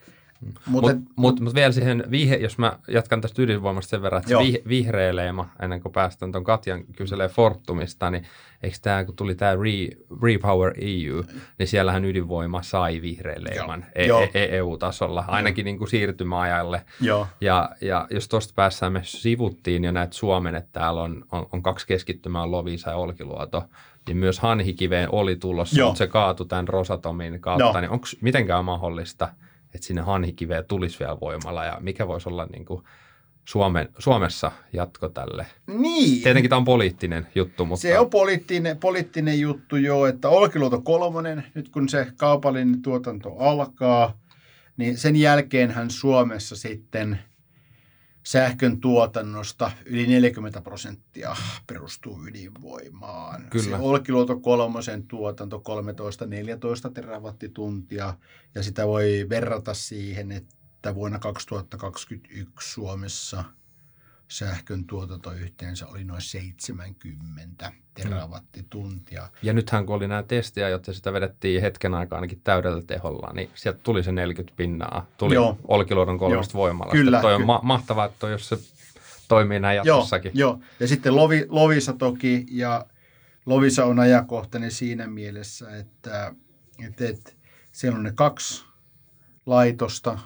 Mutta 0.45 0.61
Mutta 0.93 0.95
mut, 1.15 1.39
mut 1.39 1.55
vielä 1.55 1.71
siihen, 1.71 2.03
vihe, 2.11 2.35
jos 2.35 2.57
mä 2.57 2.79
jatkan 2.87 3.21
tästä 3.21 3.41
ydinvoimasta 3.41 3.89
sen 3.89 4.01
verran, 4.01 4.21
että 4.21 4.37
vih, 4.37 4.61
vihreä 4.67 5.15
leima, 5.15 5.49
ennen 5.61 5.81
kuin 5.81 5.91
päästään 5.91 6.31
tuon 6.31 6.43
Katjan 6.43 6.83
kyselee 6.95 7.27
Fortumista, 7.29 8.11
niin 8.11 8.25
eikö 8.63 8.77
tämä, 8.81 9.03
kun 9.05 9.15
tuli 9.15 9.35
tämä 9.35 9.51
Re, 9.55 9.97
Repower 10.23 10.73
EU, 10.81 11.23
niin 11.59 11.67
siellähän 11.67 12.05
ydinvoima 12.05 12.61
sai 12.61 13.01
vihreän 13.01 13.43
leiman 13.43 13.85
e- 13.95 14.05
e- 14.05 14.29
e- 14.43 14.57
EU-tasolla, 14.57 15.25
ainakin 15.27 15.65
niin 15.65 15.77
kuin 15.77 15.87
siirtymäajalle. 15.87 16.81
joo, 17.01 17.27
Ja, 17.41 17.69
ja 17.81 18.07
jos 18.11 18.27
tuosta 18.27 18.53
päässään 18.55 18.93
me 18.93 19.01
sivuttiin 19.03 19.83
jo 19.83 19.91
näitä 19.91 20.13
Suomen, 20.13 20.55
että 20.55 20.69
täällä 20.79 21.01
on, 21.01 21.25
on, 21.31 21.45
on 21.51 21.63
kaksi 21.63 21.87
keskittymää, 21.87 22.51
Lovisa 22.51 22.89
ja 22.89 22.95
Olkiluoto, 22.95 23.63
niin 24.07 24.17
myös 24.17 24.39
Hanhikiveen 24.39 25.09
oli 25.11 25.35
tulossa, 25.35 25.79
Joo. 25.79 25.87
mutta 25.87 25.97
se 25.97 26.07
kaatui 26.07 26.45
tämän 26.47 26.67
Rosatomin 26.67 27.39
kautta, 27.41 27.63
Joo. 27.65 27.81
niin 27.81 27.89
onko 27.91 28.05
mitenkään 28.21 28.65
mahdollista, 28.65 29.29
että 29.75 29.87
sinne 29.87 30.01
Hanhikiveen 30.01 30.65
tulisi 30.65 30.99
vielä 30.99 31.19
voimalla 31.21 31.65
ja 31.65 31.77
mikä 31.79 32.07
voisi 32.07 32.29
olla 32.29 32.45
niin 32.45 32.65
kuin 32.65 32.83
Suomen, 33.45 33.89
Suomessa 33.97 34.51
jatko 34.73 35.09
tälle? 35.09 35.45
niin. 35.67 36.23
Tietenkin 36.23 36.49
tämä 36.49 36.57
on 36.57 36.65
poliittinen 36.65 37.27
juttu, 37.35 37.65
mutta 37.65 37.81
Se 37.81 37.99
on 37.99 38.09
poliittinen, 38.09 38.77
poliittinen 38.77 39.39
juttu 39.39 39.75
jo, 39.75 40.05
että 40.05 40.29
Olkiluoto 40.29 40.81
kolmonen, 40.81 41.43
nyt 41.53 41.69
kun 41.69 41.89
se 41.89 42.07
kaupallinen 42.17 42.81
tuotanto 42.81 43.35
alkaa, 43.39 44.17
niin 44.77 44.97
sen 44.97 45.15
jälkeenhän 45.15 45.89
Suomessa 45.89 46.55
sitten 46.55 47.19
sähkön 48.25 48.81
tuotannosta 48.81 49.71
yli 49.85 50.07
40 50.07 50.61
prosenttia 50.61 51.35
perustuu 51.67 52.27
ydinvoimaan. 52.27 53.47
Kyllä. 53.49 53.77
Se 53.77 53.83
Olkiluoto 53.83 54.39
kolmosen 54.39 55.07
tuotanto 55.07 55.63
13-14 56.89 56.91
terawattituntia 56.93 58.13
ja 58.55 58.63
sitä 58.63 58.87
voi 58.87 59.25
verrata 59.29 59.73
siihen, 59.73 60.31
että 60.31 60.95
vuonna 60.95 61.19
2021 61.19 62.73
Suomessa 62.73 63.43
sähkön 64.27 64.85
tuotanto 64.85 65.31
yhteensä 65.31 65.87
oli 65.87 66.03
noin 66.03 66.21
70 66.21 67.71
terawattituntia. 67.93 69.29
ja 69.41 69.53
nythän 69.53 69.85
kun 69.85 69.95
oli 69.95 70.07
nämä 70.07 70.23
testiä, 70.23 70.69
jotta 70.69 70.93
sitä 70.93 71.13
vedettiin 71.13 71.61
hetken 71.61 71.93
aikaa 71.93 72.17
ainakin 72.17 72.41
täydellä 72.43 72.81
teholla, 72.81 73.33
niin 73.33 73.49
sieltä 73.55 73.79
tuli 73.83 74.03
se 74.03 74.11
40 74.11 74.57
pinnaa, 74.57 75.05
tuli 75.17 75.33
Joo. 75.33 75.57
Olkiluodon 75.67 76.17
kolmesta 76.17 76.57
Joo. 76.57 76.61
voimalasta. 76.61 76.97
Kyllä, 76.97 77.21
Toi 77.21 77.35
on 77.35 77.45
ma- 77.45 77.59
mahtavaa, 77.63 78.05
että 78.05 78.17
toi, 78.19 78.31
jos 78.31 78.49
se 78.49 78.57
toimii 79.27 79.59
näin 79.59 79.75
jatkossakin. 79.75 80.31
joo, 80.35 80.59
ja 80.79 80.87
sitten 80.87 81.15
Lovi, 81.15 81.45
Lovisa 81.49 81.93
toki, 81.93 82.45
ja 82.51 82.85
Lovisa 83.45 83.85
on 83.85 83.99
ajankohtainen 83.99 84.71
siinä 84.71 85.07
mielessä, 85.07 85.77
että, 85.77 86.33
että, 86.87 87.05
että 87.07 87.31
siellä 87.71 87.97
on 87.97 88.03
ne 88.03 88.11
kaksi 88.15 88.65
laitosta, 89.45 90.19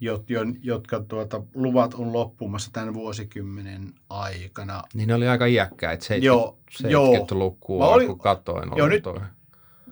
jot, 0.00 0.30
jo- 0.30 0.40
jotka 0.62 1.00
tuota, 1.00 1.42
luvat 1.54 1.94
on 1.94 2.12
loppumassa 2.12 2.70
tämän 2.72 2.94
vuosikymmenen 2.94 3.94
aikana. 4.10 4.82
Niin 4.94 5.08
ne 5.08 5.14
oli 5.14 5.28
aika 5.28 5.46
iäkkäitä, 5.46 6.16
Joo, 6.16 6.58
70-lukua, 6.82 7.84
Mä 7.86 7.90
olin- 7.92 8.18
katoin. 8.18 8.70
joo, 8.76 8.88
nyt-. 8.88 9.04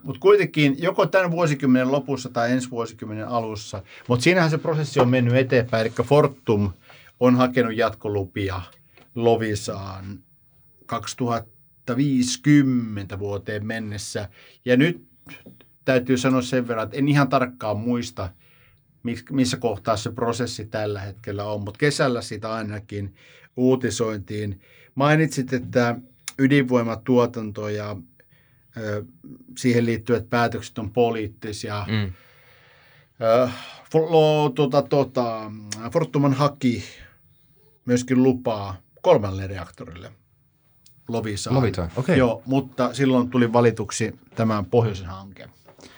Mutta 0.02 0.20
kuitenkin 0.20 0.76
joko 0.78 1.06
tämän 1.06 1.30
vuosikymmenen 1.30 1.92
lopussa 1.92 2.28
tai 2.28 2.52
ensi 2.52 2.70
vuosikymmenen 2.70 3.28
alussa. 3.28 3.82
Mutta 4.08 4.22
siinähän 4.22 4.50
se 4.50 4.58
prosessi 4.58 5.00
on 5.00 5.08
mennyt 5.08 5.34
eteenpäin. 5.36 5.86
Eli 5.86 5.94
Fortum 6.04 6.72
on 7.20 7.36
hakenut 7.36 7.76
jatkolupia 7.76 8.60
Lovisaan 9.14 10.18
2050 10.86 13.18
vuoteen 13.18 13.66
mennessä. 13.66 14.28
Ja 14.64 14.76
nyt 14.76 15.06
täytyy 15.84 16.16
sanoa 16.16 16.42
sen 16.42 16.68
verran, 16.68 16.84
että 16.84 16.96
en 16.96 17.08
ihan 17.08 17.28
tarkkaan 17.28 17.76
muista, 17.76 18.28
missä 19.30 19.56
kohtaa 19.56 19.96
se 19.96 20.12
prosessi 20.12 20.64
tällä 20.64 21.00
hetkellä 21.00 21.44
on, 21.44 21.60
mutta 21.60 21.78
kesällä 21.78 22.22
sitä 22.22 22.52
ainakin 22.52 23.14
uutisointiin. 23.56 24.60
Mainitsit, 24.94 25.52
että 25.52 25.96
ydinvoimatuotanto 26.38 27.68
ja 27.68 27.96
ö, 28.76 29.04
siihen 29.58 29.86
liittyvät 29.86 30.30
päätökset 30.30 30.78
on 30.78 30.90
poliittisia. 30.90 31.86
Mm. 31.88 32.12
Ö, 33.22 33.48
lo- 33.94 34.48
tota, 34.54 34.82
tota, 34.82 35.52
Fortuman 35.92 36.32
haki 36.32 36.84
myöskin 37.84 38.22
lupaa 38.22 38.76
kolmelle 39.02 39.46
reaktorille 39.46 40.12
Lovisaan. 41.08 41.56
Lovisaan, 41.56 41.90
okei. 41.96 42.18
Joo, 42.18 42.42
mutta 42.46 42.94
silloin 42.94 43.30
tuli 43.30 43.52
valituksi 43.52 44.18
tämä 44.34 44.64
pohjoisen 44.70 45.06
hanke 45.06 45.48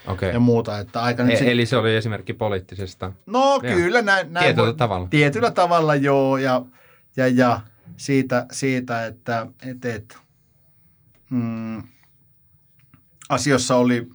Okay. 0.06 0.30
ja 0.32 0.40
muuta. 0.40 0.78
Että 0.78 1.02
aika 1.02 1.22
nyt 1.22 1.34
E- 1.34 1.36
sit- 1.38 1.48
eli 1.48 1.66
se 1.66 1.76
oli 1.76 1.96
esimerkki 1.96 2.32
poliittisesta. 2.32 3.12
No 3.26 3.40
Joo. 3.62 3.74
kyllä, 3.74 4.02
näin, 4.02 4.32
näin 4.32 4.44
Tietyllä 4.44 4.66
voi- 4.66 4.74
tavalla. 4.74 5.08
Tietyllä 5.10 5.50
tavalla 5.50 5.94
joo, 5.94 6.36
ja, 6.36 6.62
ja, 7.16 7.28
ja 7.28 7.60
siitä, 7.96 8.46
siitä 8.52 9.06
että 9.06 9.46
et, 9.66 9.84
et, 9.84 10.18
mm, 11.30 11.82
asiossa 13.28 13.76
oli 13.76 14.08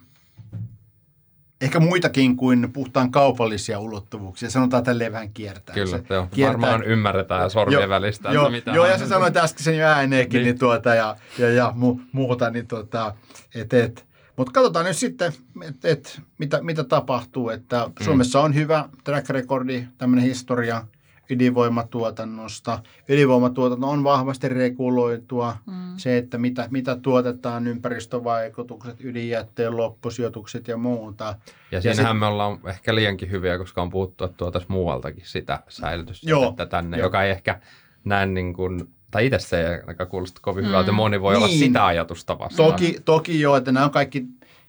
ehkä 1.60 1.80
muitakin 1.80 2.36
kuin 2.36 2.72
puhtaan 2.72 3.10
kaupallisia 3.10 3.78
ulottuvuuksia. 3.80 4.50
Sanotaan 4.50 4.82
tälleen 4.84 5.12
vähän 5.12 5.32
kiertää. 5.32 5.74
Kyllä, 5.74 5.98
se, 5.98 6.04
joo. 6.14 6.28
kiertää- 6.30 6.52
Varmaan 6.60 6.84
ymmärretään 6.84 7.50
sormien 7.50 7.80
Joo, 7.80 7.88
välistä, 7.88 8.30
Joo, 8.30 8.42
että 8.46 8.50
mitä 8.50 8.70
joo 8.70 8.86
ja 8.86 8.98
sä 8.98 9.08
sanoit 9.08 9.36
äsken 9.36 9.64
sen 9.64 9.78
jo 9.78 9.86
ääneenkin 9.86 10.38
niin. 10.38 10.44
Niin. 10.44 10.52
Niin 10.52 10.58
tuota, 10.58 10.94
ja, 10.94 11.16
ja, 11.38 11.50
ja 11.50 11.72
mu, 11.76 12.00
muuta. 12.12 12.50
Niin 12.50 12.66
tuota, 12.66 13.14
et, 13.54 13.72
et. 13.72 14.06
Mutta 14.36 14.52
katsotaan 14.52 14.84
nyt 14.86 14.96
sitten, 14.96 15.32
et, 15.62 15.84
et, 15.84 16.20
mitä, 16.38 16.62
mitä 16.62 16.84
tapahtuu. 16.84 17.50
Että 17.50 17.86
Mm. 17.86 18.04
Suomessa 18.04 18.40
on 18.40 18.54
hyvä 18.54 18.88
track 19.04 19.28
recordi, 19.30 19.84
tämmöinen 19.98 20.24
historia 20.24 20.84
ydinvoimatuotannosta. 21.30 22.82
Ydinvoimatuotanto 23.08 23.88
on 23.88 24.04
vahvasti 24.04 24.48
reguloitua. 24.48 25.56
Mm. 25.66 25.96
Se, 25.96 26.16
että 26.18 26.38
mitä, 26.38 26.68
mitä 26.70 26.96
tuotetaan, 26.96 27.66
ympäristövaikutukset, 27.66 28.96
ydinjätteen 29.04 29.76
loppusijoitukset 29.76 30.68
ja 30.68 30.76
muuta. 30.76 31.36
Ja 31.70 31.80
siinähän 31.80 32.16
me 32.16 32.26
ollaan 32.26 32.58
ehkä 32.68 32.94
liiankin 32.94 33.30
hyviä, 33.30 33.58
koska 33.58 33.82
on 33.82 33.90
puhuttu, 33.90 34.24
että 34.24 34.36
tuotaisiin 34.36 34.72
muualtakin 34.72 35.26
sitä 35.26 35.62
säilytysjätettä 35.68 36.66
tänne, 36.66 36.96
Joo. 36.96 37.06
joka 37.06 37.22
ei 37.22 37.30
ehkä 37.30 37.60
näin 38.04 38.34
niin 38.34 38.54
kuin, 38.54 38.88
tai 39.12 39.26
itse 39.26 39.38
se 39.38 39.60
ei 39.60 39.80
ainakaan 39.80 40.08
kuulosta 40.10 40.40
kovin 40.42 40.64
Mm. 40.64 40.68
hyvältä. 40.68 40.92
Moni 40.92 41.20
voi 41.20 41.36
olla 41.36 41.46
Niin. 41.46 41.58
sitä 41.58 41.86
ajatusta 41.86 42.38
vastaan. 42.38 42.70
Toki, 42.72 42.96
toki 43.04 43.40
joo, 43.40 43.56
että 43.56 43.72
nämä 43.72 43.84
on 43.86 43.92
kaikki, 43.92 44.24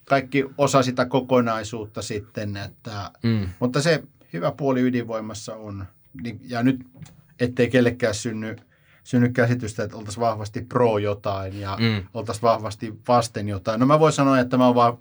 kaikki 0.06 0.46
osa 0.58 0.84
sitä 0.84 1.06
kokonaisuutta 1.06 2.02
sitten, 2.02 2.58
että 2.58 3.12
Mm. 3.24 3.50
Mutta 3.60 3.82
se 3.82 4.04
hyvä 4.34 4.52
puoli 4.52 4.82
ydinvoimassa 4.82 5.56
on, 5.56 5.86
niin- 6.24 6.41
ja 6.44 6.64
nyt 6.64 6.86
ettei 7.39 7.70
kellekään 7.70 8.14
synny, 8.16 8.56
synny 9.04 9.30
käsitystä, 9.30 9.84
että 9.84 9.98
oltaisiin 9.98 10.22
vahvasti 10.22 10.62
pro 10.62 10.98
jotain 10.98 11.60
ja 11.60 11.78
mm. 11.80 11.86
Mm. 11.86 12.04
oltaisiin 12.14 12.41
vahvasti 12.41 12.94
vasten 13.08 13.48
jotain. 13.48 13.80
No 13.80 13.86
mä 13.86 14.00
voin 14.00 14.14
sanoa, 14.14 14.39
että 14.39 14.58
mä 14.58 14.76
va- 14.76 14.98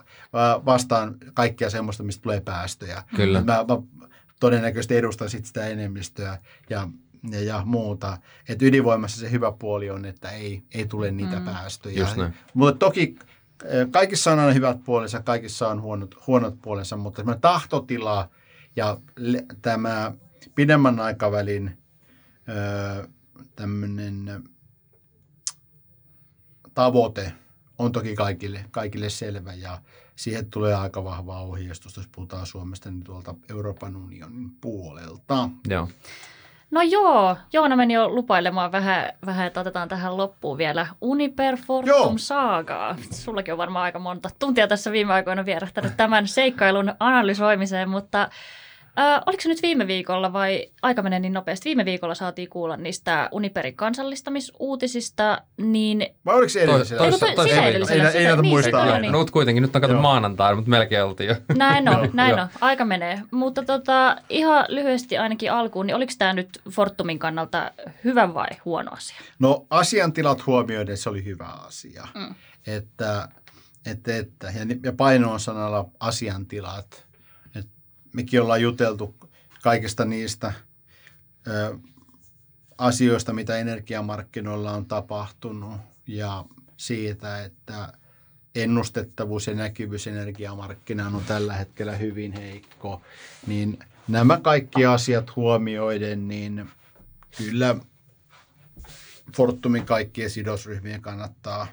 vastaan 0.67 1.15
kaikkea 1.35 1.71
semmoista, 1.71 2.03
mistä 2.03 2.23
tulee 2.23 2.41
päästöjä. 2.41 3.03
Kyllä. 3.17 3.41
Mä, 3.41 3.53
mä 3.69 3.77
todennäköisesti 4.41 4.97
edustan 4.97 5.31
sit 5.31 5.45
sitä 5.47 5.67
enemmistöä 5.67 6.39
ja, 6.71 6.89
ja, 7.31 7.41
ja 7.41 7.63
muuta. 7.65 8.19
Et 8.49 8.63
ydinvoimassa 8.63 9.21
se 9.21 9.31
hyvä 9.31 9.53
puoli 9.53 9.91
on, 9.91 10.05
että 10.05 10.31
ei, 10.31 10.63
ei 10.75 10.87
tule 10.87 11.11
niitä 11.11 11.39
Mm. 11.39 11.45
päästöjä. 11.45 12.01
Just 12.01 12.17
näin. 12.17 12.35
Mutta 12.55 12.79
toki 12.79 13.17
eh, 13.65 13.87
kaikissa 13.91 14.33
on 14.33 14.39
aina 14.39 14.53
hyvät 14.53 14.85
puolensa, 14.85 15.23
kaikissa 15.23 15.69
on 15.69 15.83
huonot, 15.83 16.27
huonot 16.27 16.55
puolensa, 16.63 16.97
mutta 16.97 17.17
semmoinen 17.17 17.41
tahtotila 17.41 18.31
ja 18.77 18.99
le- 19.17 19.47
tämä 19.63 20.13
pidemmän 20.55 21.01
aikavälin 21.01 21.79
ö, 22.49 23.09
tämmöinen 23.57 24.43
tavoite 26.75 27.33
on 27.79 27.93
toki 27.93 28.15
kaikille, 28.15 28.65
kaikille 28.71 29.11
selvä 29.11 29.55
ja 29.55 29.83
siihen 30.17 30.51
tulee 30.51 30.75
aika 30.75 31.05
vahvaa 31.05 31.43
ohjeistusta, 31.43 32.01
jos 32.01 32.09
puhutaan 32.15 32.47
Suomesta, 32.47 32.91
niin 32.91 33.05
tuolta 33.05 33.35
Euroopan 33.51 33.97
unionin 33.97 34.51
puolelta. 34.61 35.49
Joo. 35.69 35.89
No 36.73 36.83
joo, 36.83 37.37
Joona 37.53 37.77
meni 37.77 37.95
jo 37.95 38.09
lupailemaan 38.09 38.73
vähän, 38.73 39.13
vähän 39.27 39.47
että 39.47 39.61
otetaan 39.61 39.89
tähän 39.89 40.17
loppuun 40.17 40.59
vielä 40.59 40.87
Uniper 41.01 41.57
Fortum. 41.57 42.19
Saagaa. 42.19 42.97
Sullakin 43.11 43.55
on 43.55 43.59
varmaan 43.59 43.85
aika 43.85 43.99
monta 43.99 44.31
tuntia 44.39 44.69
tässä 44.69 44.93
viime 44.93 45.13
aikoina 45.13 45.45
vierähtänyt 45.45 45.97
tämän 45.97 46.29
seikkailun 46.29 46.95
analysoimiseen, 47.01 47.89
mutta 47.89 48.29
äh, 48.99 49.21
oliko 49.27 49.41
se 49.43 49.49
nyt 49.49 49.63
viime 49.63 49.87
viikolla 49.87 50.33
vai 50.33 50.67
aika 50.83 51.03
menee 51.03 51.19
niin 51.21 51.33
nopeasti? 51.33 51.65
Viime 51.69 51.85
viikolla 51.85 52.15
saatiin 52.15 52.49
kuulla 52.49 52.77
niistä 52.77 53.29
Uniperin 53.33 53.77
kansallistamisuutisista, 53.77 55.43
niin 55.57 56.07
Vai 56.27 56.35
oliko 56.37 56.49
se 56.49 56.63
edellisellä? 56.63 57.03
Toissa- 57.03 57.27
Eikö 57.27 57.27
toi- 57.27 57.35
toissa 57.35 57.43
sitä 57.43 57.67
viikolla. 57.67 57.69
edellisellä? 57.71 58.03
Ei- 58.03 58.07
ei 58.09 58.13
Sitä- 58.13 58.29
näytä 58.29 58.43
niin, 58.43 58.51
muistaa. 58.53 58.99
niin. 58.99 59.13
no, 59.13 59.19
mutta 59.19 59.33
kuitenkin 59.33 59.63
nyt 59.63 59.75
on 59.77 59.81
katsottu 59.81 60.03
maanantai, 60.03 60.55
mutta 60.55 60.71
melkein 60.71 61.05
oltiin 61.05 61.29
jo. 61.29 61.37
Näin 61.57 61.89
on, 61.89 62.11
näin 62.15 62.41
on. 62.41 62.49
Aika 62.61 62.85
menee. 62.85 63.23
Mutta 63.31 63.63
tota, 63.65 64.17
ihan 64.29 64.65
lyhyesti 64.69 65.19
ainakin 65.19 65.53
alkuun, 65.53 65.87
niin 65.87 65.97
oliko 65.97 66.13
tämä 66.19 66.33
nyt 66.33 66.49
Fortumin 66.71 67.19
kannalta 67.19 67.71
hyvä 68.05 68.35
vai 68.35 68.49
huono 68.65 68.91
asia? 68.93 69.17
No 69.39 69.67
asiantilat 69.71 70.47
huomioiden 70.47 70.97
se 70.97 71.09
oli 71.11 71.25
hyvä 71.25 71.47
asia. 71.47 72.09
Mm. 72.15 72.35
Että, 72.67 73.29
että, 73.87 74.17
että, 74.17 74.47
ja, 74.47 74.77
ja 74.83 74.93
paino 74.93 75.33
on 75.33 75.41
sanalla 75.41 75.85
asiantilat. 76.01 77.07
Mekin 78.13 78.43
ollaan 78.43 78.63
juteltu 78.63 79.15
kaikista 79.63 80.05
niistä 80.05 80.53
ö, 81.47 81.79
asioista, 82.79 83.33
mitä 83.33 83.59
energiamarkkinoilla 83.59 84.73
on 84.73 84.87
tapahtunut 84.87 85.81
ja 86.07 86.45
siitä, 86.77 87.45
että 87.45 87.93
ennustettavuus 88.55 89.47
ja 89.47 89.55
näkyvyys 89.55 90.07
energiamarkkinaan 90.07 91.15
on 91.15 91.25
tällä 91.25 91.55
hetkellä 91.55 91.97
hyvin 91.97 92.33
heikko, 92.33 93.03
niin 93.47 93.79
nämä 94.09 94.41
kaikki 94.41 94.87
asiat 94.87 95.37
huomioiden, 95.37 96.29
niin 96.29 96.71
kyllä 97.37 97.77
Fortumin 99.37 99.87
kaikkien 99.87 100.31
sidosryhmien 100.31 101.03
kannattaa 101.03 101.67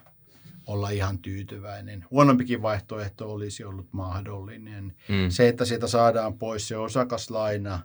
olla 0.69 0.89
ihan 0.89 1.19
tyytyväinen. 1.19 2.05
Huonompikin 2.11 2.61
vaihtoehto 2.61 3.33
olisi 3.33 3.63
ollut 3.63 3.87
mahdollinen. 3.91 4.95
Mm. 5.09 5.29
Se, 5.29 5.47
että 5.47 5.65
sieltä 5.65 5.87
saadaan 5.87 6.33
pois 6.33 6.67
se 6.67 6.77
osakaslaina 6.77 7.79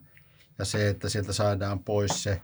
ja 0.59 0.65
se, 0.65 0.89
että 0.89 1.09
sieltä 1.09 1.33
saadaan 1.33 1.79
pois 1.79 2.23
se 2.23 2.43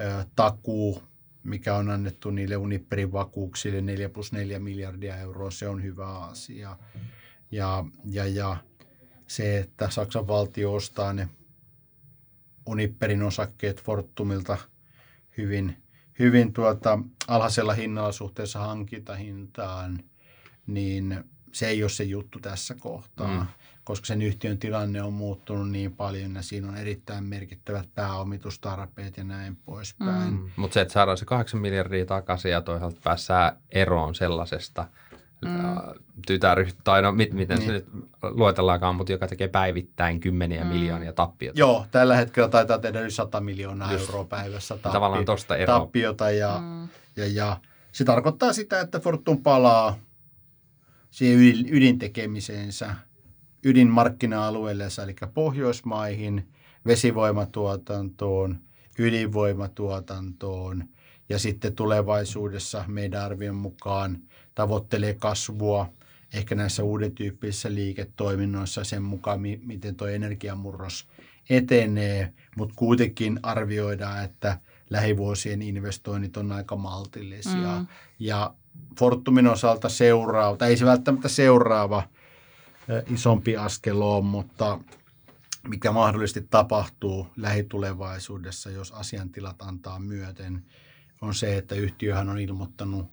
ö, 0.00 0.24
takuu, 0.36 1.02
mikä 1.42 1.74
on 1.74 1.90
annettu 1.90 2.30
niille 2.30 2.56
Uniperin 2.56 3.12
vakuuksille 3.12 3.80
4 3.80 4.08
plus 4.08 4.32
4 4.32 4.58
miljardia 4.58 5.16
euroa, 5.16 5.50
se 5.50 5.68
on 5.68 5.82
hyvä 5.82 6.18
asia. 6.18 6.76
Ja, 7.50 7.84
ja, 8.04 8.26
ja 8.26 8.56
se, 9.26 9.58
että 9.58 9.90
Saksan 9.90 10.26
valtio 10.26 10.74
ostaa 10.74 11.12
ne 11.12 11.28
Uniperin 12.66 13.22
osakkeet 13.22 13.82
Fortumilta 13.82 14.58
hyvin, 15.38 15.76
hyvin 16.18 16.52
tuota, 16.52 16.98
alhaisella 17.28 17.74
hinnalla 17.74 18.12
suhteessa 18.12 18.58
hankintahintaan, 18.58 19.98
niin 20.66 21.24
se 21.52 21.68
ei 21.68 21.82
ole 21.82 21.90
se 21.90 22.04
juttu 22.04 22.38
tässä 22.38 22.74
kohtaa, 22.74 23.40
mm. 23.40 23.46
koska 23.84 24.06
sen 24.06 24.22
yhtiön 24.22 24.58
tilanne 24.58 25.02
on 25.02 25.12
muuttunut 25.12 25.70
niin 25.70 25.96
paljon 25.96 26.34
ja 26.34 26.42
siinä 26.42 26.68
on 26.68 26.76
erittäin 26.76 27.24
merkittävät 27.24 27.88
pääomitustarpeet 27.94 29.16
ja 29.16 29.24
näin 29.24 29.56
poispäin. 29.56 30.32
Mm. 30.32 30.50
Mutta 30.56 30.74
se, 30.74 30.80
että 30.80 30.94
saadaan 30.94 31.18
se 31.18 31.24
8 31.24 31.60
miljardia 31.60 32.06
takaisin 32.06 32.50
ja 32.50 32.60
toisaalta 32.60 33.00
päässään 33.04 33.56
eroon 33.70 34.14
sellaisesta– 34.14 34.86
mm. 35.44 35.50
tytäryhtiö, 36.26 36.80
tai 36.84 37.02
no 37.02 37.12
mit, 37.12 37.32
miten 37.32 37.58
niin. 37.58 37.66
se 37.66 37.72
nyt 37.72 37.86
luetellaankaan, 38.22 38.96
mutta 38.96 39.12
joka 39.12 39.26
tekee 39.26 39.48
päivittäin 39.48 40.20
kymmeniä 40.20 40.64
mm. 40.64 40.70
miljoonia 40.70 41.12
tappiota. 41.12 41.58
Joo, 41.58 41.86
tällä 41.90 42.16
hetkellä 42.16 42.48
taitaa 42.48 42.78
tehdä 42.78 43.00
yli 43.00 43.10
100 43.10 43.40
miljoonaa 43.40 43.92
Just. 43.92 44.06
euroa 44.06 44.24
päivässä 44.24 44.74
tappi, 44.74 44.92
Tavallaan 44.92 45.24
tosta 45.24 45.56
ero. 45.56 45.78
tappiota. 45.78 46.30
Ja, 46.30 46.58
mm. 46.60 46.88
ja, 47.16 47.26
ja 47.26 47.56
se 47.92 48.04
tarkoittaa 48.04 48.52
sitä, 48.52 48.80
että 48.80 49.00
Fortum 49.00 49.42
palaa 49.42 49.96
siihen 51.10 51.38
ydin, 51.38 51.66
ydintekemiseensä, 51.70 52.94
ydinmarkkina-alueelle, 53.64 54.84
eli 55.02 55.14
Pohjoismaihin, 55.34 56.48
vesivoimatuotantoon, 56.86 58.60
ydinvoimatuotantoon 58.98 60.84
ja 61.28 61.38
sitten 61.38 61.74
tulevaisuudessa 61.74 62.84
meidän 62.86 63.22
arvion 63.22 63.56
mukaan 63.56 64.18
tavoittelee 64.54 65.14
kasvua 65.14 65.92
ehkä 66.32 66.54
näissä 66.54 66.82
uuden 66.82 67.12
tyyppisissä 67.12 67.74
liiketoiminnoissa 67.74 68.84
sen 68.84 69.02
mukaan, 69.02 69.40
miten 69.40 69.94
tuo 69.94 70.08
energiamurros 70.08 71.08
etenee, 71.50 72.32
mutta 72.56 72.74
kuitenkin 72.78 73.40
arvioidaan, 73.42 74.24
että 74.24 74.58
lähivuosien 74.90 75.62
investoinnit 75.62 76.36
on 76.36 76.52
aika 76.52 76.76
maltillisia. 76.76 77.78
Mm. 77.78 77.86
Ja 78.18 78.54
Fortumin 78.98 79.46
osalta 79.46 79.88
seuraava, 79.88 80.56
tai 80.56 80.70
ei 80.70 80.76
se 80.76 80.84
välttämättä 80.84 81.28
seuraava 81.28 82.02
isompi 83.10 83.56
askel 83.56 84.02
ole, 84.02 84.24
mutta 84.24 84.80
mikä 85.68 85.92
mahdollisesti 85.92 86.46
tapahtuu 86.50 87.26
lähitulevaisuudessa, 87.36 88.70
jos 88.70 88.92
asiantilat 88.92 89.62
antaa 89.62 89.98
myöten, 89.98 90.64
on 91.20 91.34
se, 91.34 91.56
että 91.56 91.74
yhtiöhän 91.74 92.28
on 92.28 92.38
ilmoittanut 92.38 93.06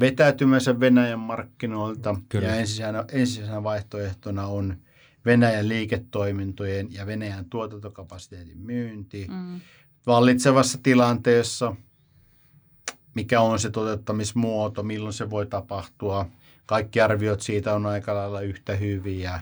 vetäytymänsä 0.00 0.80
Venäjän 0.80 1.18
markkinoilta. 1.18 2.16
Kyllä. 2.28 2.48
Ja 2.48 2.54
ensisijaisena, 2.54 3.04
ensisijaisena 3.12 3.62
vaihtoehtona 3.62 4.46
on 4.46 4.76
Venäjän 5.24 5.68
liiketoimintojen 5.68 6.94
ja 6.94 7.06
Venäjän 7.06 7.44
tuotantokapasiteetin 7.44 8.58
myynti. 8.58 9.26
Mm. 9.30 9.60
Vallitsevassa 10.06 10.78
tilanteessa, 10.82 11.76
mikä 13.14 13.40
on 13.40 13.58
se 13.58 13.70
toteuttamismuoto, 13.70 14.82
milloin 14.82 15.12
se 15.12 15.30
voi 15.30 15.46
tapahtua. 15.46 16.26
Kaikki 16.66 17.00
arviot 17.00 17.40
siitä 17.40 17.74
on 17.74 17.86
aika 17.86 18.14
lailla 18.14 18.40
yhtä 18.40 18.76
hyviä. 18.76 19.40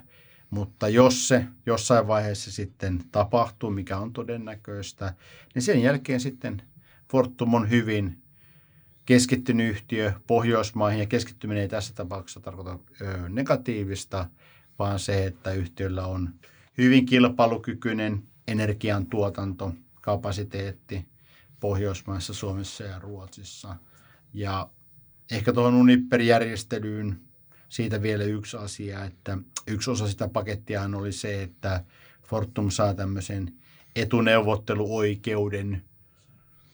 Mutta 0.51 0.89
jos 0.89 1.29
se 1.29 1.45
jossain 1.67 2.07
vaiheessa 2.07 2.53
sitten 2.53 3.03
tapahtuu, 3.13 3.71
mikä 3.71 3.99
on 3.99 4.13
todennäköistä, 4.13 5.15
niin 5.55 5.63
sen 5.63 5.83
jälkeen 5.83 6.21
sitten 6.21 6.63
Fortum 7.11 7.55
on 7.55 7.71
hyvin 7.71 8.23
keskittynyt 9.07 9.71
yhtiö 9.71 10.13
Pohjoismaihin, 10.27 11.01
ja 11.01 11.07
keskittyminen 11.07 11.63
ei 11.63 11.69
tässä 11.69 11.95
tapauksessa 11.95 12.41
tarkoita 12.41 12.79
negatiivista, 13.29 14.27
vaan 14.79 14.99
se, 14.99 15.25
että 15.25 15.53
yhtiöllä 15.53 16.07
on 16.07 16.35
hyvin 16.79 17.07
kilpailukykyinen 17.07 18.23
energiantuotanto, 18.49 19.73
kapasiteetti 20.01 21.09
Pohjoismaissa, 21.61 22.35
Suomessa 22.35 22.85
ja 22.85 22.99
Ruotsissa. 22.99 23.77
Ja 24.35 24.71
ehkä 25.31 25.53
tuohon 25.53 25.75
Uniper-järjestelyyn 25.75 27.21
siitä 27.69 28.03
vielä 28.03 28.25
yksi 28.25 28.57
asia, 28.57 29.05
että 29.05 29.39
yksi 29.67 29.91
osa 29.91 30.09
sitä 30.09 30.29
pakettia 30.29 30.91
oli 30.97 31.13
se, 31.13 31.43
että 31.43 31.85
Fortum 32.23 32.71
saa 32.71 32.95
tämmöisen 32.95 33.53
etuneuvotteluoikeuden 33.97 35.90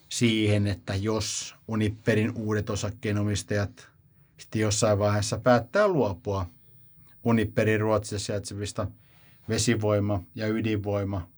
siihen, 0.09 0.67
että 0.67 0.95
jos 0.95 1.57
Uniperin 1.69 2.33
uudet 2.37 2.71
osakkeenomistajat 2.71 3.89
sitten 4.37 4.61
jossain 4.61 4.99
vaiheessa 4.99 5.39
päättää 5.39 5.89
luopua 5.89 6.47
Uniperin 7.25 7.81
Ruotsissa 7.81 8.19
sijaitsevista 8.19 8.87
vesivoima- 9.49 10.23
ja 10.35 10.49
ydinvoima 10.49 11.29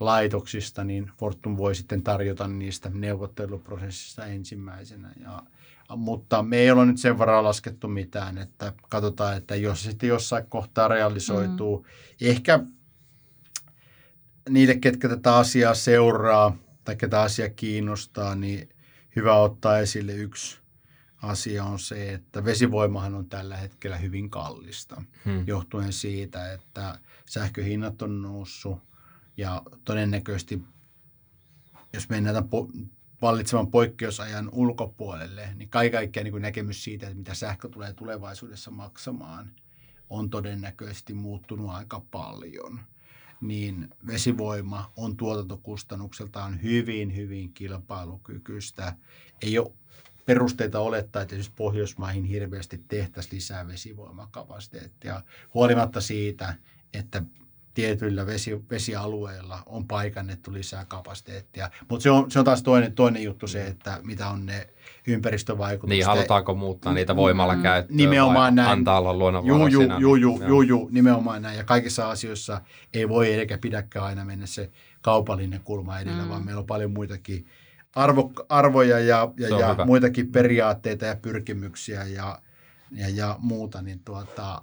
laitoksista, 0.00 0.84
niin 0.84 1.10
Fortum 1.18 1.56
voi 1.56 1.74
sitten 1.74 2.02
tarjota 2.02 2.48
niistä 2.48 2.90
neuvotteluprosessista 2.94 4.26
ensimmäisenä. 4.26 5.12
Ja, 5.20 5.42
mutta 5.96 6.42
me 6.42 6.56
ei 6.56 6.70
ole 6.70 6.86
nyt 6.86 6.98
sen 6.98 7.18
varaa 7.18 7.42
laskettu 7.42 7.88
mitään, 7.88 8.38
että 8.38 8.72
katsotaan, 8.88 9.36
että 9.36 9.56
jos 9.56 9.82
se 9.82 9.90
sitten 9.90 10.08
jossain 10.08 10.46
kohtaa 10.46 10.88
realisoituu, 10.88 11.78
mm. 11.78 12.28
ehkä 12.28 12.60
niille, 14.48 14.74
ketkä 14.74 15.08
tätä 15.08 15.36
asiaa 15.36 15.74
seuraa, 15.74 16.56
tai 16.84 16.96
ketä 16.96 17.20
asia 17.20 17.50
kiinnostaa, 17.50 18.34
niin 18.34 18.68
hyvä 19.16 19.36
ottaa 19.36 19.78
esille 19.78 20.14
yksi 20.14 20.62
asia 21.22 21.64
on 21.64 21.78
se, 21.78 22.12
että 22.12 22.44
vesivoimahan 22.44 23.14
on 23.14 23.28
tällä 23.28 23.56
hetkellä 23.56 23.96
hyvin 23.96 24.30
kallista, 24.30 25.02
hmm. 25.24 25.46
johtuen 25.46 25.92
siitä, 25.92 26.52
että 26.52 26.98
sähköhinnat 27.26 28.02
on 28.02 28.22
noussut 28.22 28.78
ja 29.36 29.62
todennäköisesti, 29.84 30.62
jos 31.92 32.08
mennään 32.08 32.36
po- 32.36 32.86
vallitsevan 33.22 33.70
poikkeusajan 33.70 34.48
ulkopuolelle, 34.52 35.48
niin 35.54 35.68
kaiken 35.68 35.98
kaikkiaan 35.98 36.24
niin 36.24 36.42
näkemys 36.42 36.84
siitä, 36.84 37.06
että 37.06 37.18
mitä 37.18 37.34
sähkö 37.34 37.68
tulee 37.68 37.92
tulevaisuudessa 37.92 38.70
maksamaan, 38.70 39.52
on 40.10 40.30
todennäköisesti 40.30 41.14
muuttunut 41.14 41.70
aika 41.70 42.02
paljon– 42.10 42.80
niin 43.42 43.88
vesivoima 44.06 44.92
on 44.96 45.16
tuotantokustannukseltaan 45.16 46.62
hyvin, 46.62 47.16
hyvin 47.16 47.52
kilpailukykyistä. 47.52 48.96
Ei 49.42 49.58
ole 49.58 49.72
perusteita 50.26 50.80
olettaa, 50.80 51.22
että 51.22 51.34
esimerkiksi 51.34 51.56
Pohjoismaihin 51.56 52.24
hirveästi 52.24 52.80
tehtäisiin 52.88 53.34
lisää 53.34 53.68
vesivoimakapasiteettia, 53.68 55.22
huolimatta 55.54 56.00
siitä, 56.00 56.54
että 56.92 57.22
tietyillä 57.74 58.26
vesi, 58.26 58.64
vesialueilla 58.70 59.62
on 59.66 59.86
paikannettu 59.86 60.52
lisää 60.52 60.84
kapasiteettia. 60.84 61.70
Mutta 61.88 62.02
se 62.02 62.10
on, 62.10 62.30
se 62.30 62.38
on 62.38 62.44
taas 62.44 62.62
toinen, 62.62 62.92
toinen 62.92 63.22
juttu 63.22 63.46
se, 63.46 63.66
että 63.66 64.00
mitä 64.02 64.28
on 64.28 64.46
ne 64.46 64.68
ympäristövaikutukset. 65.06 65.88
Niin, 65.88 66.06
halutaanko 66.06 66.54
muuttaa 66.54 66.92
niitä 66.92 67.16
voimalla 67.16 67.56
mm, 67.56 67.62
käyttöön 67.62 67.96
nimenomaan 67.96 68.34
vai 68.34 68.52
näin. 68.52 68.70
antaa 68.70 68.98
olla 68.98 69.14
luonnonvaraa 69.14 69.68
juu, 69.68 69.82
juu, 69.82 69.98
juu, 69.98 70.16
juu, 70.16 70.42
juu, 70.48 70.62
juu, 70.62 70.88
nimenomaan 70.92 71.42
näin. 71.42 71.58
Ja 71.58 71.64
kaikissa 71.64 72.10
asioissa 72.10 72.60
ei 72.94 73.08
voi 73.08 73.34
eikä 73.34 73.58
pidäkään 73.58 74.06
aina 74.06 74.24
mennä 74.24 74.46
se 74.46 74.70
kaupallinen 75.02 75.60
kulma 75.64 76.00
edellä, 76.00 76.22
mm. 76.22 76.28
vaan 76.28 76.44
meillä 76.44 76.60
on 76.60 76.66
paljon 76.66 76.90
muitakin 76.90 77.46
arvo, 77.94 78.32
arvoja 78.48 78.98
ja, 78.98 79.32
ja, 79.36 79.48
ja 79.58 79.76
muitakin 79.84 80.32
periaatteita 80.32 81.04
ja 81.04 81.16
pyrkimyksiä 81.16 82.04
ja, 82.04 82.38
ja, 82.90 83.08
ja 83.08 83.36
muuta. 83.38 83.82
Niin 83.82 84.00
tuota, 84.04 84.62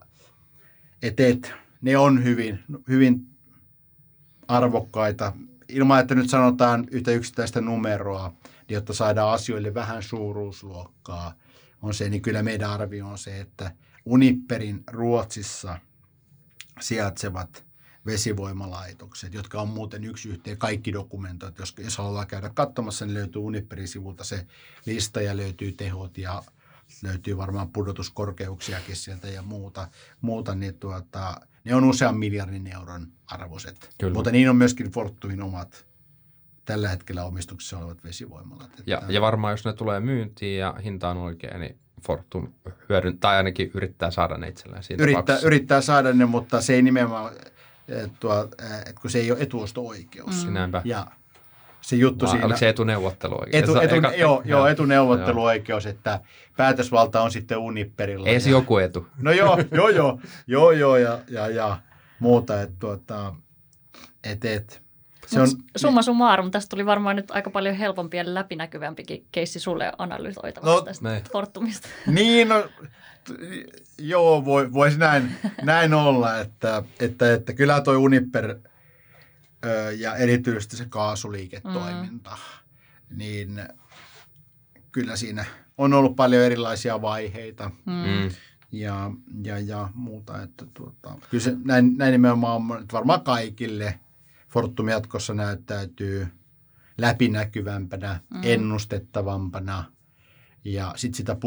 et, 1.02 1.20
et, 1.20 1.54
ne 1.82 1.98
on 1.98 2.24
hyvin, 2.24 2.60
hyvin 2.88 3.28
arvokkaita. 4.48 5.34
Ilman, 5.70 6.00
että 6.00 6.16
nyt 6.16 6.30
sanotaan 6.30 6.88
yhtä 6.92 7.12
yksittäistä 7.12 7.62
numeroa, 7.62 8.34
niin 8.44 8.76
jotta 8.76 8.94
saadaan 8.94 9.34
asioille 9.34 9.74
vähän 9.74 10.04
suuruusluokkaa, 10.04 11.34
on 11.82 11.94
se, 11.94 12.10
niin 12.10 12.22
kyllä 12.22 12.44
meidän 12.44 12.70
arvio 12.70 13.08
on 13.08 13.18
se, 13.18 13.40
että 13.40 13.72
Uniperin 14.06 14.84
Ruotsissa 14.92 15.80
sijaitsevat 16.80 17.66
vesivoimalaitokset, 18.06 19.34
jotka 19.34 19.62
on 19.62 19.68
muuten 19.68 20.04
yksi 20.04 20.30
yhteen 20.30 20.58
kaikki 20.58 20.94
dokumentoit. 20.94 21.58
Jos, 21.58 21.76
jos 21.78 21.98
haluaa 21.98 22.26
käydä 22.26 22.50
katsomassa, 22.54 23.06
niin 23.06 23.14
löytyy 23.14 23.42
Uniperin 23.42 23.88
sivulta 23.88 24.24
se 24.24 24.48
lista 24.86 25.22
ja 25.22 25.38
löytyy 25.38 25.72
tehot 25.72 26.18
ja 26.18 26.44
löytyy 27.04 27.38
varmaan 27.38 27.70
pudotuskorkeuksiakin 27.70 28.96
sieltä 28.96 29.28
ja 29.28 29.42
muuta, 29.42 29.88
muuta 30.22 30.56
niin 30.56 30.76
tuota, 30.76 31.42
ne 31.64 31.76
on 31.76 31.84
usean 31.84 32.18
miljardin 32.18 32.68
euron 32.68 33.08
arvoiset. 33.28 33.90
Kyllä. 34.00 34.14
Mutta 34.14 34.32
niin 34.32 34.50
on 34.50 34.56
myöskin 34.56 34.92
Fortumin 34.92 35.42
omat 35.42 35.86
tällä 36.66 36.90
hetkellä 36.90 37.24
omistuksessa 37.24 37.78
olevat 37.78 38.04
vesivoimalat. 38.04 38.66
Että... 38.66 38.84
Ja, 38.88 39.02
ja 39.08 39.22
varmaan 39.22 39.54
jos 39.54 39.66
ne 39.66 39.74
tulee 39.74 40.00
myyntiin 40.00 40.60
ja 40.60 40.76
hinta 40.84 41.10
on 41.10 41.18
oikein, 41.18 41.60
niin 41.60 41.80
Fortum 42.02 42.54
hyödyn, 42.90 43.20
tai 43.20 43.38
ainakin 43.38 43.72
yrittää 43.74 44.12
saada 44.12 44.38
ne 44.38 44.48
itselleen 44.48 44.84
siinä 44.84 45.04
yrittää, 45.04 45.40
yrittää 45.44 45.82
saada 45.82 46.14
ne, 46.14 46.26
mutta 46.26 46.62
se 46.62 46.74
ei 46.74 46.82
nimenomaan, 46.82 47.34
tuo, 48.20 48.44
että 48.44 49.02
kun 49.02 49.12
se 49.12 49.20
ei 49.20 49.32
ole 49.32 49.42
etuosto-oikeus. 49.42 50.46
Mm. 50.46 50.54
Näinpä. 50.54 50.82
Ja 50.86 51.08
se 51.82 51.96
juttu 51.96 52.26
Vaan, 52.26 52.32
siinä... 52.32 52.46
Oliko 52.46 52.60
se 52.60 52.70
etuneuvotteluoikeus? 52.70 53.64
Etu, 53.64 53.80
etu, 53.80 53.96
Eka, 53.96 54.14
joo, 54.14 54.42
joo, 54.46 54.68
etuneuvotteluoikeus, 54.68 55.86
että 55.86 56.20
päätösvalta 56.58 57.22
on 57.22 57.32
sitten 57.32 57.58
Uniperilla. 57.58 58.28
Ei 58.28 58.40
se 58.40 58.50
joku 58.50 58.78
etu. 58.78 59.08
No 59.22 59.32
joo, 59.32 59.58
joo, 59.72 59.90
joo, 59.90 60.20
joo, 60.48 60.72
joo 60.72 60.98
ja, 60.98 61.20
ja, 61.30 61.48
ja 61.48 61.78
muuta, 62.20 62.62
että 62.62 62.76
tuota, 62.80 63.36
et, 64.24 64.46
et, 64.46 64.82
se 65.28 65.42
on, 65.42 65.48
summa 65.76 66.02
summarum, 66.02 66.52
tästä 66.52 66.70
tuli 66.70 66.86
varmaan 66.86 67.16
nyt 67.16 67.32
aika 67.32 67.50
paljon 67.50 67.76
helpompi 67.76 68.18
ja 68.18 68.34
läpinäkyvämpikin 68.34 69.26
keissi 69.32 69.60
sulle 69.60 69.92
analysoitavaksi 69.98 70.76
no, 70.76 70.82
tästä 70.82 71.10
ne. 71.10 71.24
Fortumista. 71.32 71.88
Niin, 72.08 72.50
no, 72.50 72.70
joo, 73.98 74.46
voi, 74.46 74.74
voisi 74.74 75.00
näin, 75.00 75.36
näin 75.62 75.94
olla, 75.94 76.40
että, 76.40 76.84
että, 77.00 77.34
että 77.34 77.54
kyllä 77.54 77.82
toi 77.82 77.96
Uniper 77.96 78.56
ja 79.98 80.16
erityisesti 80.16 80.78
se 80.78 80.86
kaasuliiketoiminta, 80.86 82.30
mm. 82.30 83.18
niin 83.18 83.62
kyllä 84.92 85.16
siinä 85.16 85.46
on 85.78 85.94
ollut 85.94 86.16
paljon 86.16 86.44
erilaisia 86.44 87.02
vaiheita. 87.02 87.72
Mm. 87.86 88.32
Ja, 88.72 89.12
ja, 89.44 89.60
ja 89.60 89.90
muuta, 89.94 90.42
että 90.42 90.66
tuota, 90.74 91.16
kyllä 91.30 91.44
se, 91.44 91.56
näin, 91.64 91.98
näin 91.98 92.12
nimenomaan 92.12 92.82
että 92.82 92.94
varmaan 92.94 93.22
kaikille– 93.22 94.00
Fortum 94.50 94.88
jatkossa 94.88 95.34
näyttäytyy 95.34 96.28
läpinäkyvämpänä, 96.98 98.20
mm. 98.30 98.42
ennustettavampana. 98.44 99.84
Ja 100.66 100.94
sitten 100.96 101.18
sitä, 101.18 101.38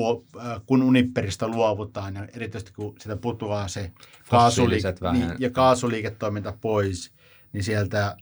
kun 0.67 0.83
Uniperista 0.83 1.49
luovutaan, 1.49 2.15
ja 2.15 2.27
erityisesti 2.35 2.73
kun 2.73 2.95
sitä 2.99 3.17
putoaa 3.17 3.69
se 3.69 3.93
kaasuliike- 4.29 5.13
niin, 5.13 5.35
ja 5.39 5.51
kaasuliiketoiminta 5.51 6.55
pois, 6.61 7.13
niin 7.53 7.65
sieltä 7.65 8.17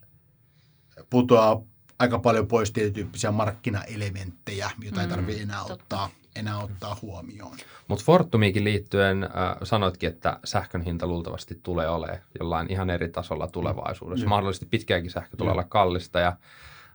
putoaa 1.10 1.62
aika 1.98 2.18
paljon 2.18 2.46
pois 2.46 2.72
tietyn 2.72 3.10
markkinaelementtejä, 3.32 4.70
joita 4.82 4.96
mm, 4.96 5.02
ei 5.02 5.08
tarvitse 5.08 5.42
enää 5.42 5.62
ottaa 5.62 6.10
enää 6.36 6.58
ottaa 6.58 6.98
huomioon. 7.02 7.56
Mutta 7.88 8.04
Fortumikin 8.04 8.64
liittyen 8.64 9.24
äh, 9.24 9.30
sanoitkin, 9.62 10.08
että 10.08 10.40
sähkön 10.44 10.82
hinta 10.82 11.06
luultavasti 11.06 11.60
tulee 11.62 11.88
olemaan 11.88 12.20
jollain 12.40 12.72
ihan 12.72 12.90
eri 12.90 13.08
tasolla 13.08 13.48
tulevaisuudessa. 13.48 14.26
Mm. 14.26 14.28
Mahdollisesti 14.28 14.66
pitkäänkin 14.66 15.10
sähkö 15.10 15.36
tulee 15.36 15.52
mm. 15.52 15.58
olla 15.58 15.68
kallista 15.68 16.20
ja 16.20 16.36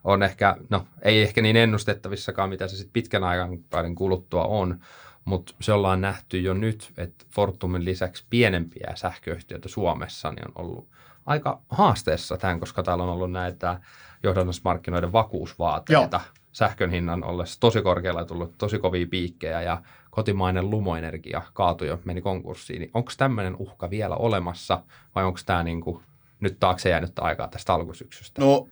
on 0.04 0.24
ehkä, 0.24 0.56
no 0.70 0.88
ei 1.02 1.22
ehkä 1.22 1.42
niin 1.42 1.56
ennustettavissakaan, 1.56 2.50
mitä 2.50 2.68
se 2.68 2.76
sitten 2.76 2.94
pitkän 2.94 3.24
aikavälin 3.24 3.96
kuluttua 3.96 4.44
on, 4.44 4.80
mutta 5.26 5.56
se 5.62 5.74
ollaan 5.74 6.02
nähty 6.02 6.40
jo 6.40 6.54
nyt, 6.54 6.92
että 6.98 7.26
Fortumin 7.30 7.86
lisäksi 7.86 8.26
pienempiä 8.30 8.92
sähköyhtiöitä 8.96 9.70
Suomessa 9.70 10.32
niin 10.32 10.48
on 10.48 10.66
ollut 10.66 10.88
aika 11.26 11.62
haasteessa 11.70 12.38
tämän, 12.38 12.60
koska 12.60 12.84
täällä 12.84 13.04
on 13.04 13.10
ollut 13.10 13.32
näitä 13.32 13.80
johdannusmarkkinoiden 14.24 15.12
vakuusvaateita. 15.12 16.20
Joo 16.24 16.46
sähkön 16.56 16.92
hinnan 16.92 17.24
ollessa 17.24 17.60
tosi 17.60 17.82
korkealla 17.82 18.22
ja 18.22 18.26
tullut 18.26 18.58
tosi 18.58 18.80
kovia 18.80 19.08
piikkejä 19.08 19.62
ja 19.62 19.82
kotimainen 20.12 20.70
lumoenergia 20.70 21.42
kaatui 21.54 21.88
jo, 21.88 22.00
meni 22.06 22.22
konkurssiin. 22.22 22.80
Niin 22.80 22.92
onko 22.94 23.12
tämmöinen 23.18 23.56
uhka 23.56 23.90
vielä 23.90 24.16
olemassa 24.16 24.84
vai 25.16 25.24
onko 25.24 25.40
tämä 25.46 25.64
niin 25.64 25.82
kuin 25.82 26.04
nyt 26.40 26.60
taakse 26.60 26.90
jäänyt 26.90 27.20
aikaa 27.20 27.48
tästä 27.48 27.74
alkusyksystä? 27.74 28.42
No, 28.42 28.68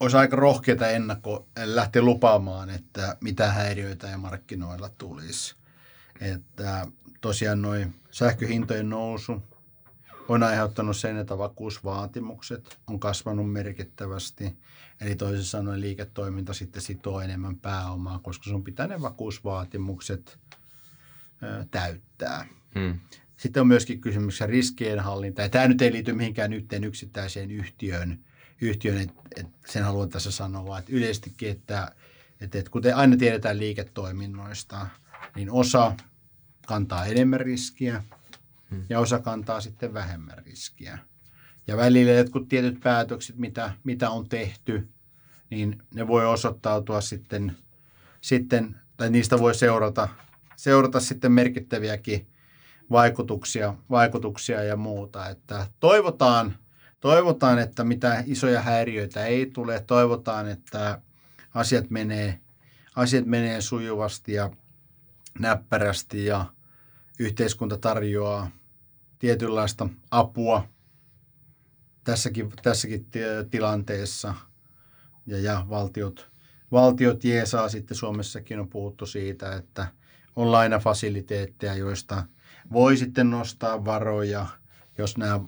olisi 0.00 0.16
aika 0.16 0.36
rohkeita 0.36 0.88
ennakko 0.88 1.46
lähteä 1.64 2.02
lupaamaan, 2.02 2.70
että 2.70 3.16
mitä 3.20 3.52
häiriöitä 3.52 4.06
ja 4.06 4.18
markkinoilla 4.18 4.88
tulisi. 4.88 5.56
Että 6.20 6.86
tosiaan 7.20 7.62
noin 7.62 7.94
sähköhintojen 8.10 8.88
nousu 8.88 9.42
on 10.28 10.42
aiheuttanut 10.42 10.96
sen, 10.96 11.16
että 11.16 11.38
vakuusvaatimukset 11.38 12.78
on 12.86 13.00
kasvanut 13.00 13.52
merkittävästi. 13.52 14.56
Eli 15.00 15.16
toisin 15.16 15.44
sanoen 15.44 15.80
liiketoiminta 15.80 16.54
sitten 16.54 16.82
sitoo 16.82 17.20
enemmän 17.20 17.56
pääomaa, 17.56 18.18
koska 18.18 18.44
sun 18.44 18.64
pitää 18.64 18.86
ne 18.86 19.00
vakuusvaatimukset 19.00 20.38
ö, 21.42 21.64
täyttää. 21.70 22.46
Hmm. 22.74 23.00
Sitten 23.36 23.60
on 23.60 23.66
myöskin 23.66 24.00
kysymys 24.00 24.40
riskien 24.40 25.00
hallinta. 25.00 25.42
Ja 25.42 25.48
tämä 25.48 25.68
nyt 25.68 25.82
ei 25.82 25.92
liity 25.92 26.12
mihinkään 26.12 26.52
yhteen 26.52 26.84
yksittäiseen 26.84 27.50
yhtiöön, 27.50 28.24
yhtiöön 28.60 28.98
että 28.98 29.22
et 29.36 29.46
sen 29.66 29.84
haluan 29.84 30.08
tässä 30.08 30.30
sanoa, 30.30 30.78
että 30.78 30.92
yleisestikin, 30.92 31.50
että, 31.50 31.92
että, 32.40 32.58
että 32.58 32.70
kuten 32.70 32.96
aina 32.96 33.16
tiedetään 33.16 33.58
liiketoiminnoista, 33.58 34.86
niin 35.36 35.50
osa 35.50 35.92
kantaa 36.66 37.06
enemmän 37.06 37.40
riskiä 37.40 38.02
hmm. 38.70 38.84
ja 38.88 39.00
osa 39.00 39.18
kantaa 39.18 39.60
sitten 39.60 39.94
vähemmän 39.94 40.38
riskiä. 40.46 40.98
Ja 41.66 41.76
välillä 41.76 42.12
jotkut 42.12 42.48
tietyt 42.48 42.80
päätökset, 42.80 43.36
mitä, 43.36 43.72
mitä 43.84 44.10
on 44.10 44.28
tehty, 44.28 44.88
niin 45.50 45.82
ne 45.94 46.06
voi 46.06 46.26
osoittautua 46.26 47.00
sitten, 47.00 47.56
sitten 48.20 48.76
tai 48.96 49.10
niistä 49.10 49.38
voi 49.38 49.54
seurata, 49.54 50.08
seurata 50.56 51.00
sitten 51.00 51.32
merkittäviäkin 51.32 52.26
vaikutuksia, 52.90 53.74
vaikutuksia 53.90 54.62
ja 54.62 54.76
muuta. 54.76 55.28
Että 55.28 55.66
toivotaan, 55.80 56.56
toivotaan, 57.00 57.58
että 57.58 57.84
mitä 57.84 58.22
isoja 58.26 58.62
häiriöitä 58.62 59.26
ei 59.26 59.46
tule. 59.46 59.84
Toivotaan, 59.86 60.48
että 60.48 61.00
asiat 61.54 61.90
menee, 61.90 62.40
asiat 62.96 63.26
menee 63.26 63.60
sujuvasti 63.60 64.32
ja 64.32 64.50
näppärästi 65.38 66.24
ja 66.24 66.46
yhteiskunta 67.18 67.76
tarjoaa 67.76 68.50
tietynlaista 69.18 69.88
apua 70.10 70.68
tässäkin, 72.04 72.52
tässäkin 72.62 73.06
tilanteessa 73.50 74.34
ja, 75.26 75.38
ja 75.38 75.66
valtiot, 75.68 76.30
valtiot 76.72 77.24
jeesaa 77.24 77.68
sitten 77.68 77.96
Suomessakin 77.96 78.60
on 78.60 78.68
puhuttu 78.68 79.06
siitä, 79.06 79.56
että 79.56 79.86
on 80.36 80.52
lainafasiliteetteja, 80.52 81.74
joista 81.74 82.22
voi 82.72 82.96
sitten 82.96 83.30
nostaa 83.30 83.84
varoja, 83.84 84.46
jos 84.98 85.18
nämä 85.18 85.40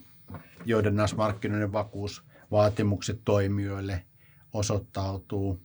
johdannaismarkkinoiden 0.64 1.72
vakuusvaatimukset 1.72 3.20
toimijoille 3.24 4.04
osoittautuu, 4.52 5.60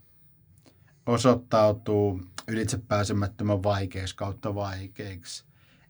osoittautuu 1.05 2.21
ylitse 2.47 2.77
pääsemättömän 2.77 3.63
vaikeiksi 3.63 4.15
kautta 4.15 4.55
vaikeiksi. 4.55 5.45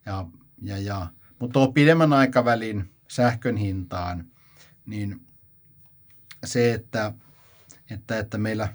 Ja, 0.06 0.26
ja, 0.62 0.78
ja. 0.78 1.08
Mutta 1.44 1.54
tuo 1.54 1.72
pidemmän 1.72 2.14
aikavälin 2.14 2.90
sähkön 3.08 3.58
hintaan, 3.58 4.26
niin 4.86 5.28
se, 6.46 6.74
että, 6.74 7.14
että, 7.90 8.20
että 8.20 8.38
meillä, 8.38 8.74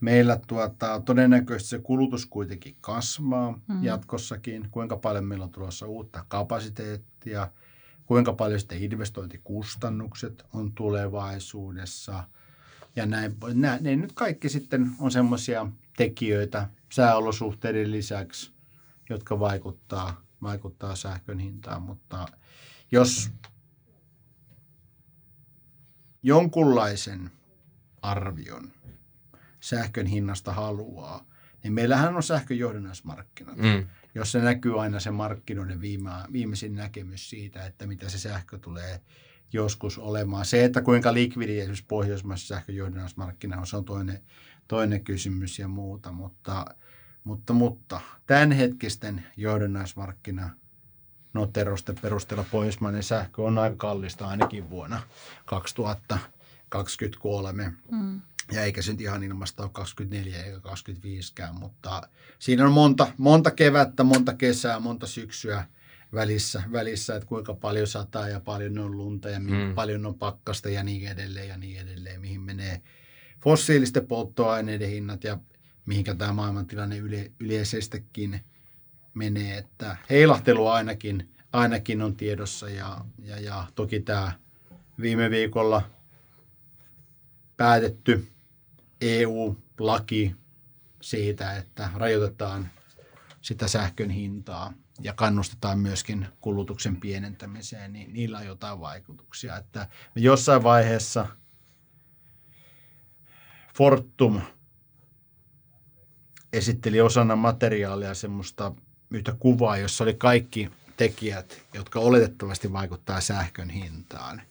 meillä 0.00 0.40
tuota, 0.46 1.00
todennäköisesti 1.00 1.70
se 1.70 1.78
kulutus 1.78 2.26
kuitenkin 2.26 2.76
kasvaa 2.80 3.60
mm. 3.68 3.84
jatkossakin, 3.84 4.68
kuinka 4.70 4.96
paljon 4.96 5.24
meillä 5.24 5.44
on 5.44 5.50
tulossa 5.50 5.86
uutta 5.86 6.24
kapasiteettia, 6.28 7.48
kuinka 8.06 8.32
paljon 8.32 8.60
sitten 8.60 8.82
investointikustannukset 8.82 10.44
on 10.52 10.72
tulevaisuudessa. 10.72 12.24
Ja 12.96 13.06
näin, 13.06 13.36
nämä, 13.54 13.78
ne 13.80 13.96
nyt 13.96 14.12
kaikki 14.12 14.48
sitten 14.48 14.90
on 14.98 15.10
semmoisia 15.10 15.66
tekijöitä 15.96 16.68
sääolosuhteiden 16.92 17.90
lisäksi, 17.90 18.52
jotka 19.10 19.40
vaikuttaa, 19.40 20.23
vaikuttaa 20.44 20.96
sähkön 20.96 21.38
hintaan, 21.38 21.82
mutta 21.82 22.26
jos 22.92 23.30
jonkunlaisen 26.22 27.30
arvion 28.02 28.72
sähkön 29.60 30.06
hinnasta 30.06 30.52
haluaa, 30.52 31.26
niin 31.62 31.72
meillähän 31.72 32.16
on 32.16 32.22
sähkön 32.22 32.58
johdannaismarkkinat, 32.58 33.56
mm. 33.56 33.86
jossa 34.14 34.38
näkyy 34.38 34.82
aina 34.82 35.00
se 35.00 35.10
markkinoiden 35.10 35.80
viime, 35.80 36.10
viimeisin 36.32 36.74
näkemys 36.74 37.30
siitä, 37.30 37.66
että 37.66 37.86
mitä 37.86 38.08
se 38.08 38.18
sähkö 38.18 38.58
tulee 38.58 39.00
joskus 39.52 39.98
olemaan. 39.98 40.44
Se, 40.44 40.64
että 40.64 40.82
kuinka 40.82 41.14
likvidi 41.14 41.58
esimerkiksi 41.58 41.84
pohjoismaisessa 41.88 42.54
sähkön 42.54 42.76
johdannaismarkkina 42.76 43.58
on, 43.58 43.66
se 43.66 43.76
on 43.76 43.84
toinen, 43.84 44.20
toinen 44.68 45.04
kysymys 45.04 45.58
ja 45.58 45.68
muuta, 45.68 46.12
mutta, 46.12 46.64
mutta, 47.24 47.52
mutta 47.52 48.00
tämänhetkisten 48.26 49.26
johdannaismarkkina 49.36 50.50
noterosten 51.32 51.96
perusteella 52.02 52.44
pohjoismainen 52.50 53.02
sähkö 53.02 53.42
on 53.42 53.58
aika 53.58 53.76
kallista 53.76 54.26
ainakin 54.26 54.70
vuonna 54.70 55.02
2023. 55.44 57.72
Mm. 57.90 58.20
Ja 58.52 58.62
eikä 58.62 58.82
se 58.82 58.92
nyt 58.92 59.00
ihan 59.00 59.22
ilmasta 59.22 59.62
ole 59.62 59.70
24 59.72 60.42
eikä 60.42 60.58
25kään, 60.58 61.52
mutta 61.52 62.08
siinä 62.38 62.66
on 62.66 62.72
monta, 62.72 63.06
monta 63.18 63.50
kevättä, 63.50 64.04
monta 64.04 64.34
kesää, 64.34 64.80
monta 64.80 65.06
syksyä 65.06 65.64
välissä, 66.14 66.62
välissä, 66.72 67.16
että 67.16 67.28
kuinka 67.28 67.54
paljon 67.54 67.86
sataa 67.86 68.28
ja 68.28 68.40
paljon 68.40 68.78
on 68.78 68.96
lunta 68.96 69.28
ja 69.28 69.40
mm. 69.40 69.74
paljon 69.74 70.06
on 70.06 70.14
pakkasta 70.14 70.68
ja 70.68 70.84
niin 70.84 71.08
edelleen 71.08 71.48
ja 71.48 71.56
niin 71.56 71.80
edelleen, 71.80 72.20
mihin 72.20 72.40
menee 72.40 72.82
fossiilisten 73.40 74.06
polttoaineiden 74.06 74.88
hinnat 74.88 75.24
ja 75.24 75.38
mihinkä 75.86 76.14
tämä 76.14 76.32
maailmantilanne 76.32 76.98
yle, 76.98 77.32
yleisestikin 77.40 78.40
menee. 79.14 79.58
Että 79.58 79.96
heilahtelu 80.10 80.66
ainakin, 80.66 81.30
ainakin 81.52 82.02
on 82.02 82.16
tiedossa 82.16 82.68
ja, 82.68 83.04
ja, 83.18 83.40
ja 83.40 83.64
toki 83.74 84.00
tämä 84.00 84.32
viime 85.00 85.30
viikolla 85.30 85.82
päätetty 87.56 88.28
EU-laki 89.00 90.36
siitä, 91.00 91.56
että 91.56 91.90
rajoitetaan 91.94 92.70
sitä 93.40 93.68
sähkön 93.68 94.10
hintaa 94.10 94.72
ja 95.00 95.12
kannustetaan 95.12 95.78
myöskin 95.78 96.26
kulutuksen 96.40 96.96
pienentämiseen, 96.96 97.92
niin 97.92 98.12
niillä 98.12 98.38
on 98.38 98.46
jotain 98.46 98.80
vaikutuksia. 98.80 99.56
Että 99.56 99.88
jossain 100.14 100.62
vaiheessa 100.62 101.26
Fortum 103.76 104.40
esitteli 106.56 107.00
osana 107.00 107.36
materiaalia 107.36 108.14
semmoista 108.14 108.72
yhtä 109.10 109.34
kuvaa, 109.38 109.76
jossa 109.76 110.04
oli 110.04 110.14
kaikki 110.14 110.70
tekijät, 110.96 111.62
jotka 111.74 112.00
oletettavasti 112.00 112.72
vaikuttaa 112.72 113.20
sähkön 113.20 113.70
hintaan. 113.70 114.42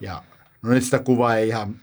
Ja 0.00 0.22
no 0.62 0.70
nyt 0.70 0.84
sitä 0.84 0.98
kuvaa 0.98 1.36
ei 1.36 1.48
ihan 1.48 1.76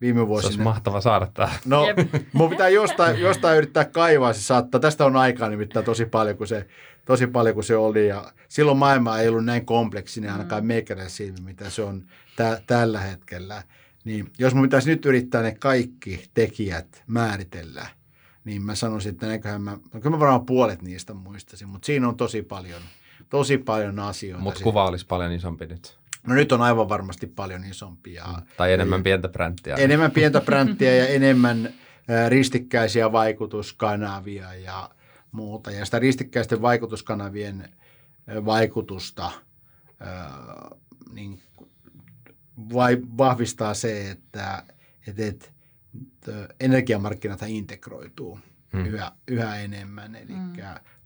viime 0.00 0.28
vuosina. 0.28 0.50
Se 0.50 0.54
olisi 0.54 0.64
mahtava 0.64 1.00
saada 1.00 1.26
tämä. 1.34 1.50
No, 1.64 1.86
mun 2.32 2.50
pitää 2.50 2.68
jostain, 2.68 3.20
jostain 3.20 3.58
yrittää 3.58 3.84
kaivaa 3.84 4.32
se 4.32 4.42
saattaa. 4.42 4.80
Tästä 4.80 5.04
on 5.04 5.16
aikaa 5.16 5.48
nimittäin 5.48 5.84
tosi 5.84 6.06
paljon, 6.06 6.36
kun 6.36 6.46
se, 6.46 6.66
tosi 7.04 7.26
paljon 7.26 7.54
kuin 7.54 7.64
se 7.64 7.76
oli. 7.76 8.08
Ja 8.08 8.32
silloin 8.48 8.78
maailma 8.78 9.18
ei 9.18 9.28
ollut 9.28 9.44
näin 9.44 9.66
kompleksinen 9.66 10.32
ainakaan 10.32 10.62
mm. 10.62 10.66
meikäläinen 10.66 11.10
silmi, 11.10 11.40
mitä 11.40 11.70
se 11.70 11.82
on 11.82 12.04
tä- 12.36 12.62
tällä 12.66 13.00
hetkellä. 13.00 13.62
Niin 14.04 14.32
jos 14.38 14.54
mun 14.54 14.62
pitäisi 14.62 14.90
nyt 14.90 15.06
yrittää 15.06 15.42
ne 15.42 15.54
kaikki 15.54 16.24
tekijät 16.34 17.02
määritellä, 17.06 17.86
niin 18.44 18.62
mä 18.62 18.74
sanoisin, 18.74 19.12
että 19.12 19.26
näinköhän 19.26 19.62
mä, 19.62 19.70
no 19.70 20.00
kyllä 20.00 20.10
mä 20.10 20.20
varmaan 20.20 20.46
puolet 20.46 20.82
niistä 20.82 21.14
muistaisin, 21.14 21.68
mutta 21.68 21.86
siinä 21.86 22.08
on 22.08 22.16
tosi 22.16 22.42
paljon, 22.42 22.82
tosi 23.30 23.58
paljon 23.58 23.98
asioita. 23.98 24.42
Mutta 24.42 24.62
kuva 24.62 24.88
olisi 24.88 25.06
paljon 25.06 25.32
isompi 25.32 25.66
nyt. 25.66 25.98
No 26.26 26.34
nyt 26.34 26.52
on 26.52 26.62
aivan 26.62 26.88
varmasti 26.88 27.26
paljon 27.26 27.64
isompia. 27.64 28.24
Mm. 28.24 28.46
Tai 28.56 28.72
enemmän 28.72 29.02
pientä 29.02 29.28
bränttiä. 29.28 29.74
Enemmän 29.74 30.10
pientä 30.10 30.40
bränttiä 30.46 30.94
ja 30.94 31.06
enemmän 31.06 31.74
ristikkäisiä 32.28 33.12
vaikutuskanavia 33.12 34.54
ja 34.54 34.90
muuta. 35.32 35.70
Ja 35.70 35.84
sitä 35.84 35.98
ristikkäisten 35.98 36.62
vaikutuskanavien 36.62 37.68
vaikutusta 38.44 39.30
niin 41.12 41.42
vai, 42.74 42.98
vahvistaa 43.18 43.74
se, 43.74 44.10
että, 44.10 44.62
että, 45.06 45.26
että 45.26 45.48
energiamarkkinat 46.60 47.40
integroituu 47.46 48.38
hmm. 48.72 48.86
yhä, 48.86 49.12
yhä 49.28 49.56
enemmän. 49.56 50.14
Eli 50.16 50.32
hmm 50.32 50.52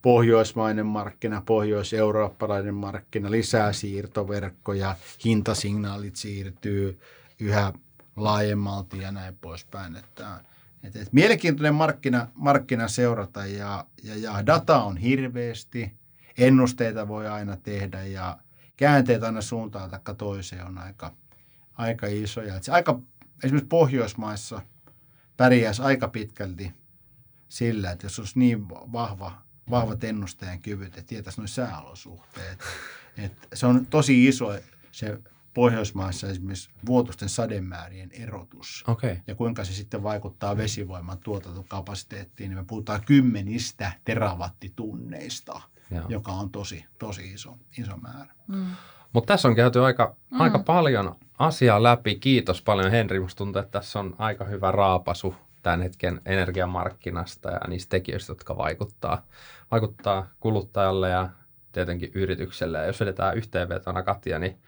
pohjoismainen 0.02 0.86
markkina, 0.86 1.42
pohjois-eurooppalainen 1.46 2.74
markkina, 2.74 3.30
lisää 3.30 3.72
siirtoverkkoja, 3.72 4.96
hintasignaalit 5.24 6.16
siirtyy 6.16 7.00
yhä 7.40 7.72
laajemmalti 8.16 8.98
ja 8.98 9.12
näin 9.12 9.36
poispäin. 9.40 9.96
Että, 9.96 10.40
että, 10.82 10.98
että 10.98 11.10
mielenkiintoinen 11.12 11.74
markkina, 11.74 12.28
markkina 12.34 12.88
seurata 12.88 13.46
ja, 13.46 13.84
ja, 14.02 14.16
ja 14.16 14.46
data 14.46 14.82
on 14.82 14.96
hirveästi, 14.96 15.92
ennusteita 16.38 17.08
voi 17.08 17.28
aina 17.28 17.56
tehdä 17.56 18.04
ja 18.04 18.38
käänteet 18.76 19.22
aina 19.22 19.40
suuntaan 19.40 19.90
tai 19.90 20.14
toiseen 20.18 20.66
on 20.66 20.78
aika, 20.78 21.12
aika 21.74 22.06
isoja. 22.06 22.54
Että 22.54 22.66
se 22.66 22.72
aika, 22.72 23.00
esimerkiksi 23.44 23.68
Pohjoismaissa 23.68 24.60
pärjäisi 25.38 25.82
aika 25.82 26.08
pitkälti 26.08 26.72
sillä, 27.48 27.90
että 27.90 28.06
jos 28.06 28.18
olisi 28.18 28.38
niin 28.38 28.68
vahva 28.68 29.48
vahvat 29.70 30.04
ennustajan 30.04 30.60
kyvyt, 30.60 30.86
että 30.98 31.08
tietäisi 31.08 31.40
noin 31.40 31.48
sääolosuhteet. 31.48 32.58
Et 33.18 33.48
se 33.54 33.66
on 33.66 33.86
tosi 33.86 34.26
iso 34.26 34.58
se 34.92 35.18
Pohjoismaissa 35.54 36.28
esimerkiksi 36.28 36.70
vuotusten 36.86 37.28
sademäärien 37.28 38.10
erotus. 38.12 38.84
Okay. 38.86 39.16
Ja 39.26 39.34
kuinka 39.34 39.64
se 39.64 39.72
sitten 39.72 40.02
vaikuttaa 40.02 40.56
vesivoiman 40.56 41.18
tuotantokapasiteettiin, 41.18 42.50
niin 42.50 42.58
me 42.58 42.64
puhutaan 42.64 43.00
kymmenistä 43.04 43.92
terawattitunneista, 44.04 45.60
Joo. 45.90 46.04
joka 46.08 46.32
on 46.32 46.50
tosi, 46.50 46.84
tosi 46.98 47.32
iso, 47.32 47.58
iso 47.78 47.96
määrä. 47.96 48.34
Mm. 48.46 48.66
Mutta 49.12 49.32
tässä 49.32 49.48
on 49.48 49.54
käyty 49.54 49.84
aika, 49.84 50.16
mm. 50.30 50.40
aika 50.40 50.58
paljon 50.58 51.16
asiaa 51.38 51.82
läpi. 51.82 52.14
Kiitos 52.14 52.62
paljon 52.62 52.90
Henri. 52.90 53.20
Musta 53.20 53.38
tuntuu, 53.38 53.60
että 53.62 53.78
tässä 53.78 54.00
on 54.00 54.14
aika 54.18 54.44
hyvä 54.44 54.72
raapasu 54.72 55.34
tämän 55.62 55.82
hetken 55.82 56.20
energiamarkkinasta 56.26 57.50
ja 57.50 57.60
niistä 57.68 57.90
tekijöistä, 57.90 58.30
jotka 58.30 58.56
vaikuttaa, 58.56 59.22
vaikuttaa 59.70 60.28
kuluttajalle 60.40 61.08
ja 61.08 61.28
tietenkin 61.72 62.10
yritykselle. 62.14 62.78
Ja 62.78 62.86
jos 62.86 63.00
vedetään 63.00 63.36
yhteenvetona 63.36 64.02
Katja, 64.02 64.38
niin 64.38 64.58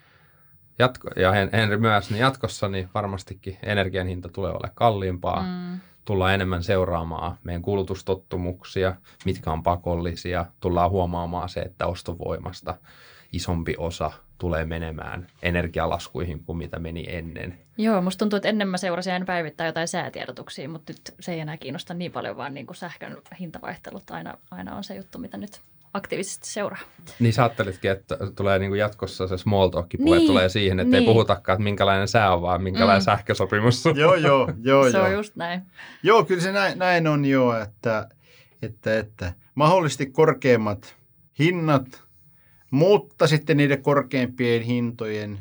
jatko, 0.78 1.08
ja 1.16 1.32
Henri 1.32 1.76
myös, 1.76 2.10
niin 2.10 2.20
jatkossa 2.20 2.68
niin 2.68 2.88
varmastikin 2.94 3.58
energian 3.62 4.06
hinta 4.06 4.28
tulee 4.28 4.50
olemaan 4.50 4.74
kalliimpaa. 4.74 5.42
Mm. 5.42 5.80
Tullaan 6.04 6.34
enemmän 6.34 6.62
seuraamaan 6.62 7.38
meidän 7.44 7.62
kulutustottumuksia, 7.62 8.94
mitkä 9.24 9.52
on 9.52 9.62
pakollisia. 9.62 10.46
Tullaan 10.60 10.90
huomaamaan 10.90 11.48
se, 11.48 11.60
että 11.60 11.86
ostovoimasta 11.86 12.74
isompi 13.32 13.74
osa 13.78 14.12
tulee 14.38 14.64
menemään 14.64 15.26
energialaskuihin 15.42 16.44
kuin 16.44 16.58
mitä 16.58 16.78
meni 16.78 17.04
ennen. 17.08 17.58
Joo, 17.78 18.02
musta 18.02 18.18
tuntuu, 18.18 18.36
että 18.36 18.48
ennen 18.48 18.68
mä 18.68 18.76
seurasin 18.76 19.12
aina 19.12 19.24
päivittää 19.24 19.66
jotain 19.66 19.88
säätiedotuksia, 19.88 20.68
mutta 20.68 20.92
nyt 20.92 21.14
se 21.20 21.32
ei 21.32 21.40
enää 21.40 21.56
kiinnosta 21.56 21.94
niin 21.94 22.12
paljon, 22.12 22.36
vaan 22.36 22.54
niin 22.54 22.66
kuin 22.66 22.76
sähkön 22.76 23.16
hintavaihtelut 23.40 24.10
aina, 24.10 24.34
aina 24.50 24.76
on 24.76 24.84
se 24.84 24.94
juttu, 24.94 25.18
mitä 25.18 25.36
nyt 25.36 25.60
aktiivisesti 25.94 26.48
seuraa. 26.48 26.80
Niin 27.18 27.32
sä 27.32 27.42
ajattelitkin, 27.42 27.90
että 27.90 28.18
tulee 28.36 28.58
niin 28.58 28.70
kuin 28.70 28.78
jatkossa 28.78 29.28
se 29.28 29.38
small 29.38 29.68
talk 29.68 29.86
puhe 29.98 30.18
niin, 30.18 30.26
tulee 30.26 30.48
siihen, 30.48 30.80
että 30.80 30.90
niin. 30.90 31.00
ei 31.00 31.06
puhutakaan, 31.06 31.54
että 31.54 31.64
minkälainen 31.64 32.08
sää 32.08 32.34
on, 32.34 32.42
vaan 32.42 32.62
minkälainen 32.62 33.02
mm. 33.02 33.04
sähkösopimus. 33.04 33.84
joo, 33.84 34.14
joo, 34.14 34.52
joo. 34.62 34.90
se 34.90 34.98
joo. 34.98 35.06
on 35.06 35.12
just 35.12 35.36
näin. 35.36 35.62
Joo, 36.02 36.24
kyllä 36.24 36.42
se 36.42 36.52
näin, 36.52 36.78
näin 36.78 37.06
on 37.06 37.24
jo, 37.24 37.62
että, 37.62 38.08
että, 38.62 38.98
että 38.98 39.32
mahdollisesti 39.54 40.06
korkeimmat 40.06 40.96
hinnat– 41.38 42.02
mutta 42.70 43.26
sitten 43.26 43.56
niiden 43.56 43.82
korkeimpien 43.82 44.62
hintojen 44.62 45.38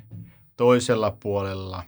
toisella 0.58 1.18
puolella 1.20 1.84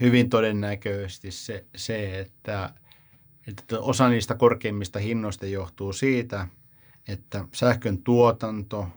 hyvin 0.00 0.30
todennäköisesti 0.30 1.30
se, 1.30 1.64
se 1.76 2.20
että, 2.20 2.70
että 3.48 3.80
osa 3.80 4.08
niistä 4.08 4.34
korkeimmista 4.34 4.98
hinnoista 4.98 5.46
johtuu 5.46 5.92
siitä, 5.92 6.46
että 7.08 7.44
sähkön 7.54 7.98
tuotanto, 7.98 8.88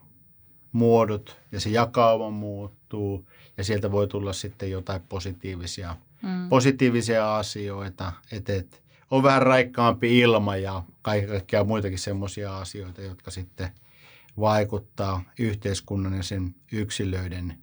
muodot 0.72 1.39
ja 1.51 1.59
se 1.59 1.69
jakauma 1.69 2.30
muuttuu 2.30 3.30
ja 3.57 3.63
sieltä 3.63 3.91
voi 3.91 4.07
tulla 4.07 4.34
sitten 4.34 4.72
jotain 4.72 5.01
positiivisia, 5.09 5.95
mm. 6.22 6.49
positiivisia 6.49 7.38
asioita, 7.38 8.11
että, 8.32 8.53
että 8.53 8.78
on 9.11 9.24
vähän 9.24 9.41
raikkaampi 9.41 10.19
ilma 10.19 10.55
ja 10.55 10.84
kaikkea 11.01 11.63
muitakin 11.63 11.99
semmoisia 11.99 12.57
asioita, 12.57 13.01
jotka 13.01 13.32
sitten– 13.32 13.69
vaikuttaa 14.40 15.24
yhteiskunnan 15.40 16.14
ja 16.14 16.24
sen 16.24 16.56
yksilöiden 16.72 17.58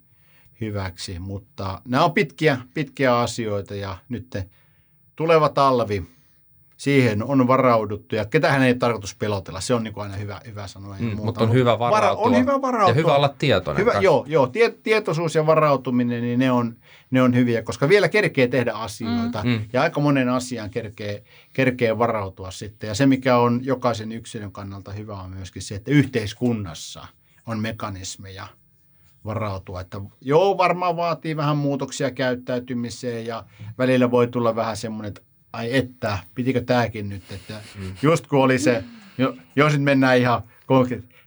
hyväksi. 0.61 1.19
Mutta 1.19 1.83
nämä 1.85 2.05
on 2.05 2.13
pitkiä, 2.13 2.59
pitkiä 2.75 3.19
asioita 3.19 3.75
ja 3.75 3.99
nyt 4.09 4.37
tuleva 5.17 5.49
talvi, 5.49 6.18
siihen 6.79 7.23
on 7.23 7.49
varauduttu 7.49 8.17
ja 8.17 8.25
ketähän 8.25 8.63
ei 8.63 8.75
tarkoitus 8.75 9.15
pelotella. 9.15 9.61
Se 9.61 9.75
on 9.75 9.85
niin 9.85 9.95
kuin 9.95 10.03
aina 10.03 10.17
hyvä, 10.17 10.41
hyvä 10.47 10.67
sanoa. 10.67 10.97
Mm, 10.99 11.17
mutta 11.17 11.45
on 11.45 11.53
hyvä 11.53 11.79
varautua. 11.79 12.25
Vara, 12.25 12.37
on 12.37 12.41
hyvä 12.41 12.63
varautua. 12.63 12.91
Ja 12.91 12.95
hyvä 12.95 13.17
olla 13.17 13.35
tietoinen. 13.39 13.81
Hyvä, 13.81 13.93
joo, 14.01 14.25
joo 14.29 14.47
tie, 14.47 14.71
tietoisuus 14.71 15.35
ja 15.35 15.47
varautuminen, 15.47 16.23
niin 16.23 16.39
ne 16.39 16.51
on, 16.51 16.77
ne 17.11 17.23
on 17.23 17.35
hyviä, 17.35 17.63
koska 17.63 17.89
vielä 17.89 18.09
kerkee 18.09 18.49
tehdä 18.49 18.73
asioita 18.73 19.43
mm. 19.45 19.51
mm. 19.51 19.61
ja 19.73 19.83
aika 19.83 20.01
monen 20.01 20.29
asian 20.29 20.71
kerkee, 20.71 21.25
kerkee 21.53 21.99
varautua 21.99 22.51
sitten. 22.51 22.89
Ja 22.89 22.95
se, 22.95 23.07
mikä 23.07 23.37
on 23.37 23.61
jokaisen 23.63 24.13
yksilön 24.13 24.53
kannalta 24.53 24.93
hyvä, 24.93 25.21
on 25.21 25.31
myöskin 25.31 25.63
se, 25.63 25.75
että 25.75 25.91
yhteiskunnassa 25.91 27.07
on 27.47 27.59
mekanismeja 27.59 28.47
varautua. 29.25 29.81
Että 29.81 30.01
joo, 30.21 30.59
varmaan 30.59 30.97
vaatii 30.97 31.37
vähän 31.37 31.57
muutoksia 31.57 32.11
käyttäytymiseen 32.11 33.27
ja 33.27 33.45
välillä 33.79 34.11
voi 34.11 34.29
tulla 34.29 34.57
vähän 34.57 34.77
semmoinen, 34.77 35.09
että 35.09 35.28
ai 35.53 35.77
että, 35.77 36.19
pitikö 36.35 36.61
tämäkin 36.61 37.09
nyt, 37.09 37.33
että 37.33 37.61
mm. 37.79 37.95
just 38.03 38.27
kun 38.27 38.39
oli 38.39 38.59
se, 38.59 38.85
jo, 39.19 39.37
jos 39.57 39.73
nyt 39.73 39.83
mennään 39.83 40.19
ihan 40.19 40.43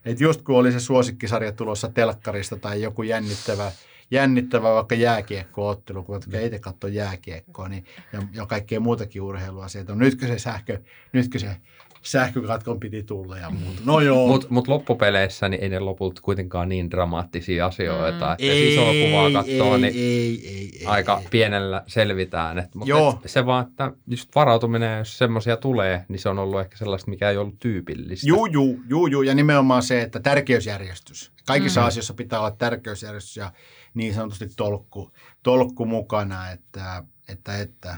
Et 0.04 0.20
just 0.20 0.42
kun 0.42 0.56
oli 0.56 0.72
se 0.72 0.80
suosikkisarja 0.80 1.52
tulossa 1.52 1.88
telkkarista 1.88 2.56
tai 2.56 2.82
joku 2.82 3.02
jännittävä, 3.02 3.72
jännittävä 4.10 4.74
vaikka 4.74 4.94
jääkiekkoottelu, 4.94 6.02
kun 6.02 6.20
ei 6.32 6.50
te 6.50 6.58
katso 6.58 6.88
jääkiekkoa 6.88 7.68
niin, 7.68 7.84
ja, 8.12 8.22
ja 8.32 8.46
kaikkea 8.46 8.80
muutakin 8.80 9.22
urheilua 9.22 9.68
sieltä. 9.68 9.94
Nytkö 9.94 10.26
se 10.26 10.38
sähkö, 10.38 10.78
nytkö 11.12 11.38
se 11.38 11.56
sähkökatkon 12.02 12.80
piti 12.80 13.02
tulla 13.02 13.38
ja 13.38 13.50
muuta. 13.50 13.82
No 13.92 14.00
joo. 14.00 14.26
Mutta 14.26 14.46
mut 14.50 14.68
loppupeleissä 14.68 15.48
niin 15.48 15.62
ei 15.62 15.68
ne 15.68 15.78
lopulta 15.78 16.22
kuitenkaan 16.22 16.68
niin 16.68 16.90
dramaattisia 16.90 17.66
asioita. 17.66 18.26
Mm. 18.26 18.32
Että 18.32 18.36
ei, 18.38 18.74
jos 18.74 18.74
isoa 18.74 19.06
kuvaa 19.06 19.42
katsoo, 19.42 19.74
ei, 19.74 19.80
niin 19.80 19.94
ei, 19.94 20.48
ei, 20.48 20.78
ei, 20.80 20.86
aika 20.86 21.18
ei. 21.18 21.28
pienellä 21.30 21.82
selvitään. 21.86 22.58
Et, 22.58 22.74
mutta 22.74 22.90
Joo. 22.90 23.20
et 23.24 23.30
se 23.30 23.46
vaan, 23.46 23.66
että 23.68 23.92
just 24.06 24.34
varautuminen, 24.34 24.98
jos 24.98 25.18
semmoisia 25.18 25.56
tulee, 25.56 26.04
niin 26.08 26.18
se 26.18 26.28
on 26.28 26.38
ollut 26.38 26.60
ehkä 26.60 26.76
sellaista, 26.76 27.10
mikä 27.10 27.30
ei 27.30 27.36
ollut 27.36 27.58
tyypillistä. 27.58 28.28
Juu, 28.28 28.46
juu, 28.46 28.80
juu, 28.88 29.06
juu, 29.06 29.22
ja 29.22 29.34
nimenomaan 29.34 29.82
se, 29.82 30.02
että 30.02 30.20
tärkeysjärjestys. 30.20 31.32
Kaikissa 31.46 31.80
mm. 31.80 31.86
asioissa 31.86 32.14
pitää 32.14 32.40
olla 32.40 32.50
tärkeysjärjestys 32.50 33.36
ja 33.36 33.52
niin 33.94 34.14
sanotusti 34.14 34.48
tolkku, 34.56 35.12
tolkku 35.42 35.86
mukana, 35.86 36.50
että, 36.50 37.04
että, 37.28 37.58
että 37.58 37.96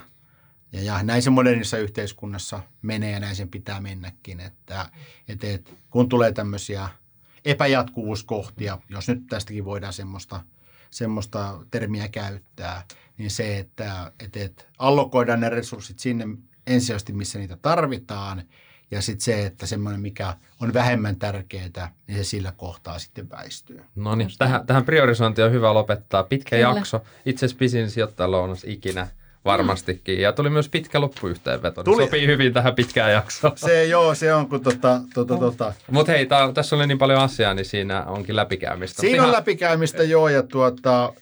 ja, 0.75 0.83
ja 0.83 1.03
näin 1.03 1.23
se 1.23 1.31
modernissa 1.31 1.79
yhteiskunnassa 1.79 2.61
menee 2.83 3.11
ja 3.11 3.21
näin 3.21 3.37
sen 3.37 3.49
pitää 3.49 3.81
mennäkin, 3.81 4.41
että, 4.41 4.87
että, 5.29 5.47
että 5.47 5.71
kun 5.91 6.09
tulee 6.09 6.33
tämmöisiä 6.33 6.89
epäjatkuvuuskohtia, 7.45 8.79
jos 8.89 9.09
nyt 9.09 9.27
tästäkin 9.29 9.65
voidaan 9.65 9.93
semmoista, 9.93 10.41
semmoista 10.91 11.59
termiä 11.71 12.09
käyttää, 12.09 12.85
niin 13.19 13.31
se, 13.31 13.59
että, 13.59 14.13
että, 14.21 14.41
että 14.41 14.65
allokoidaan 14.79 15.41
ne 15.41 15.49
resurssit 15.49 15.99
sinne 15.99 16.25
ensisijaisesti, 16.67 17.13
missä 17.13 17.39
niitä 17.39 17.57
tarvitaan, 17.63 18.43
ja 18.91 19.03
sitten 19.03 19.25
se, 19.25 19.47
että 19.47 19.67
semmoinen, 19.67 20.01
mikä 20.01 20.37
on 20.61 20.75
vähemmän 20.75 21.17
tärkeää, 21.17 21.93
niin 22.07 22.19
se 22.19 22.25
sillä 22.25 22.53
kohtaa 22.57 22.99
sitten 22.99 23.31
väistyy. 23.31 23.85
No 23.95 24.15
niin, 24.15 24.31
tähän, 24.39 24.67
tähän 24.67 24.85
priorisointiin 24.85 25.45
on 25.45 25.53
hyvä 25.53 25.75
lopettaa. 25.75 26.23
Pitkä 26.23 26.57
Kyllä. 26.57 26.69
jakso, 26.69 27.03
itse 27.27 27.47
asiassa 27.47 27.59
pisin 27.59 27.91
sijoittajalounas 27.91 28.65
ikinä 28.65 29.09
varmastikin. 29.45 30.21
Ja 30.21 30.33
tuli 30.33 30.51
myös 30.51 30.69
pitkä 30.69 31.01
loppuyhteenveto. 31.01 31.83
Tuli. 31.83 31.95
Tuli. 31.97 32.07
Sopii 32.07 32.27
hyvin 32.27 32.53
tähän 32.53 32.75
pitkään 32.75 33.13
jaksoon. 33.13 33.53
Se 33.57 33.85
joo, 33.85 34.15
se 34.15 34.35
on 34.35 34.49
kun 34.49 34.61
tota, 34.61 35.01
tota, 35.15 35.37
tota. 35.37 35.73
Mutta 35.91 36.13
hei, 36.13 36.27
tää, 36.27 36.53
tässä 36.53 36.77
oli 36.77 36.87
niin 36.87 36.99
paljon 36.99 37.21
asiaa, 37.21 37.55
niin 37.55 37.65
siinä 37.65 38.05
onkin 38.05 38.37
läpikäymistä. 38.37 38.97
Mut 38.97 39.01
Siinä 39.01 39.23
on 39.23 39.29
ihan- 39.29 39.39
läpikäymistä 39.39 40.03
joo 40.03 40.29
ja, 40.29 40.43
tuota, 40.43 41.13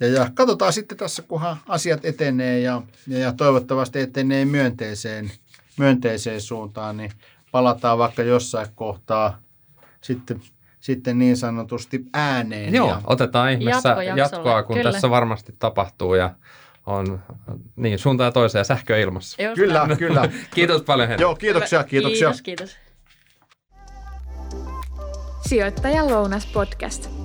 ja, 0.00 0.06
ja 0.06 0.30
katsotaan 0.34 0.72
sitten 0.72 0.98
tässä, 0.98 1.22
kunhan 1.22 1.56
asiat 1.68 2.04
etenee 2.04 2.60
ja, 2.60 2.82
ja, 3.06 3.18
ja 3.18 3.32
toivottavasti 3.32 4.00
etenee 4.00 4.44
myönteiseen, 4.44 5.30
myönteiseen 5.76 6.40
suuntaan, 6.40 6.96
niin 6.96 7.12
palataan 7.52 7.98
vaikka 7.98 8.22
jossain 8.22 8.68
kohtaa 8.74 9.38
sitten, 10.00 10.40
sitten 10.80 11.18
niin 11.18 11.36
sanotusti 11.36 12.04
ääneen. 12.14 12.74
Joo, 12.74 12.88
ja, 12.88 13.00
otetaan 13.06 13.50
ihmeessä 13.50 13.96
jatkoa, 14.16 14.62
kun 14.62 14.76
kyllä. 14.76 14.92
tässä 14.92 15.10
varmasti 15.10 15.54
tapahtuu 15.58 16.14
ja 16.14 16.34
on 16.86 17.22
niin 17.76 17.98
suuntaan 17.98 18.28
ja 18.28 18.32
toiseen 18.32 18.64
sähkö 18.64 19.00
ilmassa. 19.00 19.42
Just 19.42 19.54
kyllä, 19.54 19.86
näin. 19.86 19.98
kyllä. 19.98 20.28
Kiitos 20.54 20.82
paljon 20.82 21.08
Henri. 21.08 21.22
Joo, 21.22 21.36
kiitoksia, 21.36 21.84
kiitoksia. 21.84 22.28
Kiitos, 22.28 22.42
kiitos. 22.42 22.76
Sijoittajan 25.48 26.10
lounas 26.10 26.46
podcast. 26.46 27.19